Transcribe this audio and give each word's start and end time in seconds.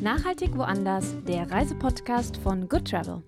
Nachhaltig 0.00 0.56
woanders, 0.56 1.16
der 1.26 1.50
Reisepodcast 1.50 2.36
von 2.36 2.68
Good 2.68 2.88
Travel. 2.88 3.20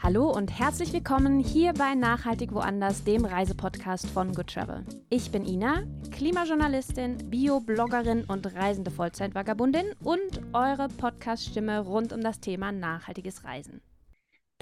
Hallo 0.00 0.32
und 0.32 0.50
herzlich 0.50 0.92
willkommen 0.92 1.38
hier 1.38 1.72
bei 1.74 1.94
Nachhaltig 1.94 2.52
woanders, 2.52 3.04
dem 3.04 3.24
Reisepodcast 3.24 4.08
von 4.08 4.32
Good 4.32 4.48
Travel. 4.48 4.84
Ich 5.10 5.30
bin 5.30 5.44
Ina, 5.46 5.84
Klimajournalistin, 6.10 7.18
Bio-Bloggerin 7.30 8.24
und 8.24 8.52
reisende 8.56 8.90
Vollzeitvagabundin 8.90 9.86
und 10.02 10.40
eure 10.52 10.88
Podcast-Stimme 10.88 11.78
rund 11.82 12.12
um 12.12 12.20
das 12.20 12.40
Thema 12.40 12.72
nachhaltiges 12.72 13.44
Reisen. 13.44 13.80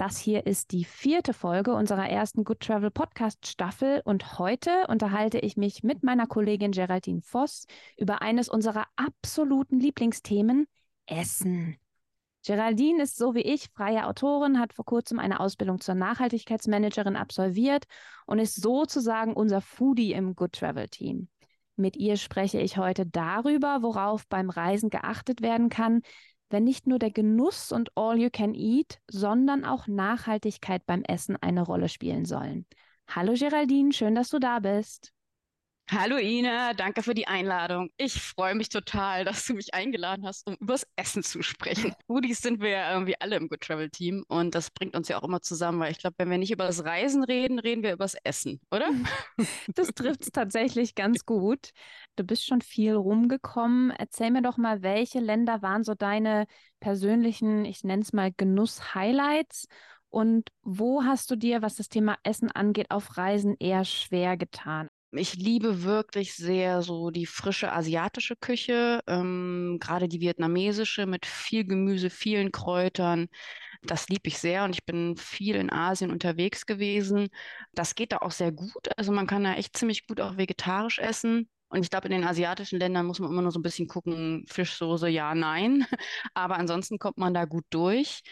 Das 0.01 0.17
hier 0.17 0.47
ist 0.47 0.71
die 0.71 0.83
vierte 0.83 1.31
Folge 1.31 1.75
unserer 1.75 2.09
ersten 2.09 2.43
Good 2.43 2.61
Travel 2.61 2.89
Podcast 2.89 3.45
Staffel 3.45 4.01
und 4.03 4.39
heute 4.39 4.87
unterhalte 4.87 5.37
ich 5.37 5.57
mich 5.57 5.83
mit 5.83 6.01
meiner 6.01 6.25
Kollegin 6.25 6.71
Geraldine 6.71 7.21
Voss 7.21 7.67
über 7.97 8.23
eines 8.23 8.49
unserer 8.49 8.87
absoluten 8.95 9.79
Lieblingsthemen, 9.79 10.65
Essen. 11.05 11.77
Geraldine 12.43 13.03
ist 13.03 13.15
so 13.15 13.35
wie 13.35 13.41
ich 13.41 13.69
freie 13.75 14.07
Autorin, 14.07 14.59
hat 14.59 14.73
vor 14.73 14.85
kurzem 14.85 15.19
eine 15.19 15.39
Ausbildung 15.39 15.79
zur 15.79 15.93
Nachhaltigkeitsmanagerin 15.93 17.15
absolviert 17.15 17.85
und 18.25 18.39
ist 18.39 18.59
sozusagen 18.59 19.35
unser 19.35 19.61
Foodie 19.61 20.13
im 20.13 20.35
Good 20.35 20.53
Travel 20.53 20.89
Team. 20.89 21.27
Mit 21.75 21.95
ihr 21.95 22.17
spreche 22.17 22.59
ich 22.59 22.77
heute 22.77 23.05
darüber, 23.05 23.83
worauf 23.83 24.27
beim 24.27 24.49
Reisen 24.49 24.89
geachtet 24.89 25.41
werden 25.41 25.69
kann, 25.69 26.01
wenn 26.51 26.63
nicht 26.63 26.87
nur 26.87 26.99
der 26.99 27.11
Genuss 27.11 27.71
und 27.71 27.91
All 27.95 28.19
You 28.19 28.29
Can 28.31 28.53
Eat, 28.53 28.99
sondern 29.09 29.65
auch 29.65 29.87
Nachhaltigkeit 29.87 30.85
beim 30.85 31.03
Essen 31.03 31.37
eine 31.37 31.63
Rolle 31.63 31.89
spielen 31.89 32.25
sollen. 32.25 32.65
Hallo 33.07 33.33
Geraldine, 33.33 33.91
schön, 33.91 34.15
dass 34.15 34.29
du 34.29 34.39
da 34.39 34.59
bist. 34.59 35.13
Hallo 35.93 36.17
Ina, 36.17 36.73
danke 36.73 37.03
für 37.03 37.13
die 37.13 37.27
Einladung. 37.27 37.89
Ich 37.97 38.21
freue 38.21 38.55
mich 38.55 38.69
total, 38.69 39.25
dass 39.25 39.45
du 39.45 39.55
mich 39.55 39.73
eingeladen 39.73 40.25
hast, 40.25 40.47
um 40.47 40.55
übers 40.55 40.87
Essen 40.95 41.21
zu 41.21 41.41
sprechen. 41.41 41.93
Foodies 42.07 42.41
sind 42.41 42.61
wir 42.61 42.69
ja 42.69 42.93
irgendwie 42.93 43.19
alle 43.19 43.35
im 43.35 43.49
Good 43.49 43.59
Travel 43.59 43.89
Team 43.89 44.23
und 44.29 44.55
das 44.55 44.71
bringt 44.71 44.95
uns 44.95 45.09
ja 45.09 45.17
auch 45.19 45.25
immer 45.25 45.41
zusammen, 45.41 45.81
weil 45.81 45.91
ich 45.91 45.97
glaube, 45.97 46.15
wenn 46.17 46.29
wir 46.29 46.37
nicht 46.37 46.51
über 46.51 46.65
das 46.65 46.85
Reisen 46.85 47.25
reden, 47.25 47.59
reden 47.59 47.83
wir 47.83 47.91
über 47.91 48.05
das 48.05 48.15
Essen, 48.23 48.61
oder? 48.71 48.89
Das 49.75 49.89
trifft 49.89 50.21
es 50.21 50.31
tatsächlich 50.31 50.95
ganz 50.95 51.25
gut. 51.25 51.71
Du 52.15 52.23
bist 52.23 52.45
schon 52.45 52.61
viel 52.61 52.93
rumgekommen. 52.93 53.91
Erzähl 53.91 54.31
mir 54.31 54.41
doch 54.41 54.55
mal, 54.57 54.81
welche 54.83 55.19
Länder 55.19 55.61
waren 55.61 55.83
so 55.83 55.93
deine 55.93 56.45
persönlichen, 56.79 57.65
ich 57.65 57.83
nenne 57.83 58.03
es 58.03 58.13
mal 58.13 58.31
Genuss-Highlights 58.31 59.67
und 60.09 60.49
wo 60.61 61.03
hast 61.03 61.31
du 61.31 61.35
dir, 61.35 61.61
was 61.61 61.75
das 61.75 61.89
Thema 61.89 62.17
Essen 62.23 62.49
angeht, 62.49 62.91
auf 62.91 63.17
Reisen 63.17 63.55
eher 63.59 63.83
schwer 63.83 64.37
getan? 64.37 64.87
Ich 65.13 65.33
liebe 65.35 65.83
wirklich 65.83 66.33
sehr 66.35 66.81
so 66.83 67.09
die 67.11 67.25
frische 67.25 67.73
asiatische 67.73 68.37
Küche, 68.37 69.01
ähm, 69.07 69.77
gerade 69.81 70.07
die 70.07 70.21
vietnamesische 70.21 71.05
mit 71.05 71.25
viel 71.25 71.65
Gemüse, 71.65 72.09
vielen 72.09 72.51
Kräutern. 72.53 73.27
Das 73.83 74.09
liebe 74.09 74.27
ich 74.29 74.39
sehr 74.39 74.65
und 74.65 74.71
ich 74.75 74.85
bin 74.85 75.17
viel 75.17 75.55
in 75.55 75.71
Asien 75.71 76.11
unterwegs 76.11 76.65
gewesen. 76.65 77.29
Das 77.73 77.95
geht 77.95 78.11
da 78.13 78.17
auch 78.19 78.31
sehr 78.31 78.51
gut. 78.51 78.89
Also 78.97 79.11
man 79.13 79.27
kann 79.27 79.43
da 79.45 79.55
echt 79.55 79.77
ziemlich 79.77 80.07
gut 80.07 80.21
auch 80.21 80.37
vegetarisch 80.37 80.99
essen. 80.99 81.49
Und 81.69 81.83
ich 81.83 81.89
glaube, 81.89 82.07
in 82.07 82.11
den 82.13 82.25
asiatischen 82.25 82.79
Ländern 82.79 83.05
muss 83.05 83.19
man 83.19 83.31
immer 83.31 83.41
nur 83.41 83.51
so 83.51 83.59
ein 83.59 83.63
bisschen 83.63 83.87
gucken, 83.87 84.45
Fischsoße, 84.49 85.07
ja, 85.09 85.33
nein. 85.35 85.85
Aber 86.33 86.57
ansonsten 86.57 86.99
kommt 86.99 87.17
man 87.17 87.33
da 87.33 87.45
gut 87.45 87.65
durch. 87.69 88.23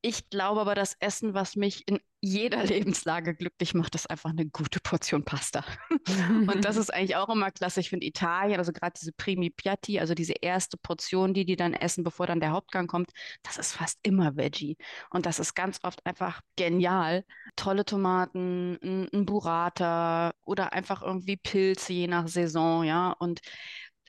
Ich 0.00 0.28
glaube 0.30 0.60
aber, 0.60 0.74
das 0.74 0.94
Essen, 1.00 1.34
was 1.34 1.56
mich 1.56 1.86
in 1.88 1.98
jeder 2.24 2.64
Lebenslage 2.64 3.34
glücklich 3.34 3.74
macht, 3.74 3.94
ist 3.94 4.08
einfach 4.08 4.30
eine 4.30 4.46
gute 4.46 4.80
Portion 4.80 5.24
Pasta. 5.24 5.62
und 6.48 6.64
das 6.64 6.76
ist 6.78 6.92
eigentlich 6.92 7.16
auch 7.16 7.28
immer 7.28 7.50
klasse. 7.50 7.80
Ich 7.80 7.90
finde 7.90 8.06
Italien, 8.06 8.58
also 8.58 8.72
gerade 8.72 8.94
diese 8.98 9.12
Primi 9.12 9.50
Piatti, 9.50 10.00
also 10.00 10.14
diese 10.14 10.32
erste 10.40 10.78
Portion, 10.78 11.34
die 11.34 11.44
die 11.44 11.56
dann 11.56 11.74
essen, 11.74 12.02
bevor 12.02 12.26
dann 12.26 12.40
der 12.40 12.52
Hauptgang 12.52 12.86
kommt, 12.86 13.10
das 13.42 13.58
ist 13.58 13.72
fast 13.72 13.98
immer 14.02 14.36
Veggie. 14.36 14.76
Und 15.10 15.26
das 15.26 15.38
ist 15.38 15.54
ganz 15.54 15.78
oft 15.82 16.04
einfach 16.06 16.40
genial. 16.56 17.24
Tolle 17.56 17.84
Tomaten, 17.84 18.78
ein, 18.82 19.08
ein 19.12 19.26
Burrata 19.26 20.32
oder 20.44 20.72
einfach 20.72 21.02
irgendwie 21.02 21.36
Pilze, 21.36 21.92
je 21.92 22.06
nach 22.06 22.26
Saison, 22.26 22.84
ja. 22.84 23.12
Und 23.18 23.40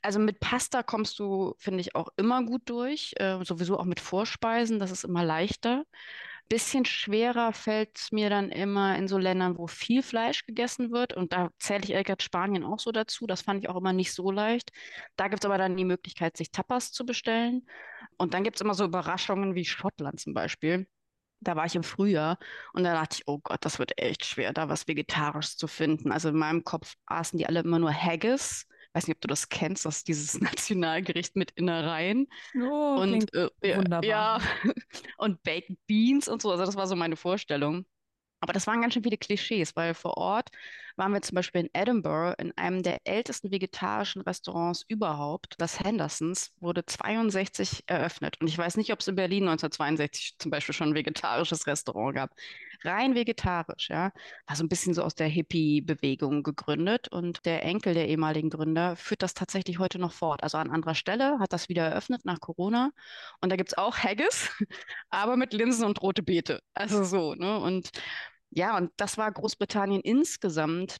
also 0.02 0.18
mit 0.18 0.40
Pasta 0.40 0.82
kommst 0.82 1.18
du, 1.18 1.54
finde 1.58 1.80
ich, 1.80 1.94
auch 1.94 2.08
immer 2.16 2.44
gut 2.44 2.62
durch. 2.66 3.12
Äh, 3.16 3.44
sowieso 3.44 3.78
auch 3.78 3.84
mit 3.84 4.00
Vorspeisen, 4.00 4.78
das 4.78 4.90
ist 4.90 5.04
immer 5.04 5.24
leichter. 5.24 5.84
Bisschen 6.48 6.84
schwerer 6.84 7.52
fällt 7.52 7.98
es 7.98 8.12
mir 8.12 8.30
dann 8.30 8.50
immer 8.50 8.96
in 8.96 9.08
so 9.08 9.18
Ländern, 9.18 9.58
wo 9.58 9.66
viel 9.66 10.02
Fleisch 10.02 10.46
gegessen 10.46 10.92
wird. 10.92 11.12
Und 11.12 11.32
da 11.32 11.50
zähle 11.58 11.82
ich 11.82 11.90
ehrlich 11.90 12.22
Spanien 12.22 12.62
auch 12.62 12.78
so 12.78 12.92
dazu. 12.92 13.26
Das 13.26 13.42
fand 13.42 13.64
ich 13.64 13.68
auch 13.68 13.76
immer 13.76 13.92
nicht 13.92 14.12
so 14.12 14.30
leicht. 14.30 14.70
Da 15.16 15.26
gibt 15.26 15.42
es 15.42 15.46
aber 15.46 15.58
dann 15.58 15.76
die 15.76 15.84
Möglichkeit, 15.84 16.36
sich 16.36 16.52
Tapas 16.52 16.92
zu 16.92 17.04
bestellen. 17.04 17.66
Und 18.16 18.32
dann 18.32 18.44
gibt 18.44 18.56
es 18.56 18.60
immer 18.60 18.74
so 18.74 18.84
Überraschungen 18.84 19.56
wie 19.56 19.64
Schottland 19.64 20.20
zum 20.20 20.34
Beispiel. 20.34 20.86
Da 21.40 21.56
war 21.56 21.66
ich 21.66 21.74
im 21.74 21.82
Frühjahr 21.82 22.38
und 22.72 22.84
da 22.84 22.94
dachte 22.94 23.16
ich, 23.18 23.28
oh 23.28 23.38
Gott, 23.38 23.64
das 23.64 23.78
wird 23.78 23.98
echt 23.98 24.24
schwer, 24.24 24.52
da 24.52 24.68
was 24.68 24.88
Vegetarisches 24.88 25.56
zu 25.56 25.66
finden. 25.66 26.12
Also 26.12 26.30
in 26.30 26.36
meinem 26.36 26.64
Kopf 26.64 26.94
aßen 27.06 27.38
die 27.38 27.46
alle 27.46 27.60
immer 27.60 27.78
nur 27.78 27.92
Haggis 27.92 28.66
weiß 28.96 29.06
nicht, 29.06 29.16
ob 29.16 29.20
du 29.20 29.28
das 29.28 29.48
kennst, 29.48 29.84
das 29.84 29.98
ist 29.98 30.08
dieses 30.08 30.40
Nationalgericht 30.40 31.36
mit 31.36 31.50
Innereien. 31.52 32.26
Oh, 32.58 32.96
und 33.00 33.32
äh, 33.34 33.50
wunderbar. 33.76 34.04
ja, 34.04 34.40
und 35.18 35.42
Baked 35.42 35.76
Beans 35.86 36.28
und 36.28 36.42
so. 36.42 36.50
Also 36.50 36.64
das 36.64 36.76
war 36.76 36.86
so 36.86 36.96
meine 36.96 37.16
Vorstellung. 37.16 37.86
Aber 38.40 38.52
das 38.52 38.66
waren 38.66 38.80
ganz 38.82 38.94
schön 38.94 39.02
viele 39.02 39.16
Klischees, 39.18 39.76
weil 39.76 39.94
vor 39.94 40.16
Ort 40.16 40.50
waren 40.96 41.12
wir 41.12 41.22
zum 41.22 41.36
Beispiel 41.36 41.62
in 41.62 41.70
Edinburgh 41.72 42.34
in 42.38 42.56
einem 42.56 42.82
der 42.82 43.00
ältesten 43.04 43.50
vegetarischen 43.50 44.22
Restaurants 44.22 44.84
überhaupt. 44.88 45.54
Das 45.58 45.80
Hendersons 45.80 46.52
wurde 46.60 46.84
62 46.84 47.84
eröffnet. 47.86 48.40
Und 48.40 48.48
ich 48.48 48.56
weiß 48.56 48.76
nicht, 48.76 48.92
ob 48.92 49.00
es 49.00 49.08
in 49.08 49.14
Berlin 49.14 49.44
1962 49.44 50.36
zum 50.38 50.50
Beispiel 50.50 50.74
schon 50.74 50.90
ein 50.90 50.94
vegetarisches 50.94 51.66
Restaurant 51.66 52.14
gab. 52.14 52.30
Rein 52.82 53.14
vegetarisch, 53.14 53.90
ja. 53.90 54.12
War 54.46 54.56
so 54.56 54.64
ein 54.64 54.68
bisschen 54.68 54.94
so 54.94 55.02
aus 55.02 55.14
der 55.14 55.28
Hippie-Bewegung 55.28 56.42
gegründet. 56.42 57.08
Und 57.08 57.44
der 57.46 57.64
Enkel 57.64 57.94
der 57.94 58.08
ehemaligen 58.08 58.50
Gründer 58.50 58.96
führt 58.96 59.22
das 59.22 59.34
tatsächlich 59.34 59.78
heute 59.78 59.98
noch 59.98 60.12
fort. 60.12 60.42
Also 60.42 60.58
an 60.58 60.70
anderer 60.70 60.94
Stelle 60.94 61.38
hat 61.38 61.52
das 61.52 61.68
wieder 61.68 61.84
eröffnet 61.84 62.24
nach 62.24 62.40
Corona. 62.40 62.90
Und 63.40 63.50
da 63.50 63.56
gibt 63.56 63.70
es 63.70 63.78
auch 63.78 63.98
Haggis, 63.98 64.50
aber 65.10 65.36
mit 65.36 65.52
Linsen 65.52 65.84
und 65.84 66.00
rote 66.02 66.22
Beete. 66.22 66.60
Also 66.74 67.04
so, 67.04 67.34
ne? 67.34 67.58
Und 67.58 67.90
ja, 68.50 68.76
und 68.76 68.90
das 68.96 69.18
war 69.18 69.30
Großbritannien 69.32 70.00
insgesamt 70.00 70.96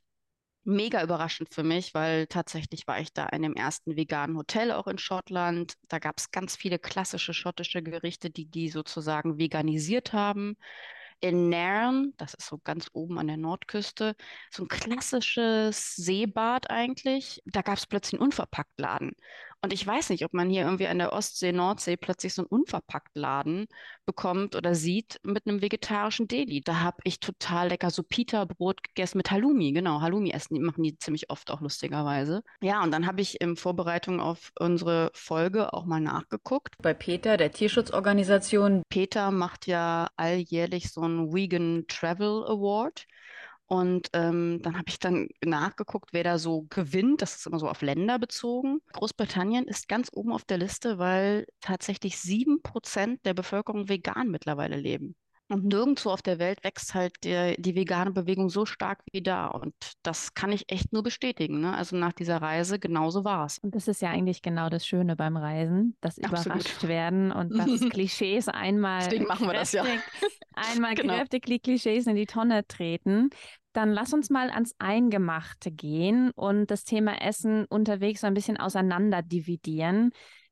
mega 0.64 1.02
überraschend 1.02 1.54
für 1.54 1.62
mich, 1.62 1.94
weil 1.94 2.26
tatsächlich 2.26 2.86
war 2.86 3.00
ich 3.00 3.12
da 3.12 3.26
in 3.26 3.42
dem 3.42 3.54
ersten 3.54 3.96
veganen 3.96 4.36
Hotel 4.36 4.72
auch 4.72 4.88
in 4.88 4.98
Schottland. 4.98 5.74
Da 5.88 6.00
gab 6.00 6.18
es 6.18 6.32
ganz 6.32 6.56
viele 6.56 6.78
klassische 6.78 7.34
schottische 7.34 7.82
Gerichte, 7.82 8.30
die 8.30 8.46
die 8.46 8.68
sozusagen 8.68 9.38
veganisiert 9.38 10.12
haben 10.12 10.56
in 11.20 11.48
Nairn, 11.48 12.12
das 12.18 12.34
ist 12.34 12.46
so 12.46 12.58
ganz 12.58 12.88
oben 12.92 13.18
an 13.18 13.26
der 13.28 13.36
Nordküste, 13.36 14.14
so 14.50 14.64
ein 14.64 14.68
klassisches 14.68 15.94
Seebad 15.96 16.70
eigentlich. 16.70 17.42
Da 17.46 17.62
gab 17.62 17.78
es 17.78 17.86
plötzlich 17.86 18.20
einen 18.20 18.26
Unverpacktladen. 18.26 19.12
Und 19.66 19.72
ich 19.72 19.84
weiß 19.84 20.10
nicht, 20.10 20.24
ob 20.24 20.32
man 20.32 20.48
hier 20.48 20.62
irgendwie 20.62 20.86
an 20.86 20.98
der 20.98 21.12
Ostsee, 21.12 21.50
Nordsee 21.50 21.96
plötzlich 21.96 22.34
so 22.34 22.42
einen 22.42 22.46
Unverpacktladen 22.46 23.66
bekommt 24.04 24.54
oder 24.54 24.76
sieht 24.76 25.18
mit 25.24 25.44
einem 25.44 25.60
vegetarischen 25.60 26.28
Deli. 26.28 26.60
Da 26.60 26.82
habe 26.82 26.98
ich 27.02 27.18
total 27.18 27.70
lecker 27.70 27.90
so 27.90 28.04
Pita-Brot 28.04 28.84
gegessen 28.84 29.18
mit 29.18 29.32
Halloumi. 29.32 29.72
Genau, 29.72 30.02
Halloumi 30.02 30.30
essen, 30.30 30.54
die 30.54 30.60
machen 30.60 30.84
die 30.84 30.96
ziemlich 30.96 31.30
oft 31.30 31.50
auch 31.50 31.60
lustigerweise. 31.60 32.44
Ja, 32.60 32.80
und 32.84 32.92
dann 32.92 33.08
habe 33.08 33.20
ich 33.20 33.40
in 33.40 33.56
Vorbereitung 33.56 34.20
auf 34.20 34.52
unsere 34.56 35.10
Folge 35.14 35.72
auch 35.72 35.84
mal 35.84 35.98
nachgeguckt. 35.98 36.76
Bei 36.80 36.94
Peter, 36.94 37.36
der 37.36 37.50
Tierschutzorganisation. 37.50 38.82
Peter 38.88 39.32
macht 39.32 39.66
ja 39.66 40.06
alljährlich 40.16 40.92
so 40.92 41.00
einen 41.00 41.34
Vegan 41.34 41.86
Travel 41.88 42.44
Award. 42.46 43.08
Und 43.68 44.10
ähm, 44.12 44.60
dann 44.62 44.74
habe 44.76 44.84
ich 44.88 44.98
dann 45.00 45.28
nachgeguckt, 45.44 46.12
wer 46.12 46.22
da 46.24 46.38
so 46.38 46.66
gewinnt. 46.70 47.20
Das 47.22 47.36
ist 47.36 47.46
immer 47.46 47.58
so 47.58 47.68
auf 47.68 47.82
Länder 47.82 48.18
bezogen. 48.18 48.80
Großbritannien 48.92 49.66
ist 49.66 49.88
ganz 49.88 50.08
oben 50.12 50.32
auf 50.32 50.44
der 50.44 50.58
Liste, 50.58 50.98
weil 50.98 51.46
tatsächlich 51.60 52.18
sieben 52.18 52.62
Prozent 52.62 53.24
der 53.26 53.34
Bevölkerung 53.34 53.88
vegan 53.88 54.28
mittlerweile 54.30 54.76
leben. 54.76 55.16
Und 55.48 55.64
nirgendwo 55.64 56.10
auf 56.10 56.22
der 56.22 56.40
Welt 56.40 56.64
wächst 56.64 56.94
halt 56.94 57.12
der, 57.22 57.56
die 57.56 57.76
vegane 57.76 58.10
Bewegung 58.10 58.48
so 58.48 58.66
stark 58.66 59.02
wie 59.12 59.22
da. 59.22 59.46
Und 59.46 59.74
das 60.02 60.34
kann 60.34 60.50
ich 60.50 60.64
echt 60.68 60.92
nur 60.92 61.04
bestätigen. 61.04 61.60
Ne? 61.60 61.72
Also 61.72 61.96
nach 61.96 62.12
dieser 62.12 62.42
Reise 62.42 62.80
genauso 62.80 63.24
war 63.24 63.46
es. 63.46 63.58
Und 63.58 63.76
das 63.76 63.86
ist 63.86 64.02
ja 64.02 64.10
eigentlich 64.10 64.42
genau 64.42 64.68
das 64.68 64.84
Schöne 64.84 65.14
beim 65.14 65.36
Reisen, 65.36 65.96
das 66.00 66.18
Absolut. 66.18 66.46
überrascht 66.46 66.88
werden 66.88 67.30
und 67.30 67.56
dass 67.56 67.80
Klischees 67.90 68.48
einmal 68.48 69.04
Deswegen 69.04 69.26
machen 69.26 69.46
wir 69.46 69.54
kräftig, 69.54 69.80
das 69.82 69.88
ja. 70.20 70.28
einmal 70.54 70.94
genau. 70.96 71.14
kräftig 71.14 71.46
die 71.46 71.60
Klischees 71.60 72.08
in 72.08 72.16
die 72.16 72.26
Tonne 72.26 72.66
treten. 72.66 73.30
Dann 73.72 73.92
lass 73.92 74.12
uns 74.12 74.30
mal 74.30 74.50
ans 74.50 74.74
Eingemachte 74.78 75.70
gehen 75.70 76.32
und 76.34 76.70
das 76.72 76.84
Thema 76.84 77.20
Essen 77.22 77.66
unterwegs 77.66 78.22
so 78.22 78.26
ein 78.26 78.34
bisschen 78.34 78.56
auseinander 78.56 79.22
dividieren. 79.22 80.10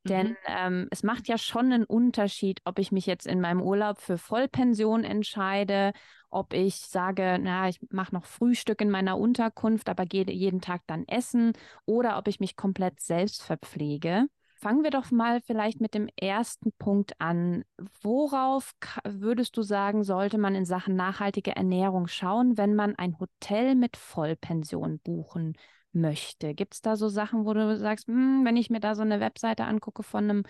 Denn 0.09 0.29
Mhm. 0.29 0.37
ähm, 0.47 0.89
es 0.91 1.03
macht 1.03 1.29
ja 1.29 1.39
schon 1.39 1.73
einen 1.73 1.85
Unterschied, 1.85 2.61
ob 2.65 2.79
ich 2.79 2.93
mich 2.93 3.07
jetzt 3.07 3.27
in 3.27 3.41
meinem 3.41 3.63
Urlaub 3.63 3.99
für 3.99 4.19
Vollpension 4.19 5.05
entscheide, 5.05 5.93
ob 6.31 6.53
ich 6.53 6.77
sage, 6.77 7.39
na, 7.41 7.69
ich 7.69 7.81
mache 7.91 8.15
noch 8.15 8.27
Frühstück 8.27 8.81
in 8.81 8.91
meiner 8.91 9.19
Unterkunft, 9.19 9.89
aber 9.89 10.05
gehe 10.05 10.25
jeden 10.31 10.61
Tag 10.61 10.83
dann 10.87 11.07
essen, 11.07 11.53
oder 11.87 12.19
ob 12.19 12.29
ich 12.29 12.41
mich 12.41 12.57
komplett 12.57 13.01
selbst 13.01 13.43
verpflege. 13.43 14.27
Fangen 14.57 14.83
wir 14.83 14.91
doch 14.91 15.11
mal 15.11 15.41
vielleicht 15.43 15.81
mit 15.81 15.95
dem 15.95 16.09
ersten 16.19 16.73
Punkt 16.79 17.21
an. 17.21 17.65
Worauf 18.03 18.73
würdest 19.05 19.57
du 19.57 19.63
sagen, 19.63 20.05
sollte 20.05 20.39
man 20.39 20.55
in 20.55 20.65
Sachen 20.65 20.97
nachhaltige 20.97 21.55
Ernährung 21.55 22.07
schauen, 22.09 22.57
wenn 22.57 22.75
man 22.75 22.95
ein 22.97 23.19
Hotel 23.19 23.75
mit 23.75 23.97
Vollpension 23.97 25.01
buchen 25.01 25.55
möchte? 25.95 26.55
Gibt 26.55 26.75
es 26.75 26.83
da 26.83 26.97
so 26.97 27.09
Sachen, 27.09 27.45
wo 27.47 27.55
du 27.55 27.77
sagst, 27.79 28.07
"Hm, 28.09 28.45
wenn 28.45 28.57
ich 28.57 28.71
mir 28.71 28.81
da 28.81 28.95
so 28.95 29.03
eine 29.03 29.21
Webseite 29.21 29.65
angucke 29.65 30.03
von 30.03 30.25
einem 30.25 30.43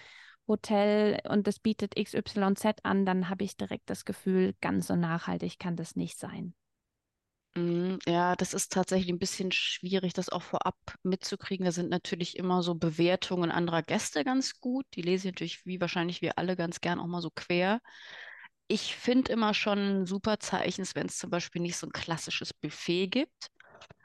Hotel 0.48 1.20
und 1.28 1.46
das 1.46 1.58
bietet 1.58 1.96
XYZ 1.96 2.84
an, 2.84 3.06
dann 3.06 3.28
habe 3.30 3.44
ich 3.44 3.56
direkt 3.56 3.90
das 3.90 4.04
Gefühl, 4.04 4.54
ganz 4.60 4.86
so 4.88 4.96
nachhaltig 4.96 5.58
kann 5.58 5.76
das 5.76 5.96
nicht 5.96 6.18
sein. 6.18 6.54
Mm, 7.56 7.98
Ja, 8.06 8.34
das 8.36 8.52
ist 8.54 8.72
tatsächlich 8.72 9.10
ein 9.12 9.18
bisschen 9.18 9.52
schwierig, 9.52 10.12
das 10.12 10.28
auch 10.28 10.42
vorab 10.42 10.76
mitzukriegen. 11.02 11.64
Da 11.64 11.72
sind 11.72 11.90
natürlich 11.90 12.36
immer 12.36 12.62
so 12.62 12.74
Bewertungen 12.74 13.50
anderer 13.50 13.82
Gäste 13.82 14.24
ganz 14.24 14.60
gut. 14.60 14.86
Die 14.94 15.02
lese 15.02 15.28
ich 15.28 15.34
natürlich, 15.34 15.66
wie 15.66 15.80
wahrscheinlich 15.80 16.20
wir 16.22 16.38
alle, 16.38 16.56
ganz 16.56 16.80
gern 16.80 16.98
auch 16.98 17.06
mal 17.06 17.22
so 17.22 17.30
quer. 17.34 17.80
Ich 18.68 18.96
finde 18.96 19.32
immer 19.32 19.54
schon 19.54 19.78
ein 20.02 20.06
super 20.06 20.40
Zeichen, 20.40 20.86
wenn 20.94 21.06
es 21.06 21.18
zum 21.18 21.30
Beispiel 21.30 21.62
nicht 21.62 21.76
so 21.76 21.86
ein 21.86 21.92
klassisches 21.92 22.52
Buffet 22.54 23.08
gibt. 23.08 23.48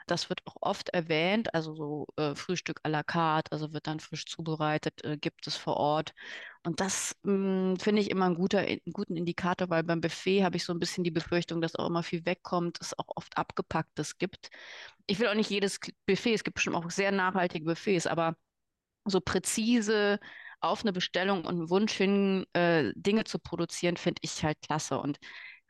Das 0.10 0.30
wird 0.30 0.42
auch 0.46 0.56
oft 0.62 0.90
erwähnt, 0.90 1.54
also 1.54 1.74
so 1.76 2.08
äh, 2.18 2.36
Frühstück 2.36 2.80
à 2.84 2.90
la 2.90 3.04
carte, 3.04 3.52
also 3.52 3.74
wird 3.74 3.88
dann 3.88 4.00
frisch 4.00 4.26
zubereitet, 4.26 5.04
äh, 5.06 5.18
gibt 5.18 5.48
es 5.48 5.56
vor 5.58 5.78
Ort. 5.78 6.14
Und 6.64 6.80
das 6.82 7.16
mh, 7.24 7.78
finde 7.80 8.02
ich 8.02 8.10
immer 8.10 8.26
ein 8.26 8.36
guter, 8.36 8.60
einen 8.60 8.82
guten 8.94 9.16
Indikator, 9.18 9.70
weil 9.70 9.84
beim 9.84 10.02
Buffet 10.02 10.44
habe 10.44 10.58
ich 10.58 10.66
so 10.66 10.74
ein 10.74 10.80
bisschen 10.80 11.04
die 11.04 11.12
Befürchtung, 11.12 11.62
dass 11.62 11.76
auch 11.76 11.88
immer 11.88 12.04
viel 12.04 12.26
wegkommt, 12.26 12.80
es 12.82 12.98
auch 12.98 13.08
oft 13.16 13.38
Abgepacktes 13.38 14.18
gibt. 14.18 14.50
Ich 15.08 15.20
will 15.20 15.28
auch 15.30 15.36
nicht 15.36 15.50
jedes 15.50 15.80
Buffet, 16.06 16.34
es 16.36 16.44
gibt 16.44 16.56
bestimmt 16.56 16.76
auch 16.78 16.90
sehr 16.92 17.12
nachhaltige 17.12 17.66
Buffets, 17.66 18.08
aber 18.08 18.36
so 19.06 19.22
präzise 19.22 20.20
auf 20.62 20.82
eine 20.84 20.94
Bestellung 20.94 21.40
und 21.46 21.48
einen 21.56 21.70
Wunsch 21.70 21.94
hin, 21.94 22.46
äh, 22.54 22.92
Dinge 22.96 23.24
zu 23.24 23.40
produzieren, 23.40 23.98
finde 23.98 24.20
ich 24.24 24.44
halt 24.44 24.62
klasse. 24.62 25.00
Und 25.00 25.20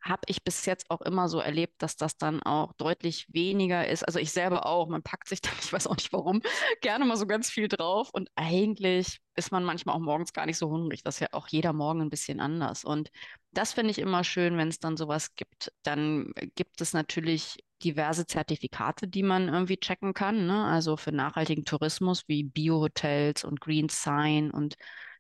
habe 0.02 0.22
ich 0.28 0.44
bis 0.44 0.66
jetzt 0.66 0.90
auch 0.90 1.02
immer 1.02 1.28
so 1.28 1.40
erlebt, 1.40 1.82
dass 1.82 1.96
das 1.96 2.18
dann 2.18 2.42
auch 2.44 2.74
deutlich 2.74 3.28
weniger 3.34 3.88
ist. 3.88 4.04
Also 4.04 4.20
ich 4.20 4.32
selber 4.32 4.66
auch, 4.66 4.88
man 4.88 5.04
packt 5.04 5.28
sich 5.28 5.42
dann, 5.42 5.54
ich 5.62 5.72
weiß 5.72 5.88
auch 5.88 5.96
nicht 5.96 6.14
warum, 6.14 6.42
gerne 6.82 7.06
mal 7.06 7.18
so 7.18 7.28
ganz 7.28 7.50
viel 7.50 7.68
drauf. 7.68 8.10
Und 8.12 8.30
eigentlich 8.36 9.20
ist 9.36 9.52
man 9.52 9.64
manchmal 9.64 9.96
auch 9.96 10.00
morgens 10.00 10.34
gar 10.34 10.46
nicht 10.46 10.58
so 10.58 10.70
hungrig. 10.70 11.04
Das 11.04 11.16
ist 11.16 11.22
ja 11.22 11.28
auch 11.32 11.48
jeder 11.48 11.74
Morgen 11.74 12.02
ein 12.02 12.10
bisschen 12.10 12.40
anders. 12.40 12.84
Und 12.84 13.10
das 13.52 13.74
finde 13.74 13.92
ich 13.92 14.00
immer 14.00 14.24
schön, 14.24 14.58
wenn 14.58 14.68
es 14.68 14.80
dann 14.80 14.98
sowas 14.98 15.36
gibt. 15.36 15.72
Dann 15.84 16.32
gibt 16.56 16.82
es 16.82 16.94
natürlich 16.94 17.58
diverse 17.84 18.26
Zertifikate, 18.26 19.08
die 19.08 19.24
man 19.24 19.48
irgendwie 19.48 19.78
checken 19.78 20.14
kann. 20.14 20.46
Ne? 20.46 20.66
Also 20.66 20.98
für 20.98 21.12
nachhaltigen 21.12 21.66
Tourismus 21.66 22.28
wie 22.28 22.44
Bio-Hotels 22.44 23.44
und 23.44 23.62
Green 23.62 23.90
Sign 23.90 24.52
und 24.52 24.76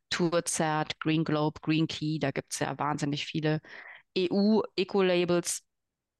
Tourzert, 0.09 0.99
Green 0.99 1.23
Globe, 1.23 1.59
Green 1.61 1.87
Key. 1.87 2.19
Da 2.19 2.31
gibt 2.31 2.53
es 2.53 2.59
ja 2.59 2.77
wahnsinnig 2.77 3.25
viele 3.25 3.61
EU-Eco-Labels. 4.27 5.63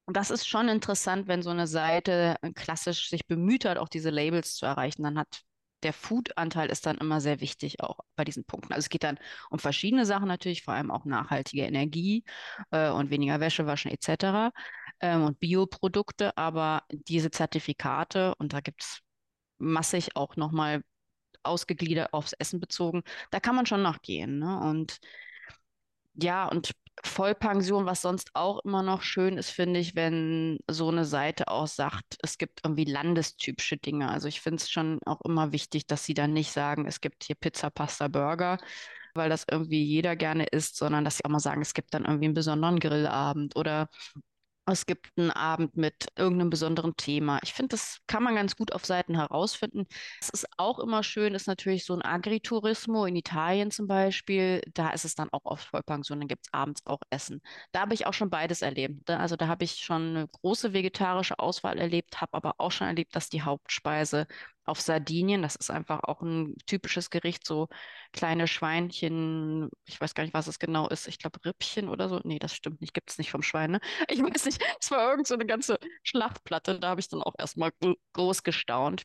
Und 0.06 0.18
das 0.18 0.32
ist 0.32 0.48
schon 0.48 0.70
interessant, 0.70 1.28
wenn 1.28 1.42
so 1.44 1.50
eine 1.52 1.68
Seite 1.68 2.38
klassisch 2.56 3.10
sich 3.10 3.28
bemüht 3.28 3.66
hat, 3.66 3.78
auch 3.78 3.90
diese 3.90 4.10
Labels 4.10 4.56
zu 4.56 4.66
erreichen. 4.66 5.04
Dann 5.04 5.20
hat 5.20 5.44
der 5.84 5.94
Food-Anteil 5.94 6.70
ist 6.70 6.86
dann 6.86 6.98
immer 6.98 7.22
sehr 7.22 7.40
wichtig 7.42 7.82
auch 7.82 8.00
bei 8.16 8.24
diesen 8.26 8.44
Punkten. 8.44 8.74
Also 8.74 8.86
es 8.86 8.90
geht 8.90 9.04
dann 9.04 9.20
um 9.50 9.60
verschiedene 9.60 10.06
Sachen 10.06 10.28
natürlich, 10.28 10.64
vor 10.64 10.74
allem 10.74 10.92
auch 10.92 11.06
nachhaltige 11.06 11.64
Energie 11.64 12.24
äh, 12.72 12.90
und 12.90 13.10
weniger 13.10 13.40
Wäsche 13.40 13.66
waschen 13.66 13.92
etc. 13.92 14.52
Ähm, 15.00 15.24
und 15.24 15.40
Bioprodukte, 15.40 16.38
aber 16.38 16.84
diese 16.92 17.32
Zertifikate, 17.32 18.36
und 18.36 18.54
da 18.54 18.60
gibt 18.62 18.84
es 18.84 19.00
massig 19.58 20.16
auch 20.16 20.36
nochmal 20.36 20.84
ausgegliedert 21.44 22.14
aufs 22.14 22.34
Essen 22.34 22.60
bezogen, 22.60 23.04
da 23.32 23.40
kann 23.40 23.56
man 23.56 23.66
schon 23.66 23.82
nachgehen. 23.82 24.40
Ne? 24.40 24.60
Und 24.60 25.00
ja, 26.16 26.48
und 26.48 26.72
Vollpension, 27.04 27.86
was 27.86 28.02
sonst 28.02 28.32
auch 28.34 28.60
immer 28.66 28.84
noch 28.84 29.02
schön 29.02 29.38
ist, 29.38 29.52
finde 29.52 29.80
ich, 29.80 29.96
wenn 29.96 30.60
so 30.70 30.90
eine 30.90 31.06
Seite 31.06 31.48
auch 31.48 31.68
sagt, 31.68 32.18
es 32.24 32.38
gibt 32.38 32.62
irgendwie 32.64 32.86
landestypische 32.86 33.78
Dinge. 33.78 34.10
Also 34.10 34.28
ich 34.28 34.42
finde 34.42 34.58
es 34.58 34.70
schon 34.70 35.00
auch 35.06 35.22
immer 35.22 35.52
wichtig, 35.52 35.88
dass 35.88 36.06
sie 36.06 36.14
dann 36.14 36.34
nicht 36.34 36.52
sagen, 36.52 36.86
es 36.86 37.02
gibt 37.02 37.24
hier 37.24 37.36
Pizza, 37.36 37.70
Pasta, 37.70 38.08
Burger, 38.10 38.58
weil 39.14 39.30
das 39.30 39.46
irgendwie 39.50 39.84
jeder 39.84 40.16
gerne 40.16 40.46
isst, 40.46 40.78
sondern 40.78 41.06
dass 41.06 41.18
sie 41.18 41.26
auch 41.26 41.30
mal 41.30 41.40
sagen, 41.40 41.62
es 41.62 41.74
gibt 41.74 41.94
dann 41.94 42.06
irgendwie 42.06 42.26
einen 42.26 42.34
besonderen 42.34 42.80
Grillabend 42.80 43.56
oder 43.56 43.90
es 44.72 44.86
gibt 44.86 45.08
einen 45.18 45.32
Abend 45.32 45.78
mit 45.78 46.08
irgendeinem 46.18 46.50
besonderen 46.50 46.96
Thema. 46.98 47.40
Ich 47.44 47.54
finde, 47.54 47.70
das 47.76 48.00
kann 48.08 48.24
man 48.24 48.36
ganz 48.36 48.56
gut 48.56 48.74
auf 48.74 48.86
Seiten 48.86 49.16
herausfinden. 49.16 49.86
Es 50.22 50.30
ist 50.30 50.48
auch 50.58 50.80
immer 50.80 51.04
schön, 51.04 51.34
ist 51.36 51.48
natürlich 51.48 51.86
so 51.86 51.94
ein 51.94 52.02
Agriturismo 52.04 53.06
in 53.06 53.16
Italien 53.16 53.72
zum 53.72 53.88
Beispiel. 53.88 54.62
Da 54.74 54.90
ist 54.92 55.06
es 55.06 55.16
dann 55.16 55.30
auch 55.32 55.42
oft 55.46 55.66
Vollpension, 55.68 56.20
dann 56.20 56.28
gibt 56.28 56.46
es 56.48 56.54
abends 56.54 56.86
auch 56.86 57.00
Essen. 57.10 57.42
Da 57.72 57.82
habe 57.82 57.94
ich 57.94 58.06
auch 58.06 58.14
schon 58.14 58.30
beides 58.30 58.62
erlebt. 58.62 59.08
Da- 59.10 59.18
Also 59.20 59.36
da 59.36 59.48
habe 59.48 59.64
ich 59.66 59.76
schon 59.76 60.10
eine 60.16 60.28
große 60.28 60.74
vegetarische 60.74 61.40
Auswahl 61.40 61.78
erlebt, 61.80 62.22
habe 62.22 62.34
aber 62.34 62.56
auch 62.58 62.72
schon 62.72 62.88
erlebt, 62.88 63.16
dass 63.16 63.30
die 63.30 63.42
Hauptspeise 63.44 64.28
auf 64.70 64.82
Sardinien, 64.82 65.42
das 65.42 65.56
ist 65.56 65.72
einfach 65.72 66.02
auch 66.04 66.22
ein 66.22 66.56
typisches 66.66 67.10
Gericht, 67.10 67.46
so 67.46 67.68
kleine 68.14 68.48
Schweinchen, 68.48 69.70
ich 69.86 70.00
weiß 70.00 70.14
gar 70.16 70.24
nicht, 70.24 70.34
was 70.34 70.48
es 70.48 70.60
genau 70.60 70.88
ist. 70.90 71.08
Ich 71.08 71.20
glaube 71.20 71.40
Rippchen 71.46 71.90
oder 71.90 72.10
so. 72.10 72.22
Nee, 72.24 72.40
das 72.40 72.54
stimmt 72.56 72.82
nicht, 72.82 72.94
gibt 72.94 73.10
es 73.12 73.18
nicht 73.18 73.32
vom 73.32 73.44
Schwein, 73.44 73.72
ne? 73.72 73.80
Ich 74.10 74.22
weiß 74.22 74.46
nicht, 74.46 74.62
es 74.82 74.92
war 74.92 75.10
irgend 75.12 75.28
so 75.28 75.34
eine 75.36 75.46
ganze 75.46 75.80
Schlachtplatte. 76.04 76.80
Da 76.80 76.90
habe 76.90 77.02
ich 77.02 77.10
dann 77.10 77.22
auch 77.24 77.34
erstmal 77.38 77.72
gro- 77.82 77.96
groß 78.14 78.44
gestaunt. 78.44 79.04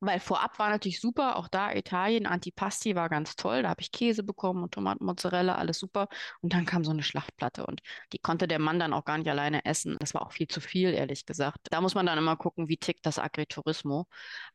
Weil 0.00 0.20
vorab 0.20 0.58
war 0.58 0.68
natürlich 0.68 1.00
super, 1.00 1.36
auch 1.36 1.48
da 1.48 1.72
Italien, 1.72 2.26
Antipasti 2.26 2.94
war 2.94 3.08
ganz 3.08 3.36
toll. 3.36 3.62
Da 3.62 3.70
habe 3.70 3.80
ich 3.80 3.90
Käse 3.90 4.22
bekommen 4.22 4.62
und 4.62 4.74
Tomaten, 4.74 5.04
Mozzarella, 5.04 5.54
alles 5.54 5.78
super. 5.78 6.08
Und 6.42 6.52
dann 6.52 6.66
kam 6.66 6.84
so 6.84 6.90
eine 6.90 7.02
Schlachtplatte 7.02 7.64
und 7.66 7.80
die 8.12 8.18
konnte 8.18 8.46
der 8.46 8.58
Mann 8.58 8.78
dann 8.78 8.92
auch 8.92 9.04
gar 9.04 9.16
nicht 9.18 9.28
alleine 9.30 9.64
essen. 9.64 9.96
Das 10.00 10.12
war 10.12 10.22
auch 10.26 10.32
viel 10.32 10.48
zu 10.48 10.60
viel, 10.60 10.92
ehrlich 10.92 11.24
gesagt. 11.26 11.68
Da 11.70 11.80
muss 11.80 11.94
man 11.94 12.04
dann 12.06 12.18
immer 12.18 12.36
gucken, 12.36 12.68
wie 12.68 12.76
tickt 12.76 13.06
das 13.06 13.18
Agriturismo. 13.18 14.06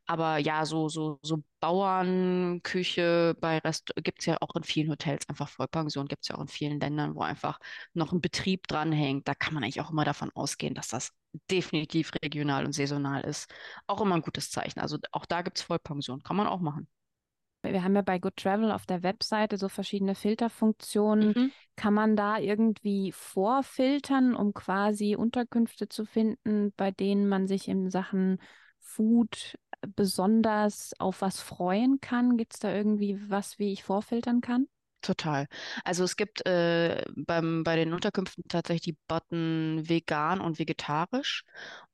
Aber 0.06 0.38
ja, 0.38 0.66
so, 0.66 0.90
so, 0.90 1.20
so 1.22 1.44
Bauernküche 1.60 3.36
bei 3.40 3.60
Rest 3.60 3.94
gibt 4.04 4.20
es 4.20 4.26
ja 4.26 4.38
auch 4.42 4.56
in 4.56 4.64
vielen 4.64 4.90
Hotels, 4.90 5.28
einfach 5.30 5.50
Vollpension 5.50 6.08
gibt 6.08 6.24
es 6.24 6.30
ja 6.30 6.36
auch 6.36 6.42
in 6.42 6.48
vielen 6.48 6.80
Ländern, 6.80 7.16
wo 7.16 7.22
einfach 7.22 7.60
noch 7.94 8.12
ein 8.12 8.22
Betrieb 8.22 8.68
dranhängt. 8.68 9.28
Da 9.28 9.36
kann 9.36 9.54
man 9.54 9.64
eigentlich 9.64 9.82
auch 9.82 9.92
immer 9.92 10.06
davon 10.06 10.32
ausgehen, 10.34 10.74
dass 10.76 10.88
das 10.90 11.12
definitiv 11.50 12.12
regional 12.24 12.66
und 12.66 12.74
saisonal 12.74 13.22
ist. 13.22 13.52
Auch 13.88 14.02
immer 14.02 14.16
ein 14.16 14.22
gutes 14.22 14.52
Zeichen. 14.52 14.80
Also 14.80 14.98
auch 15.12 15.26
da 15.26 15.42
gibt 15.42 15.58
es 15.58 15.64
Vollpension. 15.64 16.24
Kann 16.24 16.36
man 16.36 16.48
auch 16.48 16.60
machen. 16.60 16.88
Wir 17.62 17.84
haben 17.84 17.96
ja 17.96 18.02
bei 18.02 18.20
Good 18.20 18.38
Travel 18.38 18.72
auf 18.72 18.86
der 18.86 19.04
Webseite 19.04 19.58
so 19.58 19.68
verschiedene 19.68 20.16
Filterfunktionen. 20.16 21.30
Mhm. 21.30 21.52
Kann 21.76 21.94
man 21.94 22.16
da 22.16 22.38
irgendwie 22.38 23.12
vorfiltern, 23.12 24.34
um 24.34 24.54
quasi 24.54 25.16
Unterkünfte 25.16 25.90
zu 25.90 26.06
finden, 26.06 26.74
bei 26.78 26.92
denen 26.92 27.28
man 27.28 27.48
sich 27.48 27.68
in 27.68 27.90
Sachen 27.90 28.42
Food 28.80 29.58
besonders 29.96 30.94
auf 31.00 31.22
was 31.22 31.42
freuen 31.42 32.00
kann? 32.00 32.38
Gibt 32.38 32.54
es 32.54 32.60
da 32.60 32.74
irgendwie 32.74 33.20
was, 33.30 33.60
wie 33.60 33.74
ich 33.74 33.84
vorfiltern 33.84 34.42
kann? 34.42 34.68
Total. 35.02 35.48
Also 35.86 36.04
es 36.04 36.18
gibt 36.18 36.46
äh, 36.46 37.06
beim, 37.16 37.64
bei 37.64 37.78
den 37.78 37.94
Unterkünften 37.94 38.44
tatsächlich 38.50 38.82
die 38.82 38.98
Button 39.08 39.82
vegan 39.88 40.42
und 40.42 40.60
vegetarisch. 40.60 41.46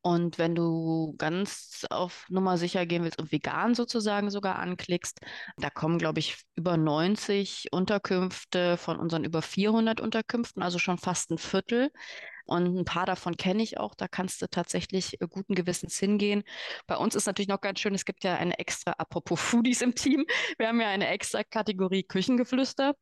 Und 0.02 0.40
wenn 0.40 0.56
du 0.56 1.14
ganz 1.18 1.86
auf 1.92 2.26
Nummer 2.30 2.58
sicher 2.58 2.86
gehen 2.88 3.04
willst 3.04 3.20
und 3.20 3.32
vegan 3.32 3.76
sozusagen 3.76 4.32
sogar 4.32 4.58
anklickst, 4.58 5.20
da 5.58 5.70
kommen, 5.70 6.00
glaube 6.00 6.20
ich, 6.20 6.38
über 6.56 6.78
90 6.78 7.68
Unterkünfte 7.72 8.76
von 8.78 8.98
unseren 8.98 9.24
über 9.24 9.44
400 9.44 10.02
Unterkünften, 10.02 10.64
also 10.64 10.80
schon 10.80 10.98
fast 10.98 11.30
ein 11.30 11.38
Viertel. 11.38 11.92
Und 12.46 12.78
ein 12.78 12.86
paar 12.86 13.06
davon 13.06 13.38
kenne 13.38 13.64
ich 13.64 13.78
auch. 13.80 13.96
Da 13.96 14.08
kannst 14.08 14.42
du 14.42 14.48
tatsächlich 14.48 15.22
äh, 15.22 15.28
guten 15.28 15.56
Gewissens 15.56 15.98
hingehen. 16.00 16.44
Bei 16.88 16.98
uns 16.98 17.16
ist 17.16 17.26
natürlich 17.26 17.50
noch 17.50 17.62
ganz 17.62 17.80
schön, 17.80 17.96
es 17.96 18.06
gibt 18.06 18.24
ja 18.24 18.36
eine 18.36 18.58
extra, 18.60 18.92
apropos 18.94 19.40
Foodies 19.40 19.82
im 19.82 19.96
Team, 19.96 20.26
wir 20.58 20.68
haben 20.68 20.82
ja 20.82 20.90
eine 20.90 21.08
extra 21.08 21.44
Kategorie 21.44 22.04
Küchengeflüster 22.04 22.96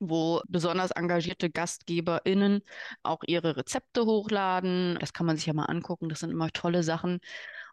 wo 0.00 0.42
besonders 0.48 0.90
engagierte 0.90 1.50
GastgeberInnen 1.50 2.62
auch 3.02 3.20
ihre 3.26 3.56
Rezepte 3.56 4.04
hochladen. 4.04 4.98
Das 5.00 5.12
kann 5.12 5.26
man 5.26 5.36
sich 5.36 5.46
ja 5.46 5.52
mal 5.54 5.66
angucken. 5.66 6.08
Das 6.08 6.20
sind 6.20 6.30
immer 6.30 6.50
tolle 6.50 6.82
Sachen. 6.82 7.20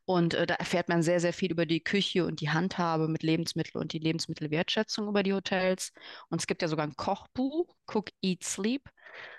Und 0.05 0.33
äh, 0.33 0.45
da 0.47 0.55
erfährt 0.55 0.89
man 0.89 1.03
sehr, 1.03 1.19
sehr 1.19 1.33
viel 1.33 1.51
über 1.51 1.65
die 1.65 1.81
Küche 1.83 2.25
und 2.25 2.41
die 2.41 2.49
Handhabe 2.49 3.07
mit 3.07 3.23
Lebensmitteln 3.23 3.81
und 3.81 3.93
die 3.93 3.99
Lebensmittelwertschätzung 3.99 5.07
über 5.07 5.23
die 5.23 5.33
Hotels. 5.33 5.91
Und 6.29 6.41
es 6.41 6.47
gibt 6.47 6.61
ja 6.61 6.67
sogar 6.67 6.85
ein 6.85 6.95
Kochbuch, 6.95 7.75
Cook, 7.87 8.09
Eat, 8.21 8.43
Sleep. 8.43 8.89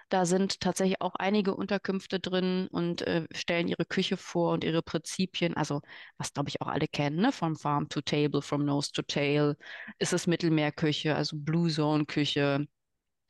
Da 0.09 0.27
sind 0.27 0.61
tatsächlich 0.61 1.01
auch 1.01 1.15
einige 1.15 1.55
Unterkünfte 1.55 2.21
drin 2.21 2.69
und 2.71 3.03
äh, 3.03 3.27
stellen 3.33 3.69
ihre 3.69 3.87
Küche 3.87 4.17
vor 4.19 4.53
und 4.53 4.63
ihre 4.65 4.83
Prinzipien. 4.83 5.55
Also, 5.55 5.81
was 6.19 6.33
glaube 6.35 6.51
ich 6.51 6.61
auch 6.61 6.67
alle 6.67 6.87
kennen, 6.87 7.17
ne? 7.17 7.33
From 7.33 7.57
Farm 7.57 7.89
to 7.89 8.03
Table, 8.03 8.43
from 8.43 8.65
Nose 8.65 8.93
to 8.93 9.03
Tail. 9.03 9.57
Ist 9.99 10.13
es 10.13 10.27
Mittelmeerküche, 10.27 11.17
also 11.17 11.37
Blue 11.39 11.71
Zone 11.71 12.05
Küche 12.05 12.67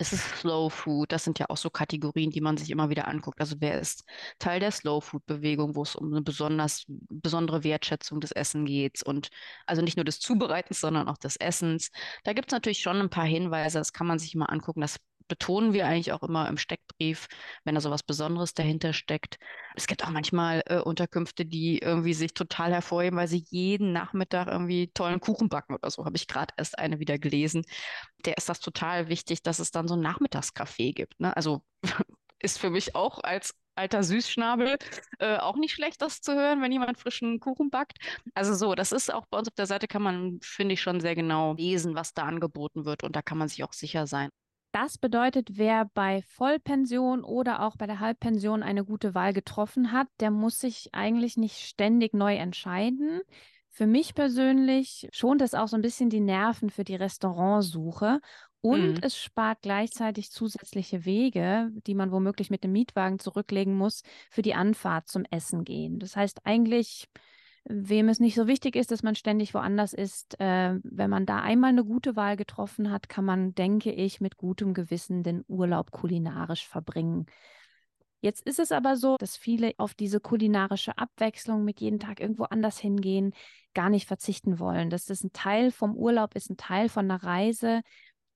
es 0.03 0.13
ist 0.13 0.25
Slow 0.41 0.69
Food. 0.69 1.13
Das 1.13 1.25
sind 1.25 1.39
ja 1.39 1.47
auch 1.49 1.57
so 1.57 1.71
Kategorien, 1.71 2.31
die 2.31 2.41
man 2.41 2.57
sich 2.57 2.71
immer 2.71 2.91
wieder 2.91 3.07
anguckt. 3.09 3.41
Also 3.41 3.57
wer 3.61 3.81
ist 3.81 4.05
Teil 4.39 4.61
der 4.61 4.73
Slow 4.73 5.01
Food 5.01 5.25
Bewegung, 5.27 5.77
wo 5.77 5.83
es 5.83 5.95
um 5.97 6.13
eine 6.13 6.23
besonders 6.23 6.85
besondere 6.89 7.63
Wertschätzung 7.65 8.21
des 8.21 8.33
Essens 8.33 8.67
geht 8.67 9.03
und 9.05 9.29
also 9.67 9.81
nicht 9.81 9.97
nur 9.97 10.05
des 10.05 10.19
Zubereitens, 10.21 10.81
sondern 10.81 11.09
auch 11.09 11.19
des 11.19 11.37
Essens. 11.37 11.91
Da 12.25 12.33
gibt 12.33 12.49
es 12.49 12.53
natürlich 12.53 12.81
schon 12.81 12.97
ein 13.01 13.11
paar 13.11 13.25
Hinweise. 13.27 13.79
Das 13.79 13.93
kann 13.93 14.07
man 14.09 14.19
sich 14.19 14.35
immer 14.35 14.51
angucken. 14.51 14.81
Das 14.81 14.99
betonen 15.33 15.73
wir 15.73 15.87
eigentlich 15.87 16.13
auch 16.13 16.23
immer 16.23 16.47
im 16.47 16.59
Steckbrief, 16.59 17.27
wenn 17.65 17.75
da 17.75 17.81
so 17.81 17.91
was 17.91 18.03
Besonderes 18.03 18.53
dahinter 18.53 18.93
steckt. 18.93 19.39
Es 19.75 19.87
gibt 19.87 20.05
auch 20.05 20.11
manchmal 20.11 20.63
äh, 20.67 20.81
Unterkünfte, 20.81 21.47
die 21.47 21.79
irgendwie 21.79 22.13
sich 22.13 22.35
total 22.35 22.71
hervorheben, 22.71 23.19
weil 23.19 23.29
sie 23.29 23.47
jeden 23.49 23.95
Nachmittag 23.95 24.49
irgendwie 24.49 24.89
tollen 24.89 25.21
Kuchen 25.21 25.49
backen 25.49 25.75
oder 25.75 25.91
so. 25.91 26.05
Habe 26.05 26.17
ich 26.17 26.27
gerade 26.27 26.53
erst 26.59 26.79
eine 26.79 27.01
wieder 27.01 27.19
gelesen. 27.19 27.65
Der 28.27 28.37
ist 28.37 28.51
das 28.51 28.61
total 28.61 29.09
wichtig, 29.09 29.43
dass 29.43 29.59
es 29.59 29.71
dann 29.71 29.89
so 29.89 29.95
ein 29.95 30.03
Nachmittagscafé 30.03 30.93
gibt. 30.93 31.19
Ne? 31.19 31.35
Also 31.35 31.63
ist 32.39 32.59
für 32.59 32.69
mich 32.69 32.95
auch 32.95 33.19
als 33.21 33.55
alter 33.75 34.03
Süßschnabel 34.03 34.77
äh, 35.19 35.39
auch 35.39 35.57
nicht 35.57 35.73
schlecht, 35.73 36.03
das 36.03 36.21
zu 36.21 36.35
hören, 36.35 36.61
wenn 36.61 36.73
jemand 36.73 36.99
frischen 36.99 37.41
Kuchen 37.41 37.71
backt. 37.71 37.97
Also 38.35 38.53
so, 38.53 38.75
das 38.75 38.93
ist 38.93 39.11
auch 39.11 39.25
bei 39.31 39.39
uns 39.39 39.49
auf 39.49 39.55
der 39.55 39.65
Seite 39.67 39.89
kann 39.89 40.03
man, 40.03 40.41
finde 40.43 40.75
ich, 40.75 40.83
schon 40.83 41.01
sehr 41.01 41.15
genau 41.15 41.55
lesen, 41.55 41.95
was 41.95 42.13
da 42.13 42.25
angeboten 42.25 42.85
wird 42.85 43.03
und 43.03 43.17
da 43.17 43.23
kann 43.23 43.39
man 43.39 43.49
sich 43.49 43.65
auch 43.65 43.73
sicher 43.73 44.07
sein. 44.07 44.29
Das 44.73 44.97
bedeutet, 44.97 45.59
wer 45.59 45.85
bei 45.93 46.23
Vollpension 46.29 47.25
oder 47.25 47.63
auch 47.63 47.77
bei 47.77 47.87
der 47.87 48.01
Halbpension 48.01 48.63
eine 48.63 48.85
gute 48.85 49.15
Wahl 49.15 49.35
getroffen 49.35 49.93
hat, 49.93 50.09
der 50.19 50.31
muss 50.31 50.59
sich 50.59 50.89
eigentlich 50.93 51.37
nicht 51.37 51.59
ständig 51.59 52.15
neu 52.15 52.35
entscheiden. 52.37 53.21
Für 53.69 53.87
mich 53.87 54.15
persönlich 54.15 55.09
schont 55.13 55.43
es 55.43 55.55
auch 55.55 55.69
so 55.69 55.77
ein 55.77 55.83
bisschen 55.83 56.09
die 56.09 56.21
Nerven 56.21 56.71
für 56.71 56.85
die 56.85 56.95
Restaurantsuche 56.95 58.21
und 58.63 58.93
mhm. 58.93 58.99
es 59.03 59.19
spart 59.19 59.59
gleichzeitig 59.61 60.31
zusätzliche 60.31 61.05
Wege, 61.05 61.71
die 61.87 61.95
man 61.95 62.11
womöglich 62.11 62.49
mit 62.49 62.65
dem 62.65 62.73
Mietwagen 62.73 63.19
zurücklegen 63.19 63.75
muss, 63.77 64.03
für 64.31 64.43
die 64.43 64.55
Anfahrt 64.55 65.09
zum 65.09 65.25
Essen 65.31 65.65
gehen. 65.65 65.99
Das 65.99 66.17
heißt 66.17 66.47
eigentlich 66.47 67.09
Wem 67.65 68.09
es 68.09 68.19
nicht 68.19 68.35
so 68.35 68.49
wichtig 68.49 68.75
ist, 68.75 68.91
dass 68.91 69.05
man 69.05 69.15
ständig 69.15 69.55
woanders 69.55 69.93
ist, 69.93 70.39
äh, 70.41 70.79
wenn 70.83 71.11
man 71.11 71.27
da 71.27 71.41
einmal 71.41 71.71
eine 71.71 71.85
gute 71.85 72.17
Wahl 72.17 72.37
getroffen 72.37 72.91
hat, 72.91 73.09
kann 73.09 73.25
man, 73.25 73.55
denke 73.55 73.93
ich, 73.93 74.21
mit 74.21 74.37
gutem 74.37 74.75
Gewissen 74.75 75.23
den 75.23 75.45
Urlaub 75.47 75.93
kulinarisch 75.93 76.67
verbringen. 76.67 77.27
Jetzt 78.21 78.47
ist 78.47 78.59
es 78.59 78.71
aber 78.71 78.97
so, 78.97 79.17
dass 79.17 79.37
viele 79.37 79.73
auf 79.79 79.95
diese 79.95 80.21
kulinarische 80.21 80.97
Abwechslung 80.97 81.65
mit 81.65 81.81
jeden 81.81 81.99
Tag 81.99 82.21
irgendwo 82.21 82.45
anders 82.45 82.79
hingehen, 82.79 83.33
gar 83.75 83.91
nicht 83.91 84.07
verzichten 84.07 84.59
wollen. 84.59 84.91
Dass 84.91 85.07
das 85.07 85.25
ein 85.25 85.33
Teil 85.33 85.73
vom 85.73 85.97
Urlaub 85.97 86.35
ist, 86.37 86.51
ein 86.51 86.57
Teil 86.57 86.89
von 86.89 87.11
einer 87.11 87.23
Reise. 87.23 87.83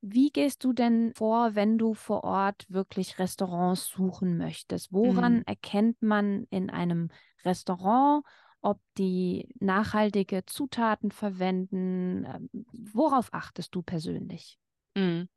Wie 0.01 0.31
gehst 0.31 0.65
du 0.65 0.73
denn 0.73 1.13
vor, 1.17 1.55
wenn 1.55 1.79
du 1.79 1.95
vor 1.95 2.25
Ort 2.25 2.65
wirklich 2.69 3.19
Restaurants 3.19 3.87
suchen 3.87 4.37
möchtest? 4.39 4.93
Woran 4.93 5.39
mhm. 5.39 5.43
erkennt 5.47 6.03
man 6.03 6.47
in 6.51 6.69
einem 6.69 7.09
Restaurant, 7.45 8.25
ob 8.67 8.81
die 8.99 9.49
nachhaltige 9.61 10.45
Zutaten 10.45 11.13
verwenden. 11.13 12.25
Ähm, 12.25 12.67
worauf 12.93 13.33
achtest 13.33 13.73
du 13.77 13.83
persönlich? 13.83 14.59
Mhm. 14.97 15.29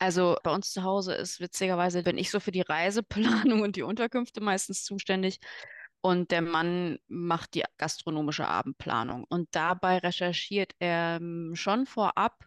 Also 0.00 0.36
bei 0.42 0.50
uns 0.50 0.72
zu 0.72 0.82
Hause 0.82 1.14
ist 1.14 1.38
witzigerweise, 1.38 2.02
bin 2.02 2.18
ich 2.18 2.30
so 2.30 2.40
für 2.40 2.50
die 2.50 2.62
Reiseplanung 2.62 3.60
und 3.62 3.76
die 3.76 3.82
Unterkünfte 3.82 4.40
meistens 4.40 4.82
zuständig. 4.82 5.38
Und 6.00 6.32
der 6.32 6.42
Mann 6.42 6.98
macht 7.06 7.54
die 7.54 7.62
gastronomische 7.76 8.48
Abendplanung. 8.48 9.26
Und 9.28 9.48
dabei 9.52 9.98
recherchiert 9.98 10.72
er 10.80 11.18
ähm, 11.20 11.52
schon 11.54 11.86
vorab, 11.86 12.46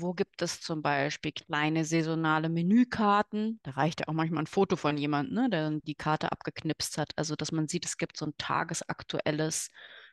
wo 0.00 0.12
gibt 0.14 0.42
es 0.42 0.60
zum 0.60 0.82
Beispiel 0.82 1.32
kleine 1.32 1.84
saisonale 1.84 2.48
Menükarten? 2.48 3.60
Da 3.62 3.72
reicht 3.72 4.00
ja 4.00 4.08
auch 4.08 4.12
manchmal 4.12 4.44
ein 4.44 4.46
Foto 4.46 4.76
von 4.76 4.96
jemandem, 4.96 5.34
ne, 5.34 5.50
der 5.50 5.70
die 5.82 5.94
Karte 5.94 6.32
abgeknipst 6.32 6.98
hat. 6.98 7.12
Also, 7.16 7.36
dass 7.36 7.52
man 7.52 7.68
sieht, 7.68 7.84
es 7.86 7.96
gibt 7.96 8.16
so 8.16 8.26
ein 8.26 8.34
tagesaktuelles 8.38 9.70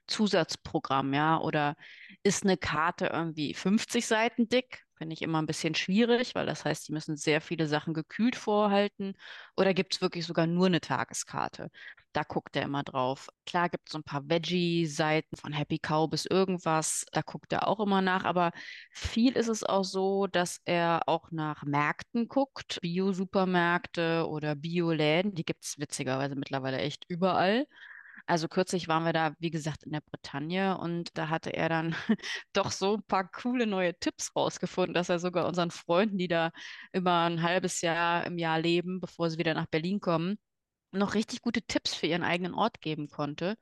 Zusatzprogramm, 0.08 1.14
ja, 1.14 1.40
oder 1.40 1.76
ist 2.24 2.44
eine 2.44 2.58
Karte 2.58 3.08
irgendwie 3.08 3.54
50 3.54 4.08
Seiten 4.08 4.48
dick? 4.50 4.87
Finde 4.98 5.14
ich 5.14 5.22
immer 5.22 5.40
ein 5.42 5.46
bisschen 5.46 5.76
schwierig, 5.76 6.34
weil 6.34 6.48
das 6.48 6.66
heißt, 6.66 6.88
die 6.88 6.92
müssen 6.92 7.18
sehr 7.18 7.40
viele 7.40 7.68
Sachen 7.68 7.94
gekühlt 7.94 8.36
vorhalten. 8.36 9.14
Oder 9.56 9.74
gibt 9.76 9.94
es 9.96 10.02
wirklich 10.02 10.26
sogar 10.26 10.48
nur 10.48 10.66
eine 10.66 10.82
Tageskarte? 10.82 11.70
Da 12.14 12.24
guckt 12.24 12.56
er 12.56 12.64
immer 12.64 12.82
drauf. 12.84 13.30
Klar 13.46 13.70
gibt 13.70 13.90
es 13.90 13.92
so 13.92 14.00
ein 14.00 14.04
paar 14.04 14.28
Veggie-Seiten 14.28 15.36
von 15.38 15.54
Happy 15.54 15.78
Cow 15.78 16.10
bis 16.10 16.26
irgendwas. 16.26 17.06
Da 17.12 17.22
guckt 17.22 17.54
er 17.54 17.68
auch 17.68 17.80
immer 17.80 18.02
nach. 18.02 18.24
Aber 18.24 18.52
viel 18.92 19.34
ist 19.38 19.50
es 19.50 19.64
auch 19.64 19.84
so, 19.84 20.26
dass 20.26 20.62
er 20.66 21.04
auch 21.06 21.30
nach 21.32 21.64
Märkten 21.64 22.28
guckt. 22.28 22.80
Bio-Supermärkte 22.82 24.28
oder 24.28 24.56
Bioläden. 24.56 25.36
Die 25.36 25.46
gibt 25.46 25.64
es 25.64 25.78
witzigerweise 25.78 26.36
mittlerweile 26.36 26.80
echt 26.80 27.06
überall. 27.08 27.68
Also 28.28 28.48
kürzlich 28.50 28.88
waren 28.90 29.06
wir 29.06 29.14
da, 29.14 29.34
wie 29.40 29.52
gesagt, 29.52 29.84
in 29.84 29.94
der 29.94 30.02
Bretagne 30.02 30.78
und 30.78 31.18
da 31.18 31.30
hatte 31.30 31.54
er 31.54 31.70
dann 31.70 31.96
doch 32.54 32.72
so 32.72 32.96
ein 32.98 33.04
paar 33.04 33.30
coole 33.32 33.66
neue 33.68 33.98
Tipps 34.00 34.36
rausgefunden, 34.36 34.94
dass 34.94 35.10
er 35.10 35.20
sogar 35.20 35.48
unseren 35.48 35.72
Freunden, 35.72 36.18
die 36.18 36.28
da 36.28 36.52
immer 36.92 37.26
ein 37.26 37.42
halbes 37.42 37.82
Jahr 37.82 38.26
im 38.26 38.38
Jahr 38.38 38.60
leben, 38.60 39.00
bevor 39.00 39.30
sie 39.30 39.38
wieder 39.38 39.54
nach 39.54 39.68
Berlin 39.68 40.00
kommen, 40.02 40.38
noch 40.92 41.14
richtig 41.16 41.42
gute 41.42 41.62
Tipps 41.64 41.94
für 41.96 42.08
ihren 42.08 42.24
eigenen 42.24 42.54
Ort 42.54 42.82
geben 42.82 43.10
konnte. 43.10 43.58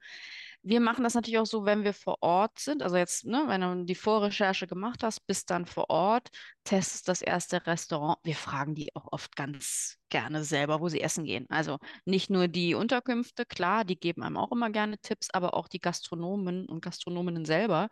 Wir 0.68 0.80
machen 0.80 1.04
das 1.04 1.14
natürlich 1.14 1.38
auch 1.38 1.46
so, 1.46 1.64
wenn 1.66 1.84
wir 1.84 1.94
vor 1.94 2.18
Ort 2.22 2.58
sind. 2.58 2.82
Also 2.82 2.98
jetzt, 2.98 3.24
ne, 3.26 3.44
wenn 3.46 3.62
du 3.62 3.86
die 3.86 3.94
Vorrecherche 3.94 4.66
gemacht 4.66 5.04
hast, 5.04 5.28
bist 5.28 5.52
dann 5.52 5.68
vor 5.68 5.92
Ort, 5.92 6.30
testest 6.64 7.08
das 7.08 7.22
erste 7.22 7.68
Restaurant. 7.68 8.18
Wir 8.24 8.34
fragen 8.34 8.74
die 8.74 8.90
auch 8.96 9.12
oft 9.12 9.36
ganz 9.36 9.98
gerne 10.10 10.44
selber, 10.44 10.82
wo 10.82 10.90
sie 10.90 11.02
essen 11.02 11.24
gehen. 11.24 11.46
Also 11.50 11.78
nicht 12.06 12.32
nur 12.32 12.48
die 12.48 12.74
Unterkünfte, 12.74 13.46
klar, 13.46 13.86
die 13.86 14.00
geben 14.00 14.24
einem 14.24 14.38
auch 14.38 14.52
immer 14.52 14.72
gerne 14.72 14.98
Tipps, 14.98 15.30
aber 15.30 15.54
auch 15.54 15.68
die 15.68 15.80
Gastronomen 15.80 16.66
und 16.66 16.82
Gastronominnen 16.82 17.46
selber, 17.46 17.90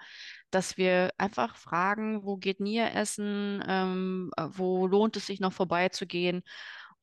dass 0.50 0.76
wir 0.76 1.12
einfach 1.20 1.56
fragen, 1.56 2.26
wo 2.26 2.38
geht 2.38 2.60
ihr 2.60 2.92
essen, 2.96 3.64
ähm, 3.68 4.32
wo 4.38 4.88
lohnt 4.88 5.16
es 5.16 5.28
sich 5.28 5.40
noch 5.40 5.54
vorbeizugehen. 5.54 6.42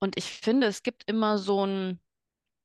Und 0.01 0.17
ich 0.19 0.25
finde, 0.25 0.67
es 0.67 0.83
gibt 0.83 1.09
immer 1.09 1.39
so 1.39 1.65
ein 1.65 2.01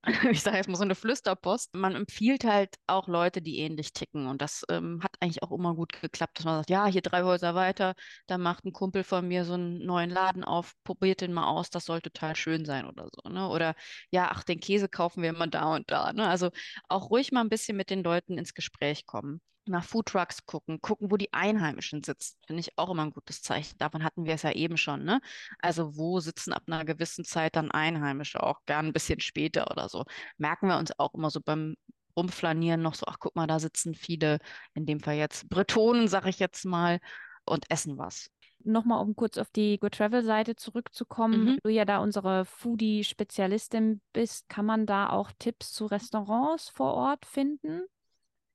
ich 0.31 0.41
sage 0.41 0.57
jetzt 0.57 0.67
mal 0.67 0.75
so 0.75 0.83
eine 0.83 0.95
Flüsterpost. 0.95 1.73
Man 1.75 1.95
empfiehlt 1.95 2.43
halt 2.43 2.75
auch 2.87 3.07
Leute, 3.07 3.41
die 3.41 3.59
ähnlich 3.59 3.93
ticken. 3.93 4.27
Und 4.27 4.41
das 4.41 4.63
ähm, 4.69 5.01
hat 5.03 5.15
eigentlich 5.19 5.43
auch 5.43 5.51
immer 5.51 5.75
gut 5.75 5.93
geklappt, 5.99 6.37
dass 6.37 6.45
man 6.45 6.57
sagt, 6.59 6.69
ja, 6.69 6.85
hier 6.85 7.01
drei 7.01 7.23
Häuser 7.23 7.55
weiter, 7.55 7.95
da 8.27 8.37
macht 8.37 8.65
ein 8.65 8.73
Kumpel 8.73 9.03
von 9.03 9.27
mir 9.27 9.45
so 9.45 9.53
einen 9.53 9.85
neuen 9.85 10.09
Laden 10.09 10.43
auf, 10.43 10.73
probiert 10.83 11.21
den 11.21 11.33
mal 11.33 11.47
aus, 11.47 11.69
das 11.69 11.85
soll 11.85 12.01
total 12.01 12.35
schön 12.35 12.65
sein 12.65 12.85
oder 12.85 13.07
so. 13.11 13.29
Ne? 13.29 13.47
Oder 13.49 13.75
ja, 14.11 14.29
ach, 14.31 14.43
den 14.43 14.59
Käse 14.59 14.89
kaufen 14.89 15.23
wir 15.23 15.29
immer 15.29 15.47
da 15.47 15.75
und 15.75 15.89
da. 15.89 16.13
Ne? 16.13 16.27
Also 16.27 16.51
auch 16.89 17.09
ruhig 17.09 17.31
mal 17.31 17.41
ein 17.41 17.49
bisschen 17.49 17.77
mit 17.77 17.89
den 17.89 18.03
Leuten 18.03 18.37
ins 18.37 18.53
Gespräch 18.53 19.05
kommen 19.05 19.41
nach 19.67 19.83
Foodtrucks 19.83 20.45
gucken, 20.45 20.81
gucken, 20.81 21.11
wo 21.11 21.17
die 21.17 21.33
Einheimischen 21.33 22.03
sitzen, 22.03 22.37
finde 22.45 22.59
ich 22.61 22.77
auch 22.77 22.89
immer 22.89 23.03
ein 23.03 23.11
gutes 23.11 23.41
Zeichen. 23.41 23.77
Davon 23.77 24.03
hatten 24.03 24.25
wir 24.25 24.33
es 24.33 24.43
ja 24.43 24.51
eben 24.51 24.77
schon, 24.77 25.03
ne? 25.03 25.21
Also 25.59 25.97
wo 25.97 26.19
sitzen 26.19 26.53
ab 26.53 26.63
einer 26.67 26.85
gewissen 26.85 27.25
Zeit 27.25 27.55
dann 27.55 27.71
Einheimische, 27.71 28.41
auch 28.43 28.65
gern 28.65 28.87
ein 28.87 28.93
bisschen 28.93 29.19
später 29.19 29.71
oder 29.71 29.89
so. 29.89 30.05
Merken 30.37 30.67
wir 30.67 30.77
uns 30.77 30.97
auch 30.99 31.13
immer 31.13 31.29
so 31.29 31.41
beim 31.41 31.75
Rumflanieren 32.17 32.81
noch 32.81 32.95
so, 32.95 33.05
ach 33.07 33.17
guck 33.19 33.35
mal, 33.35 33.47
da 33.47 33.59
sitzen 33.59 33.93
viele, 33.93 34.39
in 34.73 34.85
dem 34.85 34.99
Fall 34.99 35.15
jetzt 35.15 35.49
Bretonen, 35.49 36.07
sag 36.07 36.25
ich 36.27 36.39
jetzt 36.39 36.65
mal, 36.65 36.99
und 37.45 37.69
essen 37.69 37.97
was. 37.97 38.29
Nochmal, 38.63 39.01
um 39.01 39.15
kurz 39.15 39.37
auf 39.37 39.51
die 39.51 39.77
Good 39.77 39.93
Travel-Seite 39.95 40.55
zurückzukommen, 40.55 41.45
mhm. 41.45 41.57
du 41.63 41.69
ja 41.69 41.85
da 41.85 41.99
unsere 41.99 42.45
Foodie-Spezialistin 42.45 44.01
bist, 44.11 44.49
kann 44.49 44.65
man 44.65 44.87
da 44.87 45.09
auch 45.09 45.31
Tipps 45.37 45.71
zu 45.71 45.85
Restaurants 45.85 46.69
vor 46.69 46.93
Ort 46.95 47.25
finden? 47.25 47.83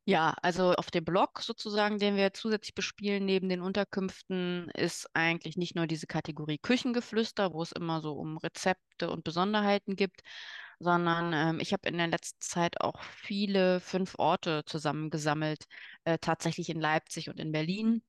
Ja, 0.07 0.35
also 0.43 0.73
auf 0.73 0.91
dem 0.91 1.05
Blog 1.05 1.41
sozusagen, 1.41 1.99
den 1.99 2.17
wir 2.17 2.33
zusätzlich 2.33 2.75
bespielen 2.75 3.25
neben 3.27 3.49
den 3.49 3.61
Unterkünften, 3.61 4.69
ist 4.71 5.09
eigentlich 5.15 5.57
nicht 5.57 5.77
nur 5.77 5.87
diese 5.87 6.07
Kategorie 6.07 6.59
Küchengeflüster, 6.59 7.53
wo 7.53 7.63
es 7.63 7.71
immer 7.73 8.01
so 8.01 8.15
um 8.15 8.37
Rezepte 8.39 9.11
und 9.11 9.23
Besonderheiten 9.25 9.95
gibt, 9.97 10.23
sondern 10.81 11.33
ähm, 11.33 11.61
ich 11.61 11.73
habe 11.73 11.89
in 11.89 11.99
der 11.99 12.09
letzten 12.09 12.41
Zeit 12.41 12.81
auch 12.81 13.03
viele 13.05 13.79
fünf 13.81 14.15
Orte 14.19 14.65
zusammengesammelt, 14.67 15.67
äh, 16.05 16.19
tatsächlich 16.19 16.71
in 16.71 16.81
Leipzig 16.81 17.29
und 17.29 17.39
in 17.39 17.53
Berlin 17.53 18.03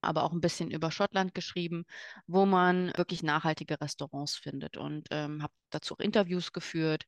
aber 0.00 0.24
auch 0.24 0.32
ein 0.32 0.40
bisschen 0.40 0.70
über 0.70 0.90
Schottland 0.90 1.34
geschrieben, 1.34 1.84
wo 2.26 2.44
man 2.46 2.92
wirklich 2.96 3.22
nachhaltige 3.22 3.80
Restaurants 3.80 4.36
findet 4.36 4.76
und 4.76 5.08
ähm, 5.12 5.42
habe 5.42 5.52
dazu 5.70 5.94
auch 5.94 6.00
Interviews 6.00 6.52
geführt 6.52 7.04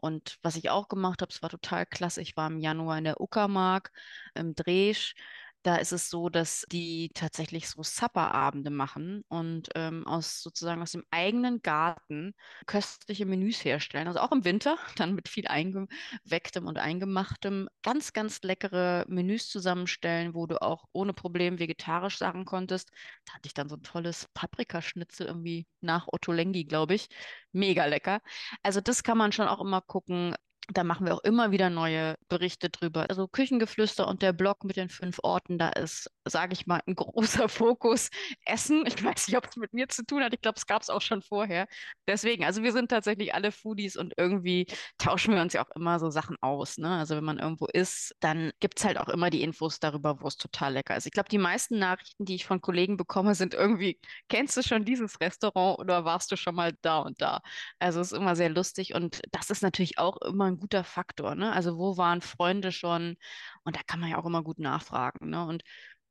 Und 0.00 0.38
was 0.42 0.56
ich 0.56 0.70
auch 0.70 0.88
gemacht 0.88 1.22
habe, 1.22 1.30
es 1.32 1.42
war 1.42 1.50
total 1.50 1.86
klasse. 1.86 2.22
Ich 2.22 2.36
war 2.36 2.48
im 2.48 2.58
Januar 2.58 2.98
in 2.98 3.04
der 3.04 3.20
Uckermark 3.20 3.92
im 4.34 4.54
Dresch 4.54 5.14
da 5.62 5.76
ist 5.76 5.92
es 5.92 6.08
so, 6.10 6.28
dass 6.30 6.64
die 6.72 7.10
tatsächlich 7.14 7.68
so 7.68 7.82
Supperabende 7.82 8.70
machen 8.70 9.24
und 9.28 9.68
ähm, 9.74 10.06
aus 10.06 10.42
sozusagen 10.42 10.82
aus 10.82 10.92
dem 10.92 11.04
eigenen 11.10 11.60
Garten 11.62 12.34
köstliche 12.66 13.26
Menüs 13.26 13.64
herstellen. 13.64 14.08
Also 14.08 14.20
auch 14.20 14.32
im 14.32 14.44
Winter, 14.44 14.78
dann 14.96 15.14
mit 15.14 15.28
viel 15.28 15.46
eingewecktem 15.48 16.66
und 16.66 16.78
eingemachtem, 16.78 17.68
ganz, 17.82 18.12
ganz 18.12 18.40
leckere 18.42 19.04
Menüs 19.08 19.48
zusammenstellen, 19.48 20.34
wo 20.34 20.46
du 20.46 20.62
auch 20.62 20.84
ohne 20.92 21.12
Problem 21.12 21.58
vegetarisch 21.58 22.18
sagen 22.18 22.44
konntest. 22.44 22.90
Da 23.26 23.34
hatte 23.34 23.46
ich 23.46 23.54
dann 23.54 23.68
so 23.68 23.76
ein 23.76 23.82
tolles 23.82 24.28
Paprikaschnitzel 24.34 25.26
irgendwie 25.26 25.66
nach 25.80 26.06
Otto 26.10 26.32
Lengi, 26.32 26.64
glaube 26.64 26.94
ich. 26.94 27.08
Mega 27.52 27.84
lecker. 27.86 28.20
Also 28.62 28.80
das 28.80 29.02
kann 29.02 29.18
man 29.18 29.32
schon 29.32 29.48
auch 29.48 29.60
immer 29.60 29.80
gucken, 29.82 30.34
da 30.72 30.84
machen 30.84 31.06
wir 31.06 31.14
auch 31.14 31.24
immer 31.24 31.50
wieder 31.50 31.70
neue 31.70 32.14
Berichte 32.28 32.70
drüber. 32.70 33.06
Also 33.08 33.26
Küchengeflüster 33.26 34.06
und 34.06 34.22
der 34.22 34.32
Blog 34.32 34.64
mit 34.64 34.76
den 34.76 34.88
fünf 34.88 35.18
Orten, 35.22 35.58
da 35.58 35.70
ist, 35.70 36.10
sage 36.24 36.52
ich 36.52 36.66
mal, 36.66 36.80
ein 36.86 36.94
großer 36.96 37.48
Fokus 37.48 38.10
Essen. 38.44 38.84
Ich 38.86 39.02
weiß 39.02 39.28
nicht, 39.28 39.36
ob 39.36 39.46
es 39.48 39.56
mit 39.56 39.72
mir 39.72 39.88
zu 39.88 40.04
tun 40.04 40.22
hat. 40.22 40.32
Ich 40.34 40.40
glaube, 40.40 40.56
es 40.56 40.66
gab 40.66 40.82
es 40.82 40.90
auch 40.90 41.00
schon 41.00 41.22
vorher. 41.22 41.66
Deswegen, 42.06 42.44
also 42.44 42.62
wir 42.62 42.72
sind 42.72 42.90
tatsächlich 42.90 43.34
alle 43.34 43.52
Foodies 43.52 43.96
und 43.96 44.14
irgendwie 44.16 44.66
tauschen 44.98 45.34
wir 45.34 45.42
uns 45.42 45.52
ja 45.52 45.64
auch 45.64 45.70
immer 45.74 45.98
so 45.98 46.10
Sachen 46.10 46.36
aus. 46.40 46.78
Ne? 46.78 46.90
Also 46.98 47.16
wenn 47.16 47.24
man 47.24 47.38
irgendwo 47.38 47.66
ist, 47.66 48.14
dann 48.20 48.52
gibt 48.60 48.78
es 48.78 48.84
halt 48.84 48.98
auch 48.98 49.08
immer 49.08 49.30
die 49.30 49.42
Infos 49.42 49.80
darüber, 49.80 50.20
wo 50.20 50.28
es 50.28 50.36
total 50.36 50.74
lecker 50.74 50.96
ist. 50.96 51.06
Ich 51.06 51.12
glaube, 51.12 51.28
die 51.28 51.38
meisten 51.38 51.78
Nachrichten, 51.78 52.24
die 52.24 52.36
ich 52.36 52.46
von 52.46 52.60
Kollegen 52.60 52.96
bekomme, 52.96 53.34
sind 53.34 53.54
irgendwie, 53.54 53.98
kennst 54.28 54.56
du 54.56 54.62
schon 54.62 54.84
dieses 54.84 55.20
Restaurant 55.20 55.78
oder 55.78 56.04
warst 56.04 56.30
du 56.32 56.36
schon 56.36 56.54
mal 56.54 56.72
da 56.82 57.00
und 57.00 57.20
da? 57.20 57.40
Also 57.78 58.00
es 58.00 58.12
ist 58.12 58.18
immer 58.18 58.36
sehr 58.36 58.50
lustig 58.50 58.94
und 58.94 59.20
das 59.32 59.50
ist 59.50 59.62
natürlich 59.62 59.98
auch 59.98 60.16
immer 60.22 60.46
ein 60.46 60.59
guter 60.60 60.84
Faktor. 60.84 61.34
Ne? 61.34 61.52
Also 61.52 61.78
wo 61.78 61.96
waren 61.96 62.20
Freunde 62.20 62.72
schon? 62.72 63.16
Und 63.64 63.76
da 63.76 63.80
kann 63.86 64.00
man 64.00 64.10
ja 64.10 64.18
auch 64.18 64.26
immer 64.26 64.42
gut 64.42 64.58
nachfragen. 64.58 65.30
Ne? 65.30 65.44
Und 65.46 65.62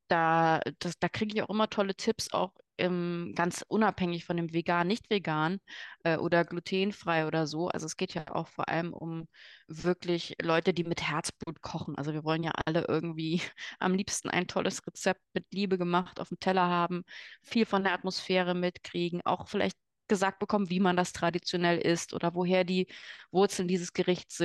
da, 0.08 0.60
das, 0.80 0.98
da 0.98 1.08
kriege 1.08 1.34
ich 1.34 1.42
auch 1.42 1.50
immer 1.50 1.70
tolle 1.70 1.94
Tipps, 1.94 2.32
auch 2.32 2.52
ähm, 2.78 3.32
ganz 3.36 3.64
unabhängig 3.68 4.24
von 4.24 4.36
dem 4.36 4.52
vegan, 4.52 4.86
nicht 4.88 5.10
vegan 5.10 5.60
äh, 6.04 6.16
oder 6.16 6.44
glutenfrei 6.44 7.26
oder 7.26 7.46
so. 7.46 7.68
Also 7.68 7.86
es 7.86 7.96
geht 7.96 8.14
ja 8.14 8.24
auch 8.34 8.48
vor 8.48 8.68
allem 8.68 8.92
um 8.92 9.28
wirklich 9.68 10.36
Leute, 10.42 10.72
die 10.74 10.84
mit 10.84 11.02
Herzblut 11.02 11.60
kochen. 11.62 11.96
Also 11.96 12.12
wir 12.12 12.24
wollen 12.24 12.42
ja 12.42 12.52
alle 12.66 12.86
irgendwie 12.88 13.42
am 13.78 13.94
liebsten 13.94 14.30
ein 14.30 14.46
tolles 14.48 14.86
Rezept 14.86 15.20
mit 15.34 15.46
Liebe 15.52 15.78
gemacht 15.78 16.20
auf 16.20 16.28
dem 16.28 16.40
Teller 16.40 16.66
haben, 16.68 17.04
viel 17.42 17.66
von 17.66 17.84
der 17.84 17.92
Atmosphäre 17.92 18.54
mitkriegen, 18.54 19.20
auch 19.24 19.48
vielleicht 19.48 19.76
gesagt 20.10 20.38
bekommen, 20.40 20.68
wie 20.68 20.80
man 20.80 20.96
das 20.98 21.14
traditionell 21.14 21.78
isst 21.78 22.12
oder 22.12 22.34
woher 22.34 22.64
die 22.64 22.86
Wurzeln 23.30 23.68
dieses 23.68 23.94
Gerichts 23.94 24.36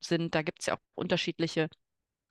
sind. 0.00 0.34
Da 0.34 0.42
gibt 0.42 0.60
es 0.60 0.66
ja 0.66 0.74
auch 0.74 0.80
unterschiedliche 0.96 1.68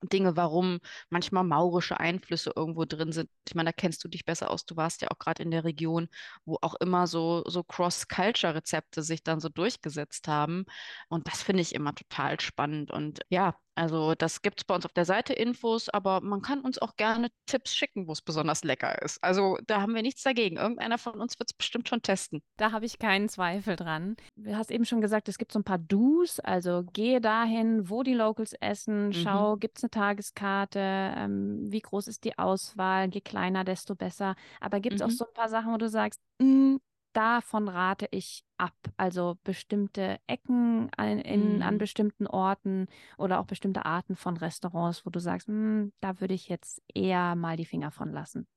Dinge, 0.03 0.35
warum 0.35 0.79
manchmal 1.09 1.43
maurische 1.43 1.99
Einflüsse 1.99 2.51
irgendwo 2.55 2.85
drin 2.85 3.11
sind. 3.11 3.29
Ich 3.47 3.53
meine, 3.55 3.69
da 3.69 3.73
kennst 3.73 4.03
du 4.03 4.07
dich 4.07 4.25
besser 4.25 4.49
aus. 4.49 4.65
Du 4.65 4.75
warst 4.75 5.01
ja 5.03 5.09
auch 5.11 5.19
gerade 5.19 5.43
in 5.43 5.51
der 5.51 5.63
Region, 5.63 6.09
wo 6.43 6.57
auch 6.61 6.73
immer 6.79 7.05
so, 7.07 7.43
so 7.47 7.63
Cross-Culture-Rezepte 7.63 9.03
sich 9.03 9.23
dann 9.23 9.39
so 9.39 9.49
durchgesetzt 9.49 10.27
haben. 10.27 10.65
Und 11.07 11.27
das 11.27 11.43
finde 11.43 11.61
ich 11.61 11.75
immer 11.75 11.93
total 11.93 12.39
spannend. 12.39 12.89
Und 12.91 13.19
ja, 13.29 13.55
also 13.75 14.15
das 14.15 14.41
gibt 14.41 14.61
es 14.61 14.63
bei 14.65 14.75
uns 14.75 14.85
auf 14.85 14.93
der 14.93 15.05
Seite 15.05 15.33
Infos, 15.33 15.89
aber 15.89 16.21
man 16.21 16.41
kann 16.41 16.61
uns 16.61 16.77
auch 16.79 16.95
gerne 16.97 17.29
Tipps 17.45 17.73
schicken, 17.73 18.07
wo 18.07 18.11
es 18.11 18.21
besonders 18.21 18.63
lecker 18.63 19.01
ist. 19.01 19.23
Also 19.23 19.57
da 19.65 19.81
haben 19.81 19.95
wir 19.95 20.01
nichts 20.01 20.23
dagegen. 20.23 20.57
Irgendeiner 20.57 20.97
von 20.97 21.19
uns 21.19 21.39
wird 21.39 21.49
es 21.51 21.53
bestimmt 21.53 21.87
schon 21.87 22.01
testen. 22.01 22.41
Da 22.57 22.71
habe 22.71 22.85
ich 22.85 22.99
keinen 22.99 23.29
Zweifel 23.29 23.75
dran. 23.75 24.17
Du 24.35 24.55
hast 24.55 24.71
eben 24.71 24.85
schon 24.85 25.01
gesagt, 25.01 25.29
es 25.29 25.37
gibt 25.37 25.51
so 25.53 25.59
ein 25.59 25.63
paar 25.63 25.77
Do's. 25.77 26.39
Also 26.39 26.83
gehe 26.91 27.21
dahin, 27.21 27.89
wo 27.89 28.03
die 28.03 28.13
Locals 28.13 28.53
essen, 28.59 29.07
mhm. 29.07 29.13
schau, 29.13 29.55
gibt 29.55 29.77
es 29.77 29.83
eine 29.83 29.91
Tageskarte, 29.91 30.79
ähm, 30.79 31.71
wie 31.71 31.81
groß 31.81 32.07
ist 32.07 32.23
die 32.25 32.37
Auswahl, 32.37 33.09
je 33.09 33.21
kleiner, 33.21 33.63
desto 33.63 33.95
besser. 33.95 34.35
Aber 34.59 34.79
gibt 34.79 34.95
es 34.95 35.01
mhm. 35.01 35.07
auch 35.07 35.11
so 35.11 35.25
ein 35.25 35.33
paar 35.33 35.49
Sachen, 35.49 35.71
wo 35.71 35.77
du 35.77 35.89
sagst, 35.89 36.19
mm, 36.39 36.75
davon 37.13 37.67
rate 37.67 38.07
ich 38.11 38.43
ab. 38.57 38.75
Also 38.97 39.37
bestimmte 39.43 40.19
Ecken 40.27 40.89
an, 40.95 41.19
in, 41.19 41.59
mm. 41.59 41.61
an 41.61 41.77
bestimmten 41.77 42.27
Orten 42.27 42.87
oder 43.17 43.39
auch 43.39 43.45
bestimmte 43.45 43.85
Arten 43.85 44.15
von 44.15 44.37
Restaurants, 44.37 45.05
wo 45.05 45.09
du 45.09 45.19
sagst, 45.19 45.47
hm, 45.47 45.93
da 45.99 46.19
würde 46.19 46.33
ich 46.33 46.49
jetzt 46.49 46.81
eher 46.93 47.35
mal 47.35 47.57
die 47.57 47.65
Finger 47.65 47.91
von 47.91 48.11
lassen. 48.11 48.47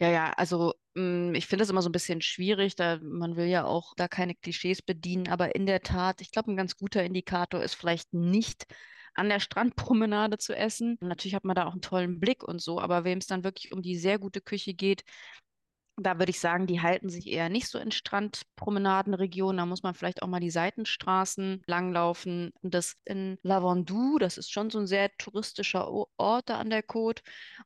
Ja, 0.00 0.10
ja, 0.10 0.32
also 0.36 0.74
mh, 0.94 1.36
ich 1.36 1.46
finde 1.46 1.64
es 1.64 1.70
immer 1.70 1.82
so 1.82 1.88
ein 1.88 1.92
bisschen 1.92 2.20
schwierig, 2.20 2.76
da 2.76 2.98
man 3.02 3.36
will 3.36 3.46
ja 3.46 3.64
auch 3.64 3.94
da 3.96 4.06
keine 4.06 4.34
Klischees 4.34 4.80
bedienen, 4.80 5.28
aber 5.28 5.56
in 5.56 5.66
der 5.66 5.80
Tat, 5.82 6.20
ich 6.20 6.30
glaube, 6.30 6.52
ein 6.52 6.56
ganz 6.56 6.76
guter 6.76 7.02
Indikator 7.02 7.62
ist 7.62 7.74
vielleicht 7.74 8.12
nicht 8.14 8.66
an 9.14 9.28
der 9.28 9.40
Strandpromenade 9.40 10.38
zu 10.38 10.54
essen. 10.56 10.96
Natürlich 11.00 11.34
hat 11.34 11.44
man 11.44 11.56
da 11.56 11.66
auch 11.66 11.72
einen 11.72 11.80
tollen 11.80 12.20
Blick 12.20 12.44
und 12.44 12.60
so, 12.62 12.80
aber 12.80 13.02
wem 13.02 13.18
es 13.18 13.26
dann 13.26 13.42
wirklich 13.42 13.72
um 13.72 13.82
die 13.82 13.96
sehr 13.98 14.18
gute 14.20 14.40
Küche 14.40 14.74
geht, 14.74 15.02
da 15.98 16.18
würde 16.18 16.30
ich 16.30 16.40
sagen, 16.40 16.66
die 16.66 16.80
halten 16.80 17.08
sich 17.08 17.26
eher 17.26 17.48
nicht 17.48 17.68
so 17.68 17.78
in 17.78 17.90
Strandpromenadenregionen. 17.90 19.58
Da 19.58 19.66
muss 19.66 19.82
man 19.82 19.94
vielleicht 19.94 20.22
auch 20.22 20.28
mal 20.28 20.40
die 20.40 20.50
Seitenstraßen 20.50 21.62
langlaufen. 21.66 22.52
Das 22.62 22.96
in 23.04 23.38
La 23.42 23.62
Vendue, 23.62 24.18
das 24.18 24.38
ist 24.38 24.50
schon 24.50 24.70
so 24.70 24.78
ein 24.78 24.86
sehr 24.86 25.10
touristischer 25.18 25.90
Ort 26.16 26.48
da 26.48 26.58
an 26.58 26.70
der 26.70 26.84
Côte. 26.84 27.22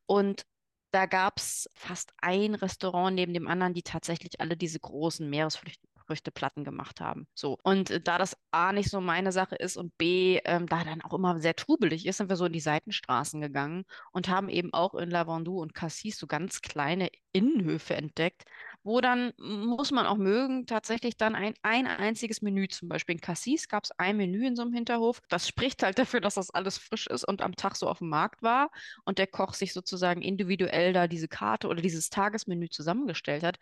Und 0.07 0.45
da 0.93 1.07
gab 1.07 1.39
es 1.39 1.71
fast 1.75 2.13
ein 2.19 2.55
Restaurant 2.55 3.15
neben 3.15 3.35
dem 3.35 3.49
anderen, 3.49 3.75
die 3.75 3.83
tatsächlich 3.83 4.41
alle 4.41 4.57
diese 4.57 4.81
großen 4.81 5.29
Meeresfrüchte 5.29 5.87
Früchteplatten 6.13 6.63
gemacht 6.63 7.01
haben. 7.01 7.27
So. 7.35 7.59
Und 7.63 7.91
äh, 7.91 8.01
da 8.01 8.19
das 8.19 8.37
A 8.51 8.73
nicht 8.73 8.91
so 8.91 9.01
meine 9.01 9.33
Sache 9.33 9.57
ist 9.57 9.79
und 9.79 9.97
B, 9.97 10.41
ähm, 10.45 10.67
da 10.67 10.85
dann 10.85 11.01
auch 11.01 11.15
immer 11.15 11.41
sehr 11.41 11.57
trubelig 11.57 12.07
ist, 12.07 12.19
sind 12.19 12.29
wir 12.29 12.37
so 12.37 12.45
in 12.45 12.53
die 12.53 12.61
Seitenstraßen 12.61 13.41
gegangen 13.41 13.85
und 14.13 14.29
haben 14.29 14.51
eben 14.51 14.75
auch 14.75 14.95
in 14.95 15.11
Lavandou 15.11 15.61
und 15.63 15.75
Cassis 15.75 16.19
so 16.19 16.27
ganz 16.27 16.61
kleine 16.61 17.09
Innenhöfe 17.33 17.95
entdeckt, 17.95 18.45
wo 18.85 19.01
dann, 19.01 19.33
muss 19.39 19.91
man 19.91 20.07
auch 20.07 20.17
mögen, 20.17 20.67
tatsächlich 20.67 21.17
dann 21.17 21.35
ein, 21.35 21.55
ein 21.63 21.87
einziges 21.87 22.43
Menü, 22.43 22.69
zum 22.69 22.89
Beispiel 22.89 23.15
in 23.15 23.21
Cassis 23.21 23.69
gab 23.69 23.85
es 23.85 23.93
ein 23.93 24.17
Menü 24.17 24.47
in 24.47 24.57
so 24.57 24.63
einem 24.63 24.73
Hinterhof. 24.73 25.21
Das 25.29 25.47
spricht 25.47 25.83
halt 25.83 25.99
dafür, 25.99 26.21
dass 26.21 26.35
das 26.35 26.51
alles 26.51 26.79
frisch 26.79 27.07
ist 27.07 27.25
und 27.25 27.43
am 27.43 27.55
Tag 27.55 27.77
so 27.77 27.89
auf 27.89 27.99
dem 27.99 28.09
Markt 28.09 28.43
war 28.43 28.71
und 29.05 29.19
der 29.19 29.27
Koch 29.27 29.55
sich 29.55 29.73
sozusagen 29.73 30.23
individuell 30.23 30.93
da 30.93 31.07
diese 31.07 31.29
Karte 31.29 31.69
oder 31.69 31.81
dieses 31.81 32.11
Tagesmenü 32.11 32.69
zusammengestellt 32.69 33.45
hat. 33.45 33.59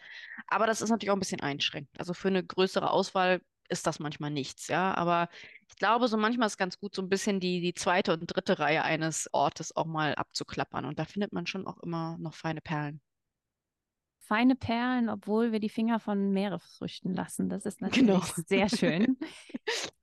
Aber 0.46 0.66
das 0.66 0.80
ist 0.80 0.90
natürlich 0.90 1.10
auch 1.10 1.16
ein 1.16 1.20
bisschen 1.20 1.40
einschränkend. 1.40 1.98
Also 1.98 2.14
für 2.14 2.28
eine 2.28 2.44
größere 2.44 2.90
Auswahl 2.90 3.40
ist 3.68 3.86
das 3.86 4.00
manchmal 4.00 4.30
nichts, 4.30 4.68
ja. 4.68 4.94
Aber 4.94 5.28
ich 5.68 5.76
glaube, 5.76 6.08
so 6.08 6.16
manchmal 6.16 6.46
ist 6.46 6.54
es 6.54 6.58
ganz 6.58 6.78
gut, 6.78 6.94
so 6.94 7.02
ein 7.02 7.08
bisschen 7.08 7.40
die, 7.40 7.60
die 7.60 7.74
zweite 7.74 8.12
und 8.12 8.26
dritte 8.26 8.58
Reihe 8.58 8.82
eines 8.84 9.28
Ortes 9.32 9.76
auch 9.76 9.86
mal 9.86 10.14
abzuklappern. 10.14 10.84
Und 10.84 10.98
da 10.98 11.04
findet 11.04 11.32
man 11.32 11.46
schon 11.46 11.66
auch 11.66 11.78
immer 11.78 12.16
noch 12.18 12.34
feine 12.34 12.60
Perlen 12.60 13.00
feine 14.30 14.54
Perlen, 14.54 15.08
obwohl 15.08 15.50
wir 15.50 15.58
die 15.58 15.68
Finger 15.68 15.98
von 15.98 16.30
Meeresfrüchten 16.30 17.12
lassen. 17.14 17.48
Das 17.48 17.66
ist 17.66 17.80
natürlich 17.80 18.06
genau. 18.06 18.22
sehr 18.46 18.68
schön. 18.68 19.18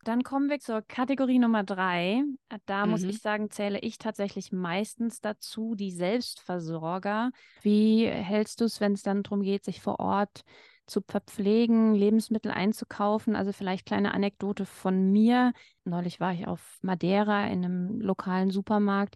Dann 0.03 0.21
kommen 0.23 0.49
wir 0.49 0.59
zur 0.59 0.81
Kategorie 0.81 1.39
Nummer 1.39 1.63
drei. 1.63 2.23
Da 2.65 2.85
mhm. 2.85 2.91
muss 2.91 3.03
ich 3.03 3.19
sagen, 3.19 3.49
zähle 3.49 3.79
ich 3.79 3.97
tatsächlich 3.97 4.51
meistens 4.51 5.21
dazu 5.21 5.75
die 5.75 5.91
Selbstversorger. 5.91 7.31
Wie 7.61 8.05
hältst 8.05 8.59
du 8.59 8.65
es, 8.65 8.81
wenn 8.81 8.91
es 8.93 9.01
dann 9.01 9.23
darum 9.23 9.43
geht, 9.43 9.63
sich 9.63 9.81
vor 9.81 10.01
Ort 10.01 10.43
zu 10.87 11.01
verpflegen, 11.07 11.95
Lebensmittel 11.95 12.51
einzukaufen. 12.51 13.33
Also 13.35 13.53
vielleicht 13.53 13.85
kleine 13.85 14.13
Anekdote 14.13 14.65
von 14.65 15.09
mir. 15.09 15.53
Neulich 15.85 16.19
war 16.19 16.33
ich 16.33 16.47
auf 16.47 16.79
Madeira 16.81 17.47
in 17.47 17.63
einem 17.63 18.01
lokalen 18.01 18.51
Supermarkt. 18.51 19.15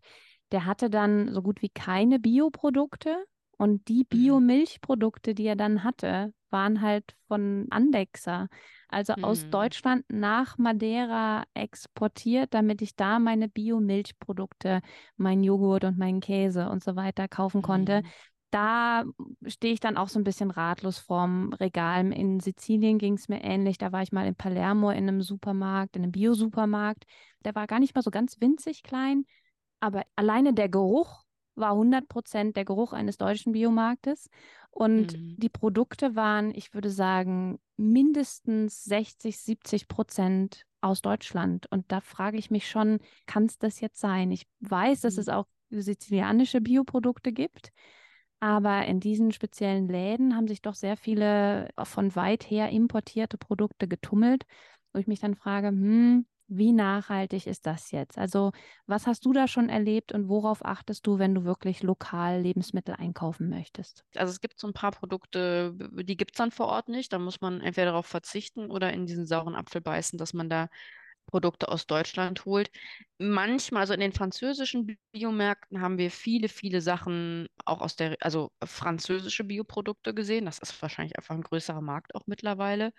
Der 0.54 0.66
hatte 0.66 0.90
dann 0.90 1.34
so 1.34 1.42
gut 1.42 1.62
wie 1.62 1.70
keine 1.70 2.20
Bioprodukte. 2.20 3.26
Und 3.62 3.90
die 3.90 4.00
mhm. 4.00 4.08
Biomilchprodukte, 4.10 5.36
die 5.36 5.46
er 5.46 5.56
dann 5.56 5.84
hatte, 5.84 6.34
waren 6.50 6.82
halt 6.82 7.16
von 7.28 7.68
Andexer, 7.70 8.48
also 8.88 9.14
mhm. 9.16 9.24
aus 9.24 9.52
Deutschland 9.52 10.04
nach 10.10 10.58
Madeira 10.58 11.44
exportiert, 11.54 12.56
damit 12.56 12.82
ich 12.82 12.96
da 12.96 13.20
meine 13.20 13.48
Biomilchprodukte, 13.50 14.82
meinen 15.16 15.44
Joghurt 15.44 15.84
und 15.84 16.00
meinen 16.00 16.22
Käse 16.22 16.70
und 16.70 16.84
so 16.84 16.96
weiter 16.96 17.28
kaufen 17.28 17.62
konnte. 17.62 18.02
Mhm. 18.02 18.08
Da 18.50 19.04
stehe 19.46 19.76
ich 19.76 19.80
dann 19.80 19.96
auch 19.96 20.10
so 20.10 20.20
ein 20.20 20.24
bisschen 20.24 20.50
ratlos 20.50 20.98
vorm 20.98 21.54
Regal. 21.54 22.12
In 22.12 22.40
Sizilien 22.40 22.98
ging 22.98 23.14
es 23.14 23.30
mir 23.30 23.44
ähnlich. 23.44 23.78
Da 23.78 23.92
war 23.92 24.02
ich 24.02 24.12
mal 24.12 24.26
in 24.26 24.34
Palermo 24.34 24.90
in 24.90 25.08
einem 25.08 25.22
Supermarkt, 25.22 25.96
in 25.96 26.02
einem 26.02 26.12
Biosupermarkt. 26.12 27.04
Der 27.46 27.54
war 27.54 27.68
gar 27.68 27.80
nicht 27.80 27.94
mal 27.94 28.02
so 28.02 28.10
ganz 28.10 28.42
winzig 28.42 28.82
klein, 28.82 29.26
aber 29.80 30.02
alleine 30.16 30.56
der 30.56 30.68
Geruch 30.68 31.21
war 31.56 31.72
100 31.72 32.08
Prozent 32.08 32.56
der 32.56 32.66
Geruch 32.66 32.94
eines 32.94 33.18
deutschen 33.18 33.54
Biomarktes. 33.54 34.30
Und 34.70 35.18
mhm. 35.18 35.36
die 35.38 35.50
Produkte 35.50 36.16
waren, 36.16 36.54
ich 36.56 36.74
würde 36.74 36.90
sagen, 36.90 37.60
mindestens 37.78 38.84
60, 38.86 39.38
70 39.38 39.88
Prozent 39.88 40.66
aus 40.80 41.02
Deutschland. 41.02 41.68
Und 41.70 41.92
da 41.92 42.00
frage 42.02 42.38
ich 42.38 42.52
mich 42.52 42.70
schon, 42.70 43.00
kann 43.26 43.46
es 43.46 43.58
das 43.58 43.82
jetzt 43.82 44.00
sein? 44.00 44.32
Ich 44.32 44.48
weiß, 44.62 45.00
mhm. 45.00 45.02
dass 45.04 45.18
es 45.18 45.30
auch 45.30 45.46
sizilianische 45.70 46.62
Bioprodukte 46.62 47.32
gibt. 47.32 47.72
Aber 48.40 48.86
in 48.86 49.00
diesen 49.00 49.32
speziellen 49.32 49.88
Läden 49.88 50.36
haben 50.36 50.48
sich 50.48 50.64
doch 50.64 50.74
sehr 50.74 50.98
viele 50.98 51.70
von 51.84 52.16
weit 52.16 52.50
her 52.50 52.70
importierte 52.70 53.38
Produkte 53.38 53.88
getummelt, 53.88 54.46
wo 54.94 55.00
ich 55.00 55.06
mich 55.06 55.20
dann 55.20 55.36
frage, 55.36 55.68
hm, 55.68 56.26
Wie 56.54 56.74
nachhaltig 56.74 57.48
ist 57.48 57.66
das 57.66 57.92
jetzt? 57.92 58.18
Also, 58.18 58.52
was 58.86 59.08
hast 59.08 59.24
du 59.26 59.32
da 59.32 59.48
schon 59.48 59.70
erlebt 59.70 60.12
und 60.12 60.28
worauf 60.28 60.66
achtest 60.66 61.08
du, 61.08 61.18
wenn 61.18 61.34
du 61.34 61.46
wirklich 61.46 61.82
lokal 61.82 62.42
Lebensmittel 62.42 62.94
einkaufen 62.96 63.48
möchtest? 63.48 64.04
Also 64.16 64.32
es 64.32 64.42
gibt 64.42 64.60
so 64.60 64.68
ein 64.68 64.74
paar 64.74 64.92
Produkte, 64.92 65.74
die 66.04 66.18
gibt 66.18 66.32
es 66.34 66.38
dann 66.38 66.52
vor 66.52 66.68
Ort 66.68 66.90
nicht. 66.90 67.14
Da 67.14 67.20
muss 67.20 67.40
man 67.40 67.62
entweder 67.62 67.92
darauf 67.92 68.06
verzichten 68.06 68.70
oder 68.70 68.92
in 68.92 69.06
diesen 69.06 69.26
sauren 69.26 69.56
Apfel 69.56 69.80
beißen, 69.80 70.20
dass 70.20 70.34
man 70.34 70.50
da 70.50 70.68
Produkte 71.28 71.70
aus 71.70 71.88
Deutschland 71.88 72.44
holt. 72.44 72.70
Manchmal, 73.18 73.82
also 73.82 73.94
in 73.94 74.02
den 74.02 74.12
französischen 74.12 74.98
Biomärkten 75.14 75.80
haben 75.80 75.98
wir 75.98 76.12
viele, 76.12 76.50
viele 76.50 76.82
Sachen 76.82 77.48
auch 77.64 77.80
aus 77.80 77.96
der, 77.96 78.18
also 78.20 78.52
französische 78.62 79.46
Bioprodukte 79.46 80.14
gesehen. 80.14 80.44
Das 80.46 80.60
ist 80.60 80.82
wahrscheinlich 80.82 81.18
einfach 81.18 81.36
ein 81.36 81.44
größerer 81.44 81.82
Markt 81.82 82.14
auch 82.16 82.28
mittlerweile. 82.28 82.92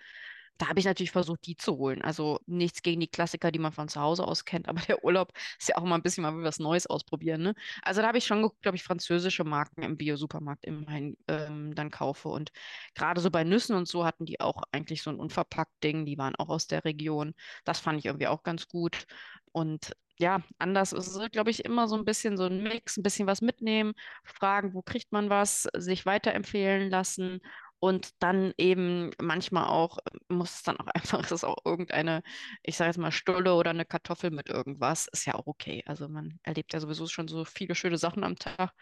Da 0.59 0.69
habe 0.69 0.79
ich 0.79 0.87
natürlich 0.87 1.11
versucht, 1.11 1.47
die 1.47 1.57
zu 1.57 1.77
holen. 1.77 2.03
Also 2.03 2.39
nichts 2.47 2.83
gegen 2.83 3.01
die 3.01 3.09
Klassiker, 3.09 3.51
die 3.51 3.59
man 3.59 3.73
von 3.73 3.89
zu 3.89 4.01
Hause 4.01 4.27
aus 4.27 4.45
kennt, 4.45 4.69
aber 4.69 4.81
der 4.89 5.05
Urlaub 5.05 5.33
ist 5.59 5.69
ja 5.69 5.77
auch 5.77 5.85
mal 5.85 5.97
ein 5.97 6.03
bisschen 6.03 6.23
mal 6.23 6.43
was 6.43 6.59
Neues 6.59 6.87
ausprobieren. 6.87 7.43
Ne? 7.43 7.55
Also 7.83 8.01
da 8.01 8.09
habe 8.09 8.19
ich 8.19 8.27
schon 8.27 8.43
geguckt, 8.43 8.67
ob 8.67 8.75
ich 8.75 8.83
französische 8.83 9.45
Marken 9.45 9.83
im 9.83 9.97
Bio-Supermarkt 9.97 10.65
immerhin 10.65 11.17
ähm, 11.29 11.75
dann 11.75 11.91
kaufe. 11.91 12.29
Und 12.29 12.53
gerade 12.95 13.21
so 13.21 13.31
bei 13.31 13.45
Nüssen 13.45 13.77
und 13.77 13.89
so 13.89 14.05
hatten 14.05 14.27
die 14.27 14.41
auch 14.41 14.63
eigentlich 14.73 15.03
so 15.03 15.11
ein 15.11 15.19
Unverpackt-Ding, 15.19 16.07
die 16.07 16.19
waren 16.19 16.37
auch 16.37 16.49
aus 16.49 16.67
der 16.67 16.85
Region. 16.85 17.35
Das 17.65 17.81
fand 17.81 17.99
ich 17.99 18.07
irgendwie 18.07 18.29
auch 18.29 18.43
ganz 18.43 18.69
gut. 18.69 19.07
Und 19.53 19.93
ja, 20.19 20.43
anders 20.59 20.93
ist 20.93 21.09
es, 21.09 21.31
glaube 21.31 21.51
ich, 21.51 21.65
immer 21.65 21.89
so 21.89 21.97
ein 21.97 22.05
bisschen 22.05 22.37
so 22.37 22.45
ein 22.45 22.63
Mix, 22.63 22.97
ein 22.97 23.03
bisschen 23.03 23.27
was 23.27 23.41
mitnehmen, 23.41 23.95
fragen, 24.25 24.75
wo 24.75 24.83
kriegt 24.83 25.11
man 25.13 25.31
was, 25.31 25.69
sich 25.77 26.07
weiterempfehlen 26.07 26.91
lassen 26.91 27.41
und 27.83 28.23
dann 28.23 28.55
eben 28.59 29.11
manchmal 29.21 29.65
auch, 29.67 29.99
muss 30.29 30.55
es 30.55 30.63
dann 30.63 30.79
auch 30.79 30.87
einfach, 30.95 31.21
ist 31.21 31.33
es 31.33 31.43
auch 31.43 31.57
irgendeine, 31.65 32.23
ich 32.63 32.77
sage 32.77 32.91
jetzt 32.91 32.97
mal 32.99 33.11
Stulle 33.11 33.55
oder 33.55 33.71
eine 33.71 33.85
Kartoffel 33.85 34.31
mit 34.31 34.49
irgendwas, 34.49 35.09
ist 35.09 35.27
ja 35.27 35.35
auch 35.35 35.49
okay. 35.49 35.83
Also 35.87 36.09
man 36.09 36.39
erlebt 36.45 36.73
ja 36.73 36.79
sowieso 36.79 37.09
schon 37.09 37.27
so 37.27 37.45
viele 37.45 37.75
schöne 37.75 37.99
Sachen 37.99 38.23
am 38.23 38.37
Tag. 38.37 38.73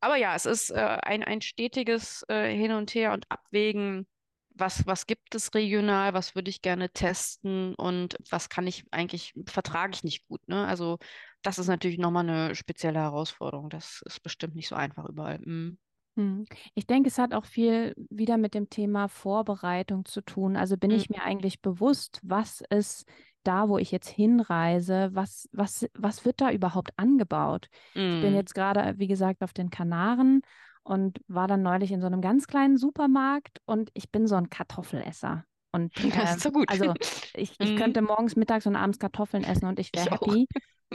Aber 0.00 0.16
ja, 0.16 0.36
es 0.36 0.46
ist 0.46 0.70
äh, 0.70 0.76
ein, 1.02 1.24
ein 1.24 1.40
stetiges 1.40 2.24
äh, 2.28 2.54
Hin 2.56 2.70
und 2.72 2.94
Her 2.94 3.12
und 3.12 3.26
Abwägen. 3.28 4.06
Was, 4.50 4.86
was 4.86 5.06
gibt 5.08 5.34
es 5.34 5.52
regional? 5.54 6.14
Was 6.14 6.36
würde 6.36 6.48
ich 6.50 6.62
gerne 6.62 6.90
testen? 6.90 7.74
Und 7.74 8.16
was 8.30 8.48
kann 8.48 8.68
ich 8.68 8.84
eigentlich, 8.92 9.34
vertrage 9.46 9.94
ich 9.94 10.04
nicht 10.04 10.28
gut, 10.28 10.46
ne? 10.48 10.64
Also 10.66 10.98
das 11.42 11.58
ist 11.58 11.66
natürlich 11.66 11.98
nochmal 11.98 12.28
eine 12.28 12.54
spezielle 12.54 13.00
Herausforderung. 13.00 13.68
Das 13.68 14.00
ist 14.06 14.22
bestimmt 14.22 14.54
nicht 14.54 14.68
so 14.68 14.76
einfach 14.76 15.06
überall. 15.08 15.40
Mm. 15.40 15.76
Hm. 16.16 16.44
Ich 16.74 16.86
denke, 16.86 17.08
es 17.08 17.18
hat 17.18 17.34
auch 17.34 17.44
viel 17.44 17.94
wieder 18.10 18.36
mit 18.36 18.54
dem 18.54 18.70
Thema 18.70 19.08
Vorbereitung 19.08 20.04
zu 20.04 20.20
tun. 20.20 20.56
Also 20.56 20.76
bin 20.76 20.92
Mhm. 20.92 20.94
ich 20.94 21.10
mir 21.10 21.22
eigentlich 21.24 21.60
bewusst, 21.60 22.20
was 22.22 22.62
ist 22.70 23.04
da, 23.42 23.68
wo 23.68 23.78
ich 23.78 23.90
jetzt 23.90 24.08
hinreise, 24.08 25.10
was, 25.12 25.48
was, 25.52 25.86
was 25.94 26.24
wird 26.24 26.40
da 26.40 26.50
überhaupt 26.52 26.92
angebaut? 26.96 27.68
Ich 28.08 28.18
bin 28.20 28.32
Mm. 28.32 28.34
jetzt 28.34 28.54
gerade, 28.54 28.94
wie 28.98 29.08
gesagt, 29.08 29.42
auf 29.42 29.52
den 29.52 29.70
Kanaren 29.70 30.42
und 30.84 31.20
war 31.26 31.48
dann 31.48 31.62
neulich 31.62 31.90
in 31.90 32.00
so 32.00 32.06
einem 32.06 32.20
ganz 32.20 32.46
kleinen 32.46 32.76
Supermarkt 32.76 33.60
und 33.66 33.90
ich 33.94 34.10
bin 34.12 34.26
so 34.28 34.36
ein 34.36 34.50
Kartoffelesser. 34.50 35.44
Und 35.74 35.92
Das 36.16 36.30
äh, 36.30 36.36
ist 36.36 36.42
so 36.42 36.50
gut. 36.52 36.68
also 36.68 36.94
ich, 37.34 37.56
ich 37.60 37.74
Mhm. 37.74 37.74
könnte 37.74 38.00
morgens, 38.02 38.36
mittags 38.36 38.66
und 38.66 38.76
abends 38.76 38.98
Kartoffeln 38.98 39.44
essen 39.44 39.66
und 39.66 39.78
ich 39.80 39.94
wäre 39.94 40.06
Ich 40.06 40.12
auch. 40.12 40.20
happy. 40.22 40.46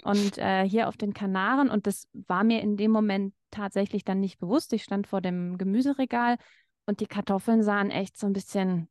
Und 0.01 0.37
äh, 0.37 0.67
hier 0.67 0.87
auf 0.87 0.95
den 0.97 1.13
Kanaren, 1.13 1.69
und 1.69 1.85
das 1.85 2.07
war 2.13 2.43
mir 2.43 2.61
in 2.61 2.77
dem 2.77 2.91
Moment 2.91 3.33
tatsächlich 3.51 4.05
dann 4.05 4.19
nicht 4.21 4.39
bewusst. 4.39 4.71
Ich 4.73 4.83
stand 4.83 5.07
vor 5.07 5.21
dem 5.21 5.57
Gemüseregal 5.57 6.37
und 6.85 7.01
die 7.01 7.07
Kartoffeln 7.07 7.61
sahen 7.63 7.91
echt 7.91 8.17
so 8.17 8.25
ein 8.27 8.33
bisschen, 8.33 8.87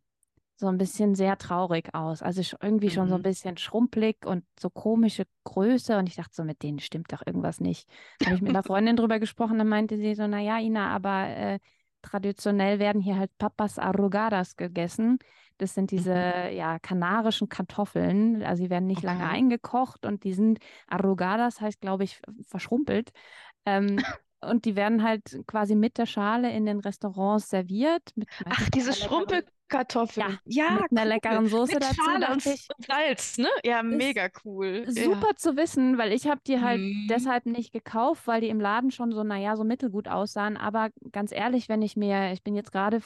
so 0.57 0.66
ein 0.68 0.79
bisschen 0.79 1.14
sehr 1.14 1.38
traurig 1.38 1.94
aus. 1.94 2.22
Also 2.22 2.42
irgendwie 2.61 2.90
schon 2.90 3.09
so 3.09 3.14
ein 3.14 3.20
Mhm. 3.20 3.22
bisschen 3.22 3.57
schrumpelig 3.57 4.27
und 4.27 4.44
so 4.61 4.70
komische 4.70 5.24
Größe. 5.44 5.96
Und 5.98 6.09
ich 6.09 6.16
dachte 6.16 6.35
so, 6.35 6.44
mit 6.44 6.62
denen 6.62 6.81
stimmt 6.81 7.12
doch 7.12 7.22
irgendwas 7.27 7.61
nicht. 7.61 7.88
Da 8.20 8.27
habe 8.27 8.35
ich 8.37 8.42
mit 8.42 8.51
einer 8.51 8.62
Freundin 8.64 8.96
drüber 8.96 9.18
gesprochen, 9.20 9.59
dann 9.59 9.68
meinte 9.68 9.96
sie 9.96 10.14
so, 10.14 10.27
naja, 10.27 10.59
Ina, 10.59 10.90
aber 10.94 11.29
äh, 11.29 11.59
traditionell 12.03 12.79
werden 12.79 13.01
hier 13.03 13.19
halt 13.19 13.37
Papas 13.39 13.79
Arrugadas 13.79 14.57
gegessen. 14.57 15.19
Das 15.59 15.75
sind 15.75 15.91
diese 15.91 16.11
Mhm. 16.11 16.51
ja, 16.53 16.79
kanarischen 16.79 17.49
Kartoffeln. 17.49 18.43
Also 18.43 18.63
sie 18.65 18.71
werden 18.71 18.87
nicht 18.87 19.03
lange 19.03 19.25
Okay. 19.25 19.29
eingekocht 19.29 20.07
und 20.07 20.25
die 20.25 20.33
sind 20.35 20.59
Arrugadas, 20.87 21.61
heißt, 21.61 21.81
glaube 21.81 22.05
ich, 22.05 22.21
verschrumpelt. 22.47 23.11
Ähm, 23.67 24.07
und 24.41 24.65
die 24.65 24.77
werden 24.77 25.03
halt 25.03 25.43
quasi 25.47 25.75
mit 25.75 25.99
der 25.99 26.07
Schale 26.07 26.53
in 26.53 26.67
den 26.67 26.81
Restaurants 26.81 27.51
serviert. 27.51 28.03
Ach, 28.49 28.69
diese 28.71 28.93
einer 29.01 29.43
leckeren, 29.70 30.09
ja. 30.16 30.40
Ja, 30.44 30.83
mit 30.83 30.90
einer 30.90 31.02
cool. 31.02 31.09
leckeren 31.09 31.48
Soße 31.48 31.72
Mit 31.74 31.83
dazu, 31.83 32.02
Schale 32.02 32.33
und, 32.33 32.46
und 32.46 32.87
Salz, 32.87 33.38
ne? 33.38 33.48
Ja, 33.64 33.83
mega 33.83 34.28
cool. 34.44 34.90
Ja. 34.94 35.02
super 35.04 35.35
zu 35.37 35.57
wissen, 35.57 35.98
weil 35.98 36.12
ich 36.12 36.26
habe 36.26 36.40
die 36.46 36.61
halt 36.61 36.83
Mhm. 36.83 37.07
deshalb 37.09 37.46
nicht 37.46 37.72
gekauft, 37.72 38.26
weil 38.26 38.40
die 38.40 38.48
im 38.48 38.61
Laden 38.61 38.90
schon 38.90 39.12
so, 39.12 39.22
naja, 39.22 39.57
so 39.57 39.64
mittelgut 39.64 40.09
aussahen. 40.09 40.57
Aber 40.57 40.90
ganz 41.12 41.33
ehrlich, 41.33 41.68
wenn 41.68 41.83
ich 41.83 41.96
mir, 41.96 42.33
ich 42.33 42.42
bin 42.42 42.54
jetzt 42.54 42.72
gerade 42.72 43.00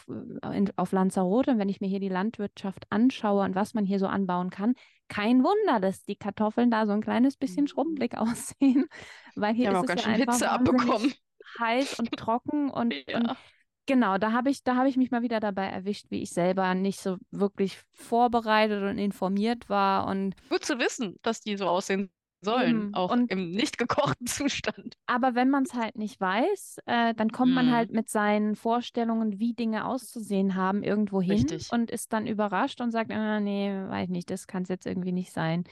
in, 0.52 0.70
auf 0.76 0.92
Lanzarote 0.92 1.50
und 1.52 1.58
wenn 1.58 1.68
ich 1.68 1.80
mir 1.80 1.88
hier 1.88 2.00
die 2.00 2.08
Landwirtschaft 2.08 2.86
anschaue 2.90 3.44
und 3.44 3.54
was 3.54 3.74
man 3.74 3.84
hier 3.84 3.98
so 3.98 4.06
anbauen 4.06 4.50
kann, 4.50 4.74
kein 5.08 5.42
Wunder, 5.44 5.80
dass 5.80 6.04
die 6.04 6.16
Kartoffeln 6.16 6.70
da 6.70 6.86
so 6.86 6.92
ein 6.92 7.02
kleines 7.02 7.36
bisschen 7.36 7.64
Mhm. 7.64 7.68
schrumpelig 7.68 8.16
aussehen, 8.18 8.86
weil 9.34 9.54
hier 9.54 9.72
ist 9.72 9.76
auch 9.76 9.82
es 9.82 9.86
ganz 9.86 10.00
ja 10.00 10.04
schön 10.04 10.14
einfach 10.14 10.32
Hitze 10.34 10.50
abbekommen. 10.50 11.12
heiß 11.58 11.94
und 11.98 12.16
trocken 12.16 12.70
und, 12.70 12.94
und 13.12 13.28
Ja. 13.28 13.36
Genau, 13.86 14.16
da 14.18 14.32
habe 14.32 14.50
ich, 14.50 14.62
da 14.62 14.76
habe 14.76 14.88
ich 14.88 14.96
mich 14.96 15.10
mal 15.10 15.22
wieder 15.22 15.40
dabei 15.40 15.66
erwischt, 15.66 16.06
wie 16.10 16.22
ich 16.22 16.30
selber 16.30 16.74
nicht 16.74 17.00
so 17.00 17.16
wirklich 17.30 17.78
vorbereitet 17.92 18.82
und 18.84 18.98
informiert 18.98 19.68
war 19.68 20.06
und 20.06 20.34
Gut 20.48 20.64
zu 20.64 20.78
wissen, 20.78 21.16
dass 21.22 21.40
die 21.40 21.56
so 21.56 21.66
aussehen 21.68 22.12
sollen, 22.42 22.86
eben. 22.86 22.92
auch 22.92 23.16
Und 23.16 23.28
im 23.28 23.50
nicht 23.50 23.76
gekochten 23.78 24.26
Zustand. 24.28 24.96
aber 25.06 25.34
wenn 25.34 25.50
man 25.50 25.64
es 25.64 25.74
halt 25.74 25.96
nicht 25.96 26.20
weiß, 26.20 26.78
äh, 26.86 27.14
dann 27.14 27.30
kommt 27.30 27.54
man 27.54 27.70
Mhm. 27.70 27.72
halt 27.72 27.90
mit 27.90 28.08
seinen 28.08 28.56
Vorstellungen, 28.56 29.38
wie 29.38 29.52
Dinge 29.54 29.84
auszusehen 29.86 30.54
haben, 30.54 30.82
irgendwo 30.82 31.20
hin 31.20 31.52
Richtig. 31.52 31.68
und 31.68 31.90
ist 31.90 32.12
dann 32.12 32.26
überrascht 32.26 32.80
und 32.80 32.92
sagt, 32.92 33.10
ah, 33.12 33.40
nee, 33.40 33.68
weiß 33.70 34.08
nicht, 34.08 34.30
das 34.30 34.46
kann 34.46 34.62
es 34.62 34.68
jetzt 34.68 34.86
irgendwie 34.86 35.12
nicht 35.12 35.32
sein. 35.32 35.64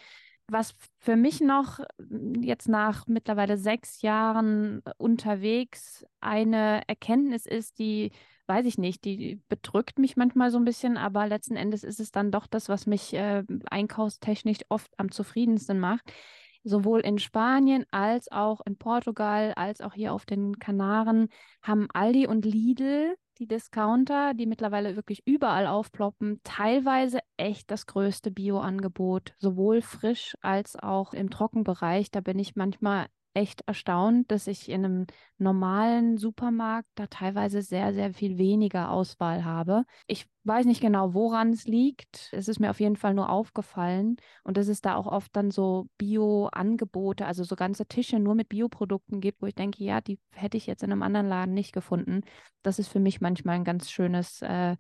Was 0.50 0.74
für 0.98 1.16
mich 1.16 1.40
noch 1.40 1.78
mm, 1.98 2.42
jetzt 2.42 2.68
nach 2.68 3.06
mittlerweile 3.06 3.56
sechs 3.56 4.02
Jahren 4.02 4.82
unterwegs 4.98 6.04
eine 6.20 6.82
Erkenntnis 6.88 7.46
ist, 7.46 7.78
die, 7.78 8.10
weiß 8.46 8.66
ich 8.66 8.76
nicht, 8.78 9.04
die 9.04 9.40
bedrückt 9.48 9.98
mich 9.98 10.16
manchmal 10.16 10.50
so 10.50 10.58
ein 10.58 10.64
bisschen, 10.64 10.96
aber 10.96 11.26
letzten 11.28 11.56
Endes 11.56 11.84
ist 11.84 12.00
es 12.00 12.10
dann 12.10 12.32
doch 12.32 12.46
das, 12.46 12.68
was 12.68 12.86
mich 12.86 13.14
äh, 13.14 13.44
einkaufstechnisch 13.70 14.60
oft 14.68 14.90
am 14.98 15.12
zufriedensten 15.12 15.78
macht. 15.78 16.12
Sowohl 16.62 17.00
in 17.00 17.18
Spanien 17.18 17.84
als 17.90 18.30
auch 18.30 18.60
in 18.66 18.76
Portugal, 18.76 19.52
als 19.56 19.80
auch 19.80 19.94
hier 19.94 20.12
auf 20.12 20.26
den 20.26 20.58
Kanaren 20.58 21.28
haben 21.62 21.88
Aldi 21.92 22.26
und 22.26 22.44
Lidl, 22.44 23.16
die 23.38 23.46
Discounter, 23.46 24.34
die 24.34 24.46
mittlerweile 24.46 24.96
wirklich 24.96 25.22
überall 25.26 25.66
aufploppen, 25.66 26.40
teilweise 26.44 27.20
echt 27.38 27.70
das 27.70 27.86
größte 27.86 28.30
Bio-Angebot, 28.30 29.34
sowohl 29.38 29.80
frisch 29.80 30.34
als 30.42 30.76
auch 30.76 31.14
im 31.14 31.30
Trockenbereich. 31.30 32.10
Da 32.10 32.20
bin 32.20 32.38
ich 32.38 32.54
manchmal 32.56 33.06
echt 33.34 33.62
erstaunt, 33.66 34.30
dass 34.30 34.46
ich 34.46 34.68
in 34.68 34.84
einem 34.84 35.06
normalen 35.38 36.18
Supermarkt 36.18 36.88
da 36.96 37.06
teilweise 37.06 37.62
sehr, 37.62 37.94
sehr 37.94 38.12
viel 38.12 38.38
weniger 38.38 38.90
Auswahl 38.90 39.44
habe. 39.44 39.84
Ich 40.06 40.26
weiß 40.44 40.66
nicht 40.66 40.80
genau, 40.80 41.14
woran 41.14 41.52
es 41.52 41.66
liegt. 41.66 42.28
Es 42.32 42.48
ist 42.48 42.58
mir 42.58 42.70
auf 42.70 42.80
jeden 42.80 42.96
Fall 42.96 43.14
nur 43.14 43.30
aufgefallen. 43.30 44.16
Und 44.42 44.56
dass 44.56 44.68
es 44.68 44.80
da 44.80 44.96
auch 44.96 45.06
oft 45.06 45.34
dann 45.36 45.50
so 45.50 45.88
Bio-Angebote, 45.98 47.24
also 47.26 47.44
so 47.44 47.56
ganze 47.56 47.86
Tische 47.86 48.18
nur 48.18 48.34
mit 48.34 48.48
Bioprodukten 48.48 49.20
gibt, 49.20 49.42
wo 49.42 49.46
ich 49.46 49.54
denke, 49.54 49.84
ja, 49.84 50.00
die 50.00 50.18
hätte 50.34 50.56
ich 50.56 50.66
jetzt 50.66 50.82
in 50.82 50.90
einem 50.92 51.02
anderen 51.02 51.28
Laden 51.28 51.54
nicht 51.54 51.72
gefunden. 51.72 52.22
Das 52.62 52.78
ist 52.78 52.88
für 52.88 53.00
mich 53.00 53.20
manchmal 53.20 53.56
ein 53.56 53.64
ganz 53.64 53.90
schönes, 53.90 54.42
äh, 54.42 54.76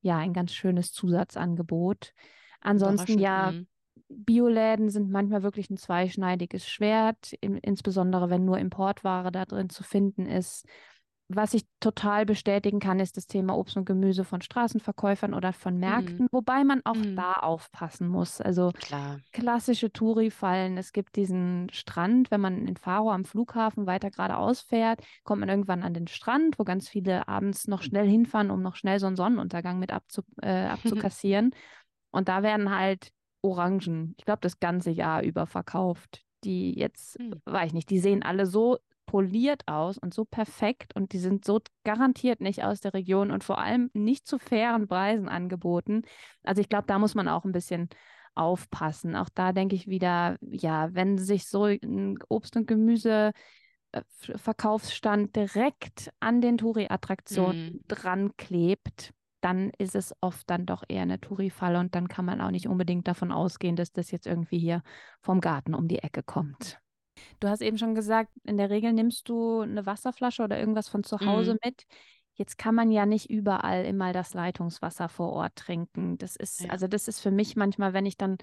ja, 0.00 0.18
ein 0.18 0.32
ganz 0.32 0.52
schönes 0.54 0.92
Zusatzangebot. 0.92 2.12
Ansonsten 2.60 3.18
ja, 3.18 3.52
Mhm. 3.52 3.66
Bioläden 4.16 4.90
sind 4.90 5.10
manchmal 5.10 5.42
wirklich 5.42 5.70
ein 5.70 5.76
zweischneidiges 5.76 6.68
Schwert, 6.68 7.34
im, 7.40 7.56
insbesondere 7.56 8.30
wenn 8.30 8.44
nur 8.44 8.58
Importware 8.58 9.32
da 9.32 9.44
drin 9.44 9.68
zu 9.70 9.82
finden 9.82 10.26
ist. 10.26 10.66
Was 11.28 11.54
ich 11.54 11.64
total 11.80 12.26
bestätigen 12.26 12.78
kann, 12.78 13.00
ist 13.00 13.16
das 13.16 13.26
Thema 13.26 13.56
Obst 13.56 13.76
und 13.76 13.86
Gemüse 13.86 14.24
von 14.24 14.42
Straßenverkäufern 14.42 15.32
oder 15.34 15.52
von 15.52 15.74
Mhm. 15.74 15.80
Märkten, 15.80 16.26
wobei 16.30 16.62
man 16.64 16.82
auch 16.84 16.96
Mhm. 16.96 17.16
da 17.16 17.32
aufpassen 17.34 18.06
muss. 18.08 18.40
Also 18.40 18.72
Klar. 18.72 19.20
klassische 19.32 19.90
Touri-Fallen. 19.90 20.76
Es 20.76 20.92
gibt 20.92 21.16
diesen 21.16 21.68
Strand, 21.72 22.30
wenn 22.30 22.40
man 22.42 22.66
in 22.66 22.76
Faro 22.76 23.10
am 23.10 23.24
Flughafen 23.24 23.86
weiter 23.86 24.10
geradeaus 24.10 24.60
fährt, 24.60 25.00
kommt 25.24 25.40
man 25.40 25.48
irgendwann 25.48 25.82
an 25.82 25.94
den 25.94 26.06
Strand, 26.06 26.58
wo 26.58 26.64
ganz 26.64 26.88
viele 26.88 27.28
abends 27.28 27.66
noch 27.66 27.82
schnell 27.82 28.06
hinfahren, 28.06 28.50
um 28.50 28.60
noch 28.60 28.76
schnell 28.76 28.98
so 29.00 29.06
einen 29.06 29.16
Sonnenuntergang 29.16 29.78
mit 29.78 29.90
abzu, 29.90 30.22
äh, 30.42 30.66
abzukassieren. 30.66 31.54
Und 32.10 32.28
da 32.28 32.42
werden 32.42 32.70
halt 32.76 33.10
Orangen, 33.42 34.14
ich 34.18 34.24
glaube, 34.24 34.40
das 34.40 34.60
ganze 34.60 34.90
Jahr 34.90 35.22
über 35.22 35.46
verkauft, 35.46 36.24
die 36.44 36.78
jetzt, 36.78 37.18
Hm. 37.18 37.34
weiß 37.44 37.68
ich 37.68 37.72
nicht, 37.74 37.90
die 37.90 37.98
sehen 37.98 38.22
alle 38.22 38.46
so 38.46 38.78
poliert 39.06 39.62
aus 39.66 39.98
und 39.98 40.14
so 40.14 40.24
perfekt 40.24 40.94
und 40.96 41.12
die 41.12 41.18
sind 41.18 41.44
so 41.44 41.60
garantiert 41.84 42.40
nicht 42.40 42.64
aus 42.64 42.80
der 42.80 42.94
Region 42.94 43.30
und 43.30 43.44
vor 43.44 43.58
allem 43.58 43.90
nicht 43.92 44.26
zu 44.26 44.38
fairen 44.38 44.88
Preisen 44.88 45.28
angeboten. 45.28 46.02
Also 46.42 46.60
ich 46.60 46.68
glaube, 46.68 46.86
da 46.86 46.98
muss 46.98 47.14
man 47.14 47.28
auch 47.28 47.44
ein 47.44 47.52
bisschen 47.52 47.88
aufpassen. 48.34 49.14
Auch 49.16 49.28
da 49.34 49.52
denke 49.52 49.74
ich 49.74 49.86
wieder, 49.86 50.36
ja, 50.40 50.94
wenn 50.94 51.18
sich 51.18 51.46
so 51.46 51.64
ein 51.64 52.18
Obst 52.28 52.56
und 52.56 52.66
Gemüse 52.66 53.32
äh, 53.92 54.02
Verkaufsstand 54.36 55.36
direkt 55.36 56.10
an 56.20 56.40
den 56.40 56.56
Touri-Attraktionen 56.56 57.74
mm. 57.74 57.80
dran 57.88 58.36
klebt, 58.36 59.12
dann 59.42 59.70
ist 59.78 59.94
es 59.94 60.14
oft 60.20 60.48
dann 60.48 60.66
doch 60.66 60.84
eher 60.88 61.02
eine 61.02 61.20
Touri-Falle 61.20 61.78
und 61.80 61.94
dann 61.94 62.08
kann 62.08 62.24
man 62.24 62.40
auch 62.40 62.50
nicht 62.50 62.68
unbedingt 62.68 63.08
davon 63.08 63.32
ausgehen, 63.32 63.76
dass 63.76 63.92
das 63.92 64.10
jetzt 64.10 64.26
irgendwie 64.26 64.58
hier 64.58 64.82
vom 65.20 65.40
Garten 65.40 65.74
um 65.74 65.88
die 65.88 65.98
Ecke 65.98 66.22
kommt. 66.22 66.78
Du 67.40 67.48
hast 67.48 67.60
eben 67.60 67.78
schon 67.78 67.94
gesagt, 67.94 68.30
in 68.44 68.56
der 68.56 68.70
Regel 68.70 68.92
nimmst 68.92 69.28
du 69.28 69.60
eine 69.60 69.84
Wasserflasche 69.84 70.42
oder 70.42 70.58
irgendwas 70.58 70.88
von 70.88 71.04
zu 71.04 71.20
Hause 71.20 71.54
mm. 71.54 71.58
mit. 71.64 71.84
Jetzt 72.34 72.56
kann 72.56 72.74
man 72.74 72.90
ja 72.90 73.04
nicht 73.04 73.28
überall 73.28 73.84
immer 73.84 74.12
das 74.12 74.32
Leitungswasser 74.32 75.08
vor 75.08 75.32
Ort 75.32 75.56
trinken. 75.56 76.16
Das 76.16 76.36
ist, 76.36 76.62
ja. 76.62 76.70
also 76.70 76.86
das 76.86 77.08
ist 77.08 77.20
für 77.20 77.30
mich 77.30 77.56
manchmal, 77.56 77.92
wenn 77.92 78.06
ich 78.06 78.16
dann 78.16 78.38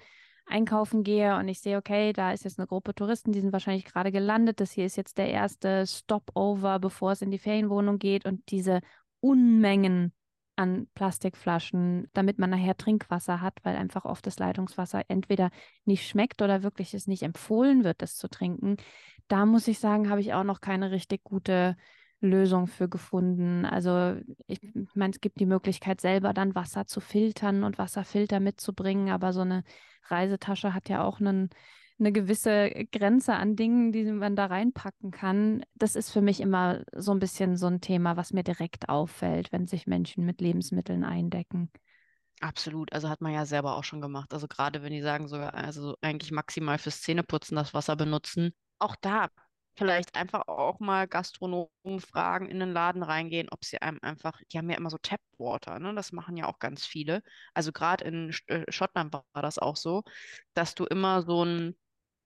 einkaufen 0.46 1.02
gehe 1.02 1.36
und 1.36 1.48
ich 1.48 1.60
sehe, 1.60 1.76
okay, 1.76 2.12
da 2.12 2.32
ist 2.32 2.44
jetzt 2.44 2.58
eine 2.58 2.66
Gruppe 2.66 2.94
Touristen, 2.94 3.32
die 3.32 3.40
sind 3.40 3.52
wahrscheinlich 3.52 3.84
gerade 3.84 4.12
gelandet. 4.12 4.60
Das 4.60 4.72
hier 4.72 4.84
ist 4.84 4.96
jetzt 4.96 5.18
der 5.18 5.30
erste 5.30 5.86
Stopover, 5.86 6.78
bevor 6.78 7.12
es 7.12 7.22
in 7.22 7.30
die 7.30 7.38
Ferienwohnung 7.38 7.98
geht 7.98 8.26
und 8.26 8.50
diese 8.50 8.80
Unmengen 9.20 10.12
an 10.60 10.86
Plastikflaschen, 10.94 12.08
damit 12.12 12.38
man 12.38 12.50
nachher 12.50 12.76
Trinkwasser 12.76 13.40
hat, 13.40 13.54
weil 13.62 13.76
einfach 13.76 14.04
oft 14.04 14.26
das 14.26 14.38
Leitungswasser 14.38 15.02
entweder 15.08 15.50
nicht 15.84 16.06
schmeckt 16.06 16.42
oder 16.42 16.62
wirklich 16.62 16.94
es 16.94 17.06
nicht 17.06 17.22
empfohlen 17.22 17.82
wird, 17.82 18.02
das 18.02 18.16
zu 18.16 18.28
trinken. 18.28 18.76
Da 19.28 19.46
muss 19.46 19.66
ich 19.68 19.78
sagen, 19.78 20.10
habe 20.10 20.20
ich 20.20 20.34
auch 20.34 20.44
noch 20.44 20.60
keine 20.60 20.90
richtig 20.90 21.24
gute 21.24 21.76
Lösung 22.20 22.66
für 22.66 22.88
gefunden. 22.88 23.64
Also 23.64 24.16
ich 24.46 24.60
meine, 24.94 25.12
es 25.12 25.20
gibt 25.20 25.40
die 25.40 25.46
Möglichkeit, 25.46 26.00
selber 26.00 26.34
dann 26.34 26.54
Wasser 26.54 26.86
zu 26.86 27.00
filtern 27.00 27.64
und 27.64 27.78
Wasserfilter 27.78 28.40
mitzubringen, 28.40 29.08
aber 29.08 29.32
so 29.32 29.40
eine 29.40 29.64
Reisetasche 30.08 30.74
hat 30.74 30.88
ja 30.88 31.02
auch 31.02 31.20
einen, 31.20 31.48
eine 32.00 32.12
gewisse 32.12 32.70
Grenze 32.90 33.34
an 33.34 33.56
Dingen, 33.56 33.92
die 33.92 34.04
man 34.04 34.34
da 34.34 34.46
reinpacken 34.46 35.10
kann. 35.10 35.64
Das 35.74 35.94
ist 35.94 36.10
für 36.10 36.20
mich 36.20 36.40
immer 36.40 36.82
so 36.96 37.12
ein 37.12 37.18
bisschen 37.18 37.56
so 37.56 37.66
ein 37.66 37.80
Thema, 37.80 38.16
was 38.16 38.32
mir 38.32 38.42
direkt 38.42 38.88
auffällt, 38.88 39.52
wenn 39.52 39.66
sich 39.66 39.86
Menschen 39.86 40.24
mit 40.24 40.40
Lebensmitteln 40.40 41.04
eindecken. 41.04 41.70
Absolut, 42.40 42.92
also 42.92 43.08
hat 43.10 43.20
man 43.20 43.32
ja 43.32 43.44
selber 43.44 43.76
auch 43.76 43.84
schon 43.84 44.00
gemacht. 44.00 44.32
Also 44.32 44.48
gerade 44.48 44.82
wenn 44.82 44.92
die 44.92 45.02
sagen 45.02 45.28
sogar, 45.28 45.54
also 45.54 45.94
eigentlich 46.00 46.32
maximal 46.32 46.78
fürs 46.78 47.02
Zähneputzen 47.02 47.54
das 47.54 47.74
Wasser 47.74 47.96
benutzen. 47.96 48.54
Auch 48.78 48.96
da 48.96 49.28
vielleicht 49.76 50.14
einfach 50.16 50.48
auch 50.48 50.80
mal 50.80 51.06
Gastronomen 51.06 52.00
fragen, 52.00 52.48
in 52.48 52.60
den 52.60 52.72
Laden 52.72 53.02
reingehen, 53.02 53.48
ob 53.50 53.64
sie 53.64 53.80
einem 53.80 53.98
einfach, 54.02 54.40
die 54.52 54.58
haben 54.58 54.68
ja 54.70 54.76
immer 54.76 54.90
so 54.90 54.98
Tapwater, 54.98 55.78
ne? 55.78 55.94
Das 55.94 56.12
machen 56.12 56.36
ja 56.36 56.46
auch 56.46 56.58
ganz 56.58 56.84
viele. 56.86 57.22
Also 57.54 57.72
gerade 57.72 58.04
in 58.04 58.34
äh, 58.46 58.64
Schottland 58.70 59.12
war 59.12 59.42
das 59.42 59.58
auch 59.58 59.76
so, 59.76 60.02
dass 60.54 60.74
du 60.74 60.84
immer 60.84 61.22
so 61.22 61.44
ein 61.44 61.76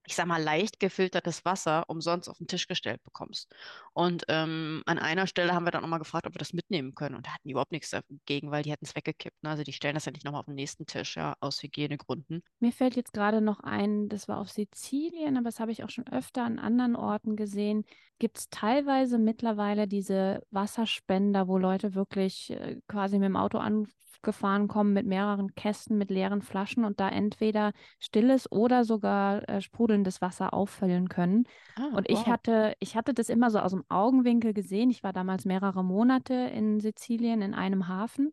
ich 0.05 0.15
sag 0.15 0.25
mal, 0.27 0.41
leicht 0.41 0.79
gefiltertes 0.79 1.45
Wasser 1.45 1.83
umsonst 1.87 2.29
auf 2.29 2.37
den 2.37 2.47
Tisch 2.47 2.67
gestellt 2.67 3.03
bekommst. 3.03 3.53
Und 3.93 4.25
ähm, 4.27 4.83
an 4.85 4.99
einer 4.99 5.27
Stelle 5.27 5.53
haben 5.53 5.65
wir 5.65 5.71
dann 5.71 5.81
nochmal 5.81 5.99
gefragt, 5.99 6.27
ob 6.27 6.33
wir 6.33 6.39
das 6.39 6.53
mitnehmen 6.53 6.95
können. 6.95 7.15
Und 7.15 7.25
da 7.25 7.31
hatten 7.31 7.47
die 7.47 7.51
überhaupt 7.51 7.71
nichts 7.71 7.91
dagegen, 7.91 8.51
weil 8.51 8.63
die 8.63 8.71
hätten 8.71 8.85
es 8.85 8.95
weggekippt. 8.95 9.41
Ne? 9.43 9.49
Also 9.49 9.63
die 9.63 9.73
stellen 9.73 9.95
das 9.95 10.05
ja 10.05 10.11
nicht 10.11 10.25
nochmal 10.25 10.39
auf 10.39 10.45
den 10.45 10.55
nächsten 10.55 10.85
Tisch, 10.85 11.15
ja, 11.15 11.35
aus 11.39 11.61
Hygienegründen. 11.63 12.43
Mir 12.59 12.71
fällt 12.71 12.95
jetzt 12.95 13.13
gerade 13.13 13.41
noch 13.41 13.59
ein, 13.61 14.09
das 14.09 14.27
war 14.27 14.39
auf 14.39 14.51
Sizilien, 14.51 15.37
aber 15.37 15.45
das 15.45 15.59
habe 15.59 15.71
ich 15.71 15.83
auch 15.83 15.89
schon 15.89 16.07
öfter 16.07 16.43
an 16.43 16.59
anderen 16.59 16.95
Orten 16.95 17.35
gesehen. 17.35 17.85
Gibt 18.19 18.37
es 18.37 18.49
teilweise 18.49 19.17
mittlerweile 19.17 19.87
diese 19.87 20.41
Wasserspender, 20.51 21.47
wo 21.47 21.57
Leute 21.57 21.95
wirklich 21.95 22.51
äh, 22.51 22.79
quasi 22.87 23.17
mit 23.17 23.27
dem 23.27 23.35
Auto 23.35 23.57
an 23.57 23.87
gefahren 24.25 24.67
kommen 24.67 24.91
mit 24.91 25.05
mehreren 25.05 25.55
Kästen, 25.55 25.97
mit 25.97 26.09
leeren 26.09 26.41
Flaschen 26.41 26.83
und 26.83 26.99
da 26.99 27.07
entweder 27.07 27.71
stilles 27.99 28.51
oder 28.51 28.83
sogar 28.83 29.47
äh, 29.47 29.61
sprudelndes 29.95 30.21
Wasser 30.21 30.53
auffüllen 30.53 31.09
können. 31.09 31.45
Ah, 31.77 31.95
und 31.95 32.09
ich 32.09 32.19
wow. 32.19 32.27
hatte, 32.27 32.73
ich 32.79 32.95
hatte 32.95 33.13
das 33.13 33.29
immer 33.29 33.49
so 33.49 33.59
aus 33.59 33.71
dem 33.71 33.83
Augenwinkel 33.89 34.53
gesehen. 34.53 34.89
Ich 34.89 35.03
war 35.03 35.13
damals 35.13 35.45
mehrere 35.45 35.83
Monate 35.83 36.33
in 36.33 36.79
Sizilien 36.79 37.41
in 37.41 37.53
einem 37.53 37.87
Hafen 37.87 38.31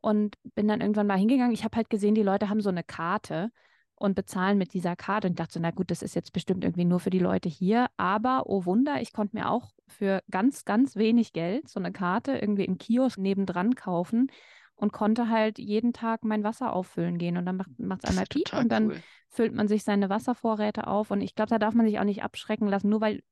und 0.00 0.36
bin 0.54 0.68
dann 0.68 0.80
irgendwann 0.80 1.06
mal 1.06 1.18
hingegangen. 1.18 1.52
Ich 1.52 1.64
habe 1.64 1.76
halt 1.76 1.90
gesehen, 1.90 2.14
die 2.14 2.22
Leute 2.22 2.48
haben 2.48 2.60
so 2.60 2.70
eine 2.70 2.82
Karte 2.82 3.50
und 3.96 4.14
bezahlen 4.14 4.58
mit 4.58 4.74
dieser 4.74 4.96
Karte 4.96 5.28
und 5.28 5.38
dachte 5.38 5.54
so, 5.54 5.60
na 5.60 5.70
gut, 5.70 5.90
das 5.90 6.02
ist 6.02 6.14
jetzt 6.14 6.32
bestimmt 6.32 6.64
irgendwie 6.64 6.84
nur 6.84 7.00
für 7.00 7.10
die 7.10 7.20
Leute 7.20 7.48
hier. 7.48 7.86
Aber 7.96 8.44
oh 8.46 8.64
Wunder, 8.64 9.00
ich 9.00 9.12
konnte 9.12 9.36
mir 9.36 9.50
auch 9.50 9.70
für 9.86 10.22
ganz, 10.30 10.64
ganz 10.64 10.96
wenig 10.96 11.32
Geld 11.32 11.68
so 11.68 11.78
eine 11.78 11.92
Karte 11.92 12.32
irgendwie 12.32 12.64
im 12.64 12.78
Kiosk 12.78 13.18
nebendran 13.18 13.74
kaufen 13.74 14.30
und 14.74 14.92
konnte 14.92 15.28
halt 15.28 15.58
jeden 15.58 15.92
Tag 15.92 16.24
mein 16.24 16.42
Wasser 16.42 16.72
auffüllen 16.72 17.18
gehen. 17.18 17.36
Und 17.36 17.46
dann 17.46 17.56
macht 17.78 18.02
es 18.02 18.10
einmal 18.10 18.26
Piep 18.28 18.52
und 18.52 18.70
dann 18.70 18.88
cool. 18.88 19.02
Füllt 19.34 19.52
man 19.52 19.66
sich 19.66 19.82
seine 19.82 20.08
Wasservorräte 20.08 20.86
auf. 20.86 21.10
Und 21.10 21.20
ich 21.20 21.34
glaube, 21.34 21.50
da 21.50 21.58
darf 21.58 21.74
man 21.74 21.86
sich 21.86 21.98
auch 21.98 22.04
nicht 22.04 22.22
abschrecken 22.22 22.68
lassen. 22.68 22.88
Nur 22.88 23.00
weil 23.00 23.22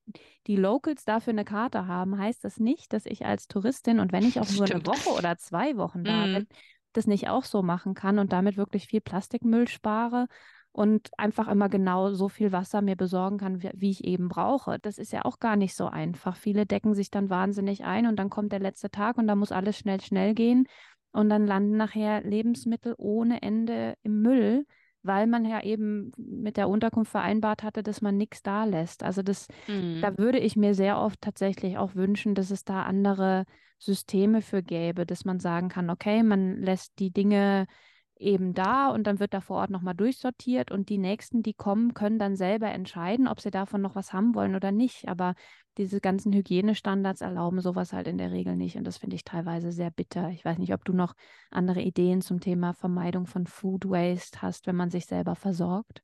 die 0.47 0.57
Locals 0.57 1.05
dafür 1.05 1.33
eine 1.33 1.45
Karte 1.45 1.87
haben, 1.87 2.19
heißt 2.19 2.45
das 2.45 2.59
nicht, 2.59 2.93
dass 2.93 3.07
ich 3.07 3.25
als 3.25 3.47
Touristin 3.47 4.01
und 4.01 4.13
wenn 4.13 4.25
ich 4.25 4.41
auch 4.41 4.51
nur 4.51 4.65
eine 4.65 4.85
Woche 4.85 5.11
oder 5.11 5.39
zwei 5.39 5.77
Wochen 5.77 6.03
da 6.05 6.27
mm. 6.27 6.35
bin, 6.35 6.47
das 6.93 7.07
nicht 7.07 7.29
auch 7.29 7.45
so 7.45 7.63
machen 7.63 7.95
kann 7.95 8.19
und 8.19 8.33
damit 8.33 8.57
wirklich 8.57 8.87
viel 8.89 9.01
Plastikmüll 9.01 9.69
spare 9.69 10.27
und 10.73 11.11
einfach 11.19 11.49
immer 11.49 11.69
genau 11.69 12.13
so 12.13 12.29
viel 12.29 12.51
Wasser 12.51 12.83
mir 12.83 12.97
besorgen 12.97 13.39
kann, 13.39 13.63
wie, 13.63 13.71
wie, 13.75 13.91
ich 13.91 14.05
eben 14.05 14.29
brauche. 14.29 14.79
Das 14.81 14.99
ist 14.99 15.13
ja 15.13 15.25
auch 15.25 15.39
gar 15.39 15.57
nicht 15.57 15.75
so 15.75 15.87
einfach. 15.87 16.37
Viele 16.37 16.67
decken 16.67 16.95
sich 16.95 17.11
dann 17.11 17.31
wahnsinnig 17.31 17.85
ein 17.85 18.07
und 18.07 18.17
dann 18.17 18.31
kommt 18.31 18.53
der 18.53 18.61
letzte 18.61 18.91
Tag 18.91 19.19
und 19.19 19.29
da 19.29 19.37
muss 19.37 19.53
alles 19.53 19.79
schnell, 19.79 20.01
schnell 20.01 20.35
gehen. 20.35 20.67
Und 21.13 21.29
dann 21.29 21.47
landen 21.47 21.77
nachher 21.77 22.23
Lebensmittel 22.23 22.95
ohne 22.97 23.43
Ende 23.43 23.97
im 24.03 24.23
Müll, 24.23 24.67
weil 25.03 25.27
man 25.27 25.45
ja 25.45 25.63
eben 25.63 26.13
mit 26.17 26.57
der 26.57 26.69
Unterkunft 26.69 27.11
vereinbart 27.11 27.63
hatte, 27.63 27.83
dass 27.83 28.01
man 28.01 28.17
nichts 28.17 28.43
da 28.43 28.65
lässt. 28.65 29.03
Also 29.03 29.23
das, 29.23 29.49
mhm. 29.67 30.01
da 30.01 30.17
würde 30.19 30.39
ich 30.39 30.57
mir 30.57 30.75
sehr 30.75 30.99
oft 30.99 31.21
tatsächlich 31.21 31.79
auch 31.79 31.95
wünschen, 31.95 32.35
dass 32.35 32.51
es 32.51 32.65
da 32.65 32.83
andere 32.83 33.45
Systeme 33.79 34.43
für 34.43 34.63
gäbe, 34.63 35.07
dass 35.07 35.25
man 35.25 35.41
sagen 35.41 35.69
kann, 35.69 35.91
okay, 35.91 36.23
man 36.23 36.57
lässt 36.57 36.99
die 36.99 37.11
Dinge 37.11 37.67
eben 38.23 38.55
da 38.55 38.89
und 38.89 39.07
dann 39.07 39.21
wird 39.21 39.35
da 39.35 39.41
vor 39.41 39.59
Ort 39.59 39.71
nochmal 39.71 39.95
durchsortiert 39.95 40.71
und 40.71 40.89
die 40.89 40.99
Nächsten, 40.99 41.43
die 41.43 41.55
kommen, 41.55 41.95
können 41.95 42.19
dann 42.19 42.37
selber 42.37 42.69
entscheiden, 42.69 43.29
ob 43.29 43.41
sie 43.41 43.51
davon 43.51 43.83
noch 43.83 43.95
was 43.95 44.13
haben 44.13 44.35
wollen 44.35 44.55
oder 44.55 44.73
nicht. 44.73 45.09
Aber 45.09 45.35
diese 45.79 46.01
ganzen 46.01 46.33
Hygienestandards 46.33 47.21
erlauben 47.21 47.61
sowas 47.61 47.93
halt 47.93 48.07
in 48.07 48.19
der 48.19 48.31
Regel 48.31 48.57
nicht 48.57 48.77
und 48.77 48.85
das 48.85 48.99
finde 48.99 49.17
ich 49.17 49.25
teilweise 49.25 49.73
sehr 49.73 49.91
bitter. 49.91 50.31
Ich 50.31 50.45
weiß 50.45 50.59
nicht, 50.59 50.75
ob 50.75 50.85
du 50.85 50.93
noch 50.93 51.15
andere 51.51 51.83
Ideen 51.83 52.21
zum 52.21 52.41
Thema 52.41 52.75
Vermeidung 52.75 53.27
von 53.27 53.47
Food 53.47 53.89
Waste 53.89 54.43
hast, 54.43 54.67
wenn 54.67 54.77
man 54.77 54.91
sich 54.91 55.07
selber 55.07 55.35
versorgt. 55.35 56.03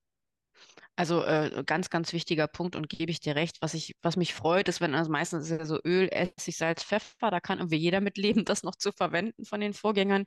Also 0.97 1.23
äh, 1.23 1.62
ganz, 1.64 1.90
ganz 1.90 2.12
wichtiger 2.12 2.49
Punkt 2.49 2.75
und 2.75 2.88
gebe 2.88 3.12
ich 3.12 3.21
dir 3.21 3.37
recht. 3.37 3.59
Was 3.61 3.75
ich, 3.75 3.94
was 4.03 4.16
mich 4.16 4.35
freut, 4.35 4.68
ist, 4.68 4.81
wenn 4.81 4.97
also 4.97 5.11
meistens 5.12 5.44
ist 5.44 5.59
ja 5.59 5.64
so 5.64 5.79
Öl, 5.85 6.09
Essig, 6.11 6.57
Salz, 6.57 6.83
Pfeffer, 6.83 7.31
da 7.31 7.38
kann 7.38 7.59
irgendwie 7.59 7.77
jeder 7.77 8.01
mit 8.01 8.16
leben, 8.16 8.44
das 8.44 8.64
noch 8.64 8.75
zu 8.75 8.90
verwenden 8.90 9.44
von 9.44 9.61
den 9.61 9.75
Vorgängern. 9.75 10.25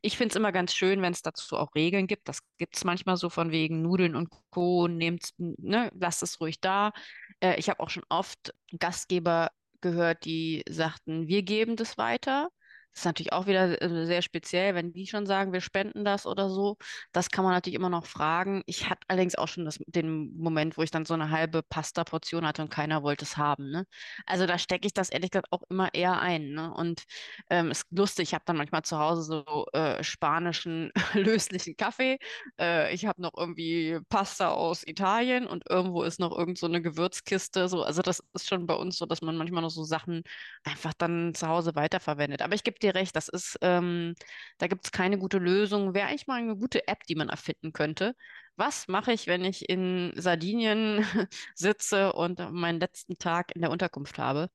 Ich 0.00 0.16
finde 0.16 0.32
es 0.32 0.36
immer 0.36 0.50
ganz 0.52 0.74
schön, 0.74 1.02
wenn 1.02 1.12
es 1.12 1.20
dazu 1.22 1.58
auch 1.58 1.74
Regeln 1.74 2.06
gibt. 2.06 2.26
Das 2.28 2.40
gibt 2.56 2.76
es 2.76 2.84
manchmal 2.84 3.18
so 3.18 3.28
von 3.28 3.50
wegen 3.50 3.82
Nudeln 3.82 4.16
und 4.16 4.30
Co. 4.50 4.88
Nehmt, 4.88 5.28
ne, 5.36 5.90
lasst 5.98 6.22
es 6.22 6.40
ruhig 6.40 6.60
da. 6.60 6.92
Äh, 7.40 7.58
ich 7.58 7.68
habe 7.68 7.80
auch 7.80 7.90
schon 7.90 8.04
oft 8.08 8.54
Gastgeber 8.78 9.50
gehört, 9.82 10.24
die 10.24 10.62
sagten, 10.68 11.28
wir 11.28 11.42
geben 11.42 11.76
das 11.76 11.98
weiter. 11.98 12.48
Das 12.94 13.00
ist 13.00 13.06
natürlich 13.06 13.32
auch 13.32 13.46
wieder 13.46 13.82
äh, 13.82 14.06
sehr 14.06 14.22
speziell, 14.22 14.74
wenn 14.76 14.92
die 14.92 15.06
schon 15.08 15.26
sagen, 15.26 15.52
wir 15.52 15.60
spenden 15.60 16.04
das 16.04 16.26
oder 16.26 16.48
so. 16.48 16.76
Das 17.12 17.28
kann 17.28 17.44
man 17.44 17.52
natürlich 17.52 17.74
immer 17.76 17.90
noch 17.90 18.06
fragen. 18.06 18.62
Ich 18.66 18.88
hatte 18.88 19.00
allerdings 19.08 19.34
auch 19.34 19.48
schon 19.48 19.64
das, 19.64 19.78
den 19.86 20.36
Moment, 20.38 20.78
wo 20.78 20.82
ich 20.82 20.92
dann 20.92 21.04
so 21.04 21.14
eine 21.14 21.30
halbe 21.30 21.62
Pasta-Portion 21.64 22.46
hatte 22.46 22.62
und 22.62 22.70
keiner 22.70 23.02
wollte 23.02 23.24
es 23.24 23.36
haben. 23.36 23.68
Ne? 23.70 23.86
Also 24.26 24.46
da 24.46 24.58
stecke 24.58 24.86
ich 24.86 24.94
das 24.94 25.10
ehrlich 25.10 25.32
gesagt 25.32 25.48
auch 25.50 25.62
immer 25.70 25.92
eher 25.92 26.20
ein. 26.20 26.52
Ne? 26.52 26.72
Und 26.72 27.02
ähm, 27.50 27.72
ist 27.72 27.86
lustig, 27.90 28.28
ich 28.28 28.34
habe 28.34 28.44
dann 28.46 28.56
manchmal 28.56 28.82
zu 28.82 28.96
Hause 28.98 29.22
so 29.22 29.66
äh, 29.72 30.02
spanischen 30.04 30.92
löslichen 31.14 31.76
Kaffee. 31.76 32.18
Äh, 32.60 32.94
ich 32.94 33.06
habe 33.06 33.20
noch 33.20 33.32
irgendwie 33.36 33.98
Pasta 34.08 34.50
aus 34.52 34.86
Italien 34.86 35.46
und 35.48 35.68
irgendwo 35.68 36.04
ist 36.04 36.20
noch 36.20 36.36
irgend 36.36 36.58
so 36.58 36.66
eine 36.66 36.80
Gewürzkiste. 36.80 37.68
So. 37.68 37.82
Also 37.82 38.02
das 38.02 38.22
ist 38.34 38.48
schon 38.48 38.66
bei 38.66 38.74
uns 38.74 38.98
so, 38.98 39.06
dass 39.06 39.20
man 39.20 39.36
manchmal 39.36 39.62
noch 39.62 39.70
so 39.70 39.82
Sachen 39.82 40.22
einfach 40.62 40.92
dann 40.94 41.34
zu 41.34 41.48
Hause 41.48 41.74
weiterverwendet. 41.74 42.40
Aber 42.42 42.54
ich 42.54 42.62
gebe 42.62 42.78
dir 42.84 42.94
recht, 42.94 43.16
das 43.16 43.28
ist, 43.28 43.58
ähm, 43.62 44.14
da 44.58 44.66
gibt 44.68 44.84
es 44.86 44.92
keine 44.92 45.18
gute 45.18 45.38
Lösung. 45.38 45.94
Wäre 45.94 46.08
eigentlich 46.08 46.26
mal 46.26 46.40
eine 46.40 46.56
gute 46.56 46.86
App, 46.88 47.02
die 47.08 47.14
man 47.16 47.28
erfinden 47.28 47.72
könnte. 47.72 48.14
Was 48.56 48.88
mache 48.88 49.12
ich, 49.12 49.26
wenn 49.26 49.44
ich 49.44 49.68
in 49.68 50.12
Sardinien 50.16 51.04
sitze 51.54 52.12
und 52.12 52.38
meinen 52.52 52.80
letzten 52.80 53.18
Tag 53.18 53.54
in 53.54 53.62
der 53.62 53.70
Unterkunft 53.70 54.18
habe? 54.18 54.48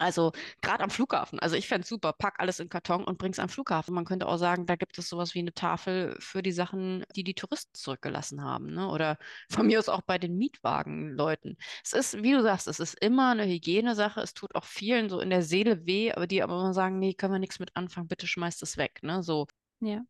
Also 0.00 0.32
gerade 0.62 0.82
am 0.82 0.88
Flughafen. 0.88 1.38
Also 1.40 1.56
ich 1.56 1.68
fände 1.68 1.82
es 1.82 1.88
super, 1.90 2.14
pack 2.14 2.40
alles 2.40 2.58
in 2.58 2.70
Karton 2.70 3.04
und 3.04 3.18
bring's 3.18 3.38
am 3.38 3.50
Flughafen. 3.50 3.94
Man 3.94 4.06
könnte 4.06 4.26
auch 4.26 4.38
sagen, 4.38 4.64
da 4.64 4.76
gibt 4.76 4.96
es 4.96 5.10
sowas 5.10 5.34
wie 5.34 5.40
eine 5.40 5.52
Tafel 5.52 6.16
für 6.20 6.42
die 6.42 6.52
Sachen, 6.52 7.04
die 7.14 7.22
die 7.22 7.34
Touristen 7.34 7.74
zurückgelassen 7.74 8.42
haben. 8.42 8.72
Ne? 8.72 8.88
Oder 8.88 9.18
von 9.50 9.66
mir 9.66 9.78
aus 9.78 9.90
auch 9.90 10.00
bei 10.00 10.16
den 10.16 10.38
Mietwagenleuten. 10.38 11.58
Es 11.84 11.92
ist, 11.92 12.22
wie 12.22 12.32
du 12.32 12.42
sagst, 12.42 12.66
es 12.66 12.80
ist 12.80 12.98
immer 12.98 13.32
eine 13.32 13.44
Hygienesache. 13.46 14.20
Es 14.22 14.32
tut 14.32 14.54
auch 14.54 14.64
vielen 14.64 15.10
so 15.10 15.20
in 15.20 15.28
der 15.28 15.42
Seele 15.42 15.84
weh, 15.84 16.12
aber 16.12 16.26
die 16.26 16.42
aber 16.42 16.54
immer 16.54 16.72
sagen, 16.72 16.98
nee, 16.98 17.12
können 17.12 17.34
wir 17.34 17.38
nichts 17.38 17.58
mit 17.58 17.76
anfangen, 17.76 18.08
bitte 18.08 18.26
schmeißt 18.26 18.62
es 18.62 18.78
weg. 18.78 19.00
Ne? 19.02 19.22
So. 19.22 19.48
Ja. 19.80 20.00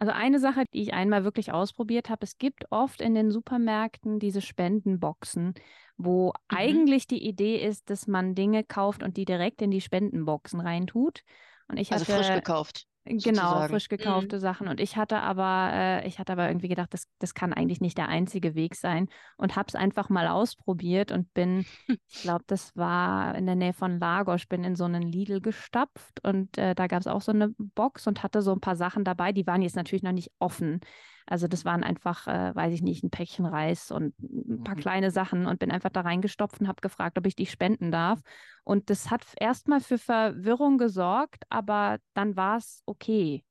Also 0.00 0.12
eine 0.12 0.38
Sache, 0.38 0.64
die 0.72 0.82
ich 0.82 0.94
einmal 0.94 1.24
wirklich 1.24 1.52
ausprobiert 1.52 2.08
habe, 2.08 2.24
es 2.24 2.38
gibt 2.38 2.70
oft 2.70 3.00
in 3.00 3.14
den 3.14 3.30
Supermärkten 3.32 4.20
diese 4.20 4.40
Spendenboxen, 4.40 5.54
wo 5.96 6.32
Mhm. 6.50 6.56
eigentlich 6.56 7.08
die 7.08 7.26
Idee 7.26 7.56
ist, 7.66 7.90
dass 7.90 8.06
man 8.06 8.34
Dinge 8.36 8.62
kauft 8.62 9.02
und 9.02 9.16
die 9.16 9.24
direkt 9.24 9.60
in 9.60 9.72
die 9.72 9.80
Spendenboxen 9.80 10.60
reintut. 10.60 11.24
Und 11.66 11.78
ich 11.78 11.90
Also 11.90 12.04
frisch 12.06 12.30
hatte 12.30 12.32
gekauft, 12.32 12.86
Genau, 13.08 13.22
sozusagen. 13.24 13.70
frisch 13.70 13.88
Mhm. 13.90 13.96
gekaufte 13.96 14.38
Sachen. 14.40 14.68
Und 14.68 14.80
ich 14.80 14.96
hatte 14.96 15.20
aber, 15.20 15.70
äh, 15.72 16.06
ich 16.06 16.18
hatte 16.18 16.32
aber 16.32 16.48
irgendwie 16.48 16.68
gedacht, 16.68 16.92
das, 16.92 17.08
das 17.18 17.34
kann 17.34 17.52
eigentlich 17.52 17.80
nicht 17.80 17.98
der 17.98 18.08
einzige 18.08 18.54
Weg 18.54 18.74
sein 18.74 19.08
und 19.36 19.56
habe 19.56 19.66
es 19.68 19.74
einfach 19.74 20.08
mal 20.10 20.28
ausprobiert 20.28 21.10
und 21.10 21.32
bin, 21.34 21.64
ich 22.08 22.22
glaube, 22.22 22.44
das 22.46 22.76
war 22.76 23.34
in 23.34 23.46
der 23.46 23.56
Nähe 23.56 23.72
von 23.72 23.98
Lagos, 23.98 24.46
bin 24.46 24.64
in 24.64 24.76
so 24.76 24.84
einen 24.84 25.02
Lidl 25.02 25.40
gestapft 25.40 26.24
und 26.24 26.58
äh, 26.58 26.74
da 26.74 26.86
gab 26.86 27.00
es 27.00 27.06
auch 27.06 27.22
so 27.22 27.32
eine 27.32 27.48
Box 27.58 28.06
und 28.06 28.22
hatte 28.22 28.42
so 28.42 28.52
ein 28.52 28.60
paar 28.60 28.76
Sachen 28.76 29.04
dabei, 29.04 29.32
die 29.32 29.46
waren 29.46 29.62
jetzt 29.62 29.76
natürlich 29.76 30.02
noch 30.02 30.12
nicht 30.12 30.30
offen. 30.38 30.80
Also 31.28 31.46
das 31.48 31.64
waren 31.64 31.84
einfach, 31.84 32.26
äh, 32.26 32.54
weiß 32.54 32.72
ich 32.72 32.82
nicht, 32.82 33.04
ein 33.04 33.10
Päckchen 33.10 33.46
Reis 33.46 33.90
und 33.90 34.14
ein 34.20 34.62
paar 34.62 34.74
Mhm. 34.74 34.76
kleine 34.76 35.10
Sachen 35.10 35.46
und 35.46 35.58
bin 35.58 35.70
einfach 35.70 35.90
da 35.90 36.00
reingestopft 36.02 36.60
und 36.60 36.68
habe 36.68 36.80
gefragt, 36.80 37.18
ob 37.18 37.26
ich 37.26 37.36
die 37.36 37.46
spenden 37.46 37.90
darf. 37.92 38.20
Und 38.64 38.90
das 38.90 39.10
hat 39.10 39.24
erstmal 39.38 39.80
für 39.80 39.98
Verwirrung 39.98 40.78
gesorgt, 40.78 41.44
aber 41.50 41.98
dann 42.14 42.36
war 42.36 42.56
es 42.58 42.82
okay. 42.86 43.44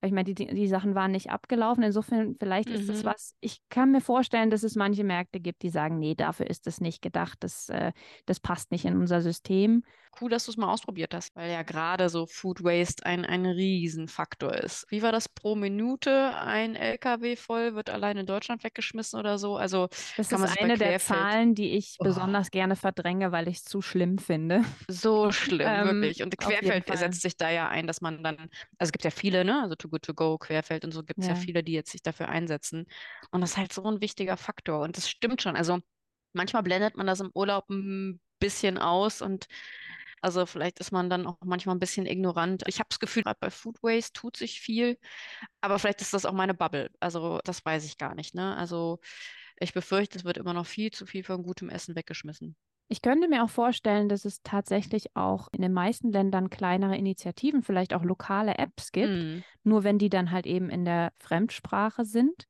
Ich 0.00 0.12
meine, 0.12 0.32
die, 0.32 0.34
die, 0.46 0.68
Sachen 0.68 0.94
waren 0.94 1.10
nicht 1.10 1.30
abgelaufen. 1.30 1.82
Insofern, 1.82 2.36
vielleicht 2.38 2.70
ist 2.70 2.88
das 2.88 3.02
Mhm. 3.02 3.04
was. 3.04 3.34
Ich 3.40 3.58
kann 3.68 3.90
mir 3.92 4.00
vorstellen, 4.00 4.50
dass 4.50 4.62
es 4.62 4.76
manche 4.76 5.02
Märkte 5.04 5.40
gibt, 5.40 5.62
die 5.62 5.70
sagen, 5.70 5.98
nee, 5.98 6.14
dafür 6.14 6.46
ist 6.48 6.66
es 6.66 6.80
nicht 6.80 7.02
gedacht. 7.02 7.38
Das, 7.40 7.68
äh, 7.68 7.92
das 8.26 8.38
passt 8.38 8.70
nicht 8.70 8.84
in 8.84 8.96
unser 8.96 9.20
System. 9.20 9.82
Cool, 10.20 10.30
dass 10.30 10.46
du 10.46 10.50
es 10.52 10.56
mal 10.56 10.72
ausprobiert 10.72 11.14
hast, 11.14 11.34
weil 11.36 11.50
ja 11.50 11.62
gerade 11.62 12.08
so 12.08 12.26
Food 12.26 12.64
Waste 12.64 13.04
ein, 13.06 13.24
ein 13.24 13.46
Riesenfaktor 13.46 14.54
ist. 14.54 14.86
Wie 14.90 15.02
war 15.02 15.12
das 15.12 15.28
pro 15.28 15.54
Minute? 15.54 16.34
Ein 16.36 16.74
LKW 16.74 17.36
voll 17.36 17.74
wird 17.74 17.90
allein 17.90 18.16
in 18.16 18.26
Deutschland 18.26 18.64
weggeschmissen 18.64 19.18
oder 19.18 19.38
so? 19.38 19.56
Also 19.56 19.88
Das 20.16 20.28
kann 20.28 20.42
ist 20.42 20.58
eine 20.60 20.76
der. 20.78 20.98
Zahlen, 20.98 21.54
die 21.54 21.70
ich 21.76 21.96
Oh. 22.00 22.04
besonders 22.04 22.50
gerne 22.50 22.74
verdränge, 22.76 23.32
weil 23.32 23.48
ich 23.48 23.58
es 23.58 23.64
zu 23.64 23.80
schlimm 23.82 24.18
finde. 24.18 24.64
So 24.90 25.30
schlimm, 25.32 25.60
Ähm, 25.68 25.86
wirklich. 25.86 26.22
Und 26.22 26.36
Querfeld 26.38 26.86
setzt 26.98 27.22
sich 27.22 27.36
da 27.36 27.50
ja 27.50 27.68
ein, 27.68 27.86
dass 27.86 28.00
man 28.00 28.22
dann, 28.22 28.36
also 28.38 28.88
es 28.88 28.92
gibt 28.92 29.04
ja 29.04 29.10
viele, 29.10 29.44
ne? 29.44 29.62
Also 29.62 29.76
Too 29.88 29.90
Good 29.90 30.02
To 30.04 30.14
Go, 30.14 30.38
Querfeld 30.38 30.84
und 30.84 30.92
so 30.92 31.02
gibt 31.04 31.22
es 31.22 31.28
ja 31.28 31.34
Ja. 31.34 31.34
viele, 31.34 31.62
die 31.64 31.72
jetzt 31.72 31.90
sich 31.92 32.02
dafür 32.02 32.28
einsetzen. 32.28 32.86
Und 33.30 33.40
das 33.40 33.50
ist 33.52 33.56
halt 33.56 33.72
so 33.72 33.84
ein 33.84 34.00
wichtiger 34.00 34.36
Faktor. 34.36 34.80
Und 34.82 34.96
das 34.96 35.08
stimmt 35.10 35.42
schon. 35.42 35.56
Also 35.56 35.80
manchmal 36.32 36.62
blendet 36.62 36.96
man 36.96 37.06
das 37.06 37.20
im 37.20 37.30
Urlaub 37.34 37.68
ein 37.70 38.20
bisschen 38.40 38.78
aus 38.78 39.22
und 39.22 39.46
also 40.20 40.46
vielleicht 40.46 40.80
ist 40.80 40.90
man 40.92 41.10
dann 41.10 41.26
auch 41.26 41.38
manchmal 41.44 41.76
ein 41.76 41.80
bisschen 41.80 42.06
ignorant. 42.06 42.64
Ich 42.66 42.80
habe 42.80 42.88
das 42.88 42.98
Gefühl, 43.00 43.22
gerade 43.22 43.38
bei 43.40 43.50
Food 43.50 43.82
Waste 43.82 44.12
tut 44.12 44.36
sich 44.36 44.60
viel, 44.60 44.98
aber 45.60 45.78
vielleicht 45.78 46.00
ist 46.02 46.14
das 46.14 46.26
auch 46.26 46.32
meine 46.32 46.54
Bubble. 46.54 46.90
Also 47.00 47.40
das 47.44 47.64
weiß 47.64 47.84
ich 47.84 47.98
gar 47.98 48.14
nicht, 48.14 48.34
ne? 48.34 48.56
Also 48.56 49.00
ich 49.60 49.72
befürchte, 49.74 50.18
es 50.18 50.24
wird 50.24 50.38
immer 50.38 50.54
noch 50.54 50.66
viel 50.66 50.90
zu 50.92 51.06
viel 51.06 51.24
von 51.24 51.42
gutem 51.42 51.68
Essen 51.70 51.96
weggeschmissen. 51.96 52.56
Ich 52.90 53.02
könnte 53.02 53.28
mir 53.28 53.44
auch 53.44 53.50
vorstellen, 53.50 54.08
dass 54.08 54.24
es 54.24 54.42
tatsächlich 54.42 55.14
auch 55.14 55.48
in 55.52 55.60
den 55.60 55.72
meisten 55.72 56.10
Ländern 56.10 56.48
kleinere 56.48 56.96
Initiativen, 56.96 57.62
vielleicht 57.62 57.92
auch 57.92 58.02
lokale 58.02 58.56
Apps 58.56 58.92
gibt. 58.92 59.26
Mm, 59.26 59.42
Nur 59.62 59.84
wenn 59.84 59.98
die 59.98 60.08
dann 60.08 60.30
halt 60.30 60.46
eben 60.46 60.70
in 60.70 60.84
der 60.86 61.12
Fremdsprache 61.18 62.04
sind, 62.04 62.44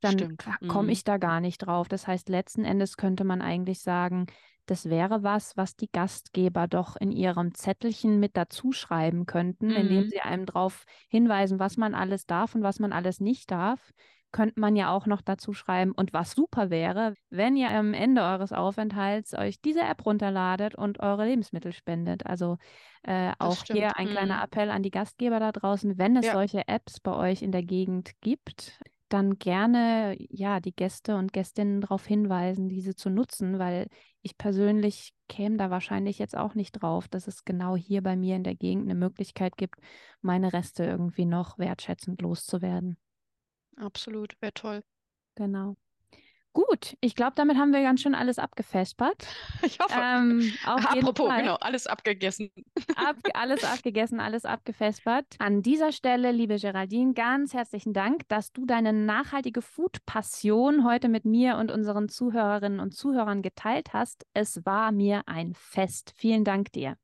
dann 0.00 0.38
komme 0.66 0.92
Mm. 0.92 0.92
ich 0.92 1.04
da 1.04 1.18
gar 1.18 1.40
nicht 1.40 1.58
drauf. 1.58 1.88
Das 1.88 2.06
heißt, 2.06 2.28
letzten 2.28 2.64
Endes 2.64 2.96
könnte 2.96 3.24
man 3.24 3.42
eigentlich 3.42 3.80
sagen, 3.80 4.26
das 4.66 4.88
wäre 4.88 5.24
was, 5.24 5.56
was 5.56 5.74
die 5.74 5.90
Gastgeber 5.90 6.68
doch 6.68 6.94
in 6.96 7.10
ihrem 7.10 7.54
Zettelchen 7.54 8.20
mit 8.20 8.36
dazu 8.36 8.70
schreiben 8.70 9.26
könnten, 9.26 9.74
indem 9.74 10.04
Mhm. 10.04 10.08
sie 10.08 10.20
einem 10.20 10.46
darauf 10.46 10.84
hinweisen, 11.08 11.58
was 11.58 11.76
man 11.76 11.94
alles 11.94 12.26
darf 12.26 12.54
und 12.54 12.62
was 12.62 12.78
man 12.78 12.92
alles 12.92 13.18
nicht 13.18 13.50
darf. 13.50 13.90
Könnte 14.32 14.60
man 14.60 14.76
ja 14.76 14.92
auch 14.92 15.06
noch 15.06 15.22
dazu 15.22 15.52
schreiben. 15.52 15.92
Und 15.92 16.12
was 16.12 16.32
super 16.32 16.70
wäre, 16.70 17.14
wenn 17.30 17.56
ihr 17.56 17.70
am 17.70 17.94
Ende 17.94 18.22
eures 18.22 18.52
Aufenthalts 18.52 19.34
euch 19.34 19.60
diese 19.60 19.80
App 19.82 20.06
runterladet 20.06 20.74
und 20.76 21.00
eure 21.00 21.26
Lebensmittel 21.26 21.72
spendet. 21.72 22.26
Also 22.26 22.56
äh, 23.02 23.32
auch 23.38 23.64
hier 23.64 23.96
ein 23.96 24.08
kleiner 24.08 24.36
Mhm. 24.36 24.42
Appell 24.42 24.70
an 24.70 24.82
die 24.82 24.90
Gastgeber 24.90 25.40
da 25.40 25.52
draußen, 25.52 25.98
wenn 25.98 26.16
es 26.16 26.26
Ja. 26.26 26.30
solche 26.30 26.68
Apps 26.68 27.00
bei 27.00 27.12
euch 27.14 27.42
in 27.42 27.52
der 27.52 27.62
Gegend 27.64 28.12
gibt, 28.20 28.78
dann 29.08 29.38
gerne 29.38 30.14
ja 30.18 30.60
die 30.60 30.74
Gäste 30.74 31.16
und 31.16 31.32
Gästinnen 31.32 31.80
darauf 31.80 32.06
hinweisen, 32.06 32.68
diese 32.68 32.94
zu 32.94 33.10
nutzen, 33.10 33.58
weil 33.58 33.88
ich 34.22 34.38
persönlich 34.38 35.12
käme 35.28 35.56
da 35.56 35.70
wahrscheinlich 35.70 36.18
jetzt 36.18 36.36
auch 36.36 36.54
nicht 36.54 36.72
drauf, 36.72 37.08
dass 37.08 37.26
es 37.26 37.44
genau 37.44 37.74
hier 37.76 38.02
bei 38.02 38.14
mir 38.16 38.36
in 38.36 38.44
der 38.44 38.54
Gegend 38.54 38.84
eine 38.84 38.94
Möglichkeit 38.94 39.56
gibt, 39.56 39.80
meine 40.22 40.52
Reste 40.52 40.84
irgendwie 40.84 41.24
noch 41.26 41.58
wertschätzend 41.58 42.22
loszuwerden. 42.22 42.98
Absolut, 43.76 44.40
wäre 44.40 44.52
toll. 44.52 44.82
Genau. 45.34 45.76
Gut, 46.52 46.96
ich 47.00 47.14
glaube, 47.14 47.34
damit 47.36 47.56
haben 47.56 47.72
wir 47.72 47.80
ganz 47.80 48.02
schön 48.02 48.14
alles 48.14 48.38
abgefespert. 48.38 49.26
Ich 49.62 49.78
hoffe. 49.78 50.00
Ähm, 50.02 50.52
Apropos, 50.64 51.30
genau, 51.36 51.54
alles 51.56 51.86
abgegessen. 51.86 52.50
Ab, 52.96 53.16
alles 53.34 53.62
abgegessen, 53.62 54.18
alles 54.18 54.44
abgefespert. 54.44 55.26
An 55.38 55.62
dieser 55.62 55.92
Stelle, 55.92 56.32
liebe 56.32 56.56
Geraldine, 56.56 57.12
ganz 57.12 57.54
herzlichen 57.54 57.92
Dank, 57.92 58.26
dass 58.28 58.52
du 58.52 58.66
deine 58.66 58.92
nachhaltige 58.92 59.62
Food-Passion 59.62 60.84
heute 60.84 61.08
mit 61.08 61.24
mir 61.24 61.56
und 61.56 61.70
unseren 61.70 62.08
Zuhörerinnen 62.08 62.80
und 62.80 62.94
Zuhörern 62.94 63.42
geteilt 63.42 63.92
hast. 63.92 64.26
Es 64.34 64.64
war 64.66 64.90
mir 64.90 65.22
ein 65.26 65.54
Fest. 65.54 66.14
Vielen 66.16 66.44
Dank 66.44 66.72
dir. 66.72 66.96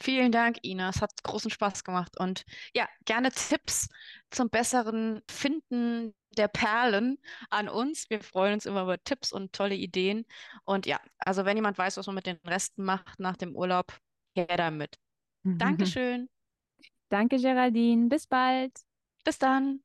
Vielen 0.00 0.32
Dank, 0.32 0.58
Ina. 0.62 0.88
Es 0.88 1.02
hat 1.02 1.22
großen 1.22 1.50
Spaß 1.50 1.84
gemacht. 1.84 2.18
Und 2.18 2.44
ja, 2.74 2.88
gerne 3.04 3.30
Tipps 3.30 3.88
zum 4.30 4.48
besseren 4.48 5.20
Finden 5.30 6.14
der 6.36 6.48
Perlen 6.48 7.18
an 7.50 7.68
uns. 7.68 8.08
Wir 8.08 8.22
freuen 8.22 8.54
uns 8.54 8.64
immer 8.64 8.82
über 8.82 9.02
Tipps 9.02 9.30
und 9.30 9.52
tolle 9.52 9.74
Ideen. 9.74 10.24
Und 10.64 10.86
ja, 10.86 10.98
also 11.18 11.44
wenn 11.44 11.56
jemand 11.56 11.76
weiß, 11.76 11.98
was 11.98 12.06
man 12.06 12.14
mit 12.14 12.26
den 12.26 12.38
Resten 12.46 12.82
macht 12.82 13.20
nach 13.20 13.36
dem 13.36 13.54
Urlaub, 13.54 13.92
her 14.34 14.46
damit. 14.56 14.96
Dankeschön. 15.42 16.28
Danke, 17.08 17.38
Geraldine. 17.38 18.08
Bis 18.08 18.26
bald. 18.26 18.72
Bis 19.24 19.38
dann. 19.38 19.80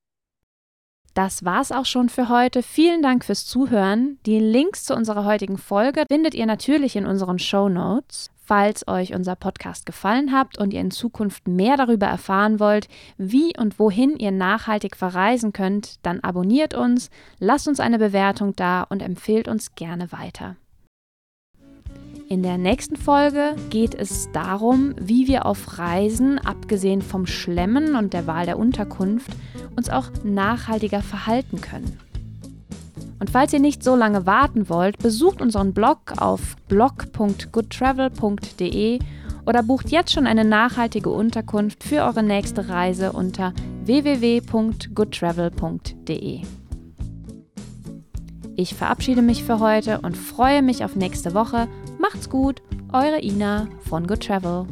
Das 1.13 1.43
war's 1.45 1.71
auch 1.71 1.85
schon 1.85 2.09
für 2.09 2.29
heute. 2.29 2.61
Vielen 2.61 3.01
Dank 3.01 3.25
fürs 3.25 3.45
Zuhören. 3.45 4.19
Die 4.25 4.39
Links 4.39 4.83
zu 4.83 4.93
unserer 4.93 5.25
heutigen 5.25 5.57
Folge 5.57 6.05
findet 6.07 6.35
ihr 6.35 6.45
natürlich 6.45 6.95
in 6.95 7.05
unseren 7.05 7.39
Show 7.39 7.69
Notes. 7.69 8.29
Falls 8.47 8.87
euch 8.87 9.15
unser 9.15 9.35
Podcast 9.35 9.87
gefallen 9.87 10.31
hat 10.31 10.59
und 10.59 10.71
ihr 10.71 10.79
in 10.79 10.91
Zukunft 10.91 11.47
mehr 11.47 11.77
darüber 11.77 12.05
erfahren 12.05 12.59
wollt, 12.59 12.87
wie 13.17 13.57
und 13.57 13.79
wohin 13.79 14.17
ihr 14.17 14.29
nachhaltig 14.29 14.95
verreisen 14.95 15.51
könnt, 15.51 16.05
dann 16.05 16.19
abonniert 16.19 16.75
uns, 16.75 17.09
lasst 17.39 17.67
uns 17.67 17.79
eine 17.79 17.97
Bewertung 17.97 18.55
da 18.55 18.83
und 18.83 19.01
empfehlt 19.01 19.47
uns 19.47 19.73
gerne 19.73 20.11
weiter. 20.11 20.57
In 22.29 22.43
der 22.43 22.59
nächsten 22.59 22.97
Folge 22.97 23.55
geht 23.71 23.95
es 23.95 24.31
darum, 24.31 24.93
wie 24.99 25.27
wir 25.27 25.47
auf 25.47 25.79
Reisen, 25.79 26.37
abgesehen 26.37 27.01
vom 27.01 27.25
Schlemmen 27.25 27.95
und 27.95 28.13
der 28.13 28.27
Wahl 28.27 28.45
der 28.45 28.59
Unterkunft, 28.59 29.31
uns 29.75 29.89
auch 29.89 30.09
nachhaltiger 30.23 31.01
verhalten 31.01 31.61
können. 31.61 31.99
Und 33.25 33.31
falls 33.31 33.53
ihr 33.53 33.59
nicht 33.59 33.83
so 33.83 33.95
lange 33.95 34.27
warten 34.27 34.69
wollt, 34.69 34.99
besucht 34.99 35.41
unseren 35.41 35.73
Blog 35.73 36.13
auf 36.17 36.55
blog.goodtravel.de 36.67 38.99
oder 39.47 39.63
bucht 39.63 39.89
jetzt 39.89 40.11
schon 40.11 40.27
eine 40.27 40.45
nachhaltige 40.45 41.09
Unterkunft 41.09 41.83
für 41.83 42.03
eure 42.03 42.21
nächste 42.21 42.69
Reise 42.69 43.13
unter 43.13 43.51
www.goodtravel.de. 43.83 46.41
Ich 48.55 48.75
verabschiede 48.75 49.23
mich 49.23 49.43
für 49.43 49.59
heute 49.59 50.01
und 50.01 50.15
freue 50.15 50.61
mich 50.61 50.85
auf 50.85 50.95
nächste 50.95 51.33
Woche. 51.33 51.67
Macht's 51.97 52.29
gut, 52.29 52.61
eure 52.93 53.23
Ina 53.23 53.67
von 53.89 54.05
Good 54.05 54.27
Travel. 54.27 54.67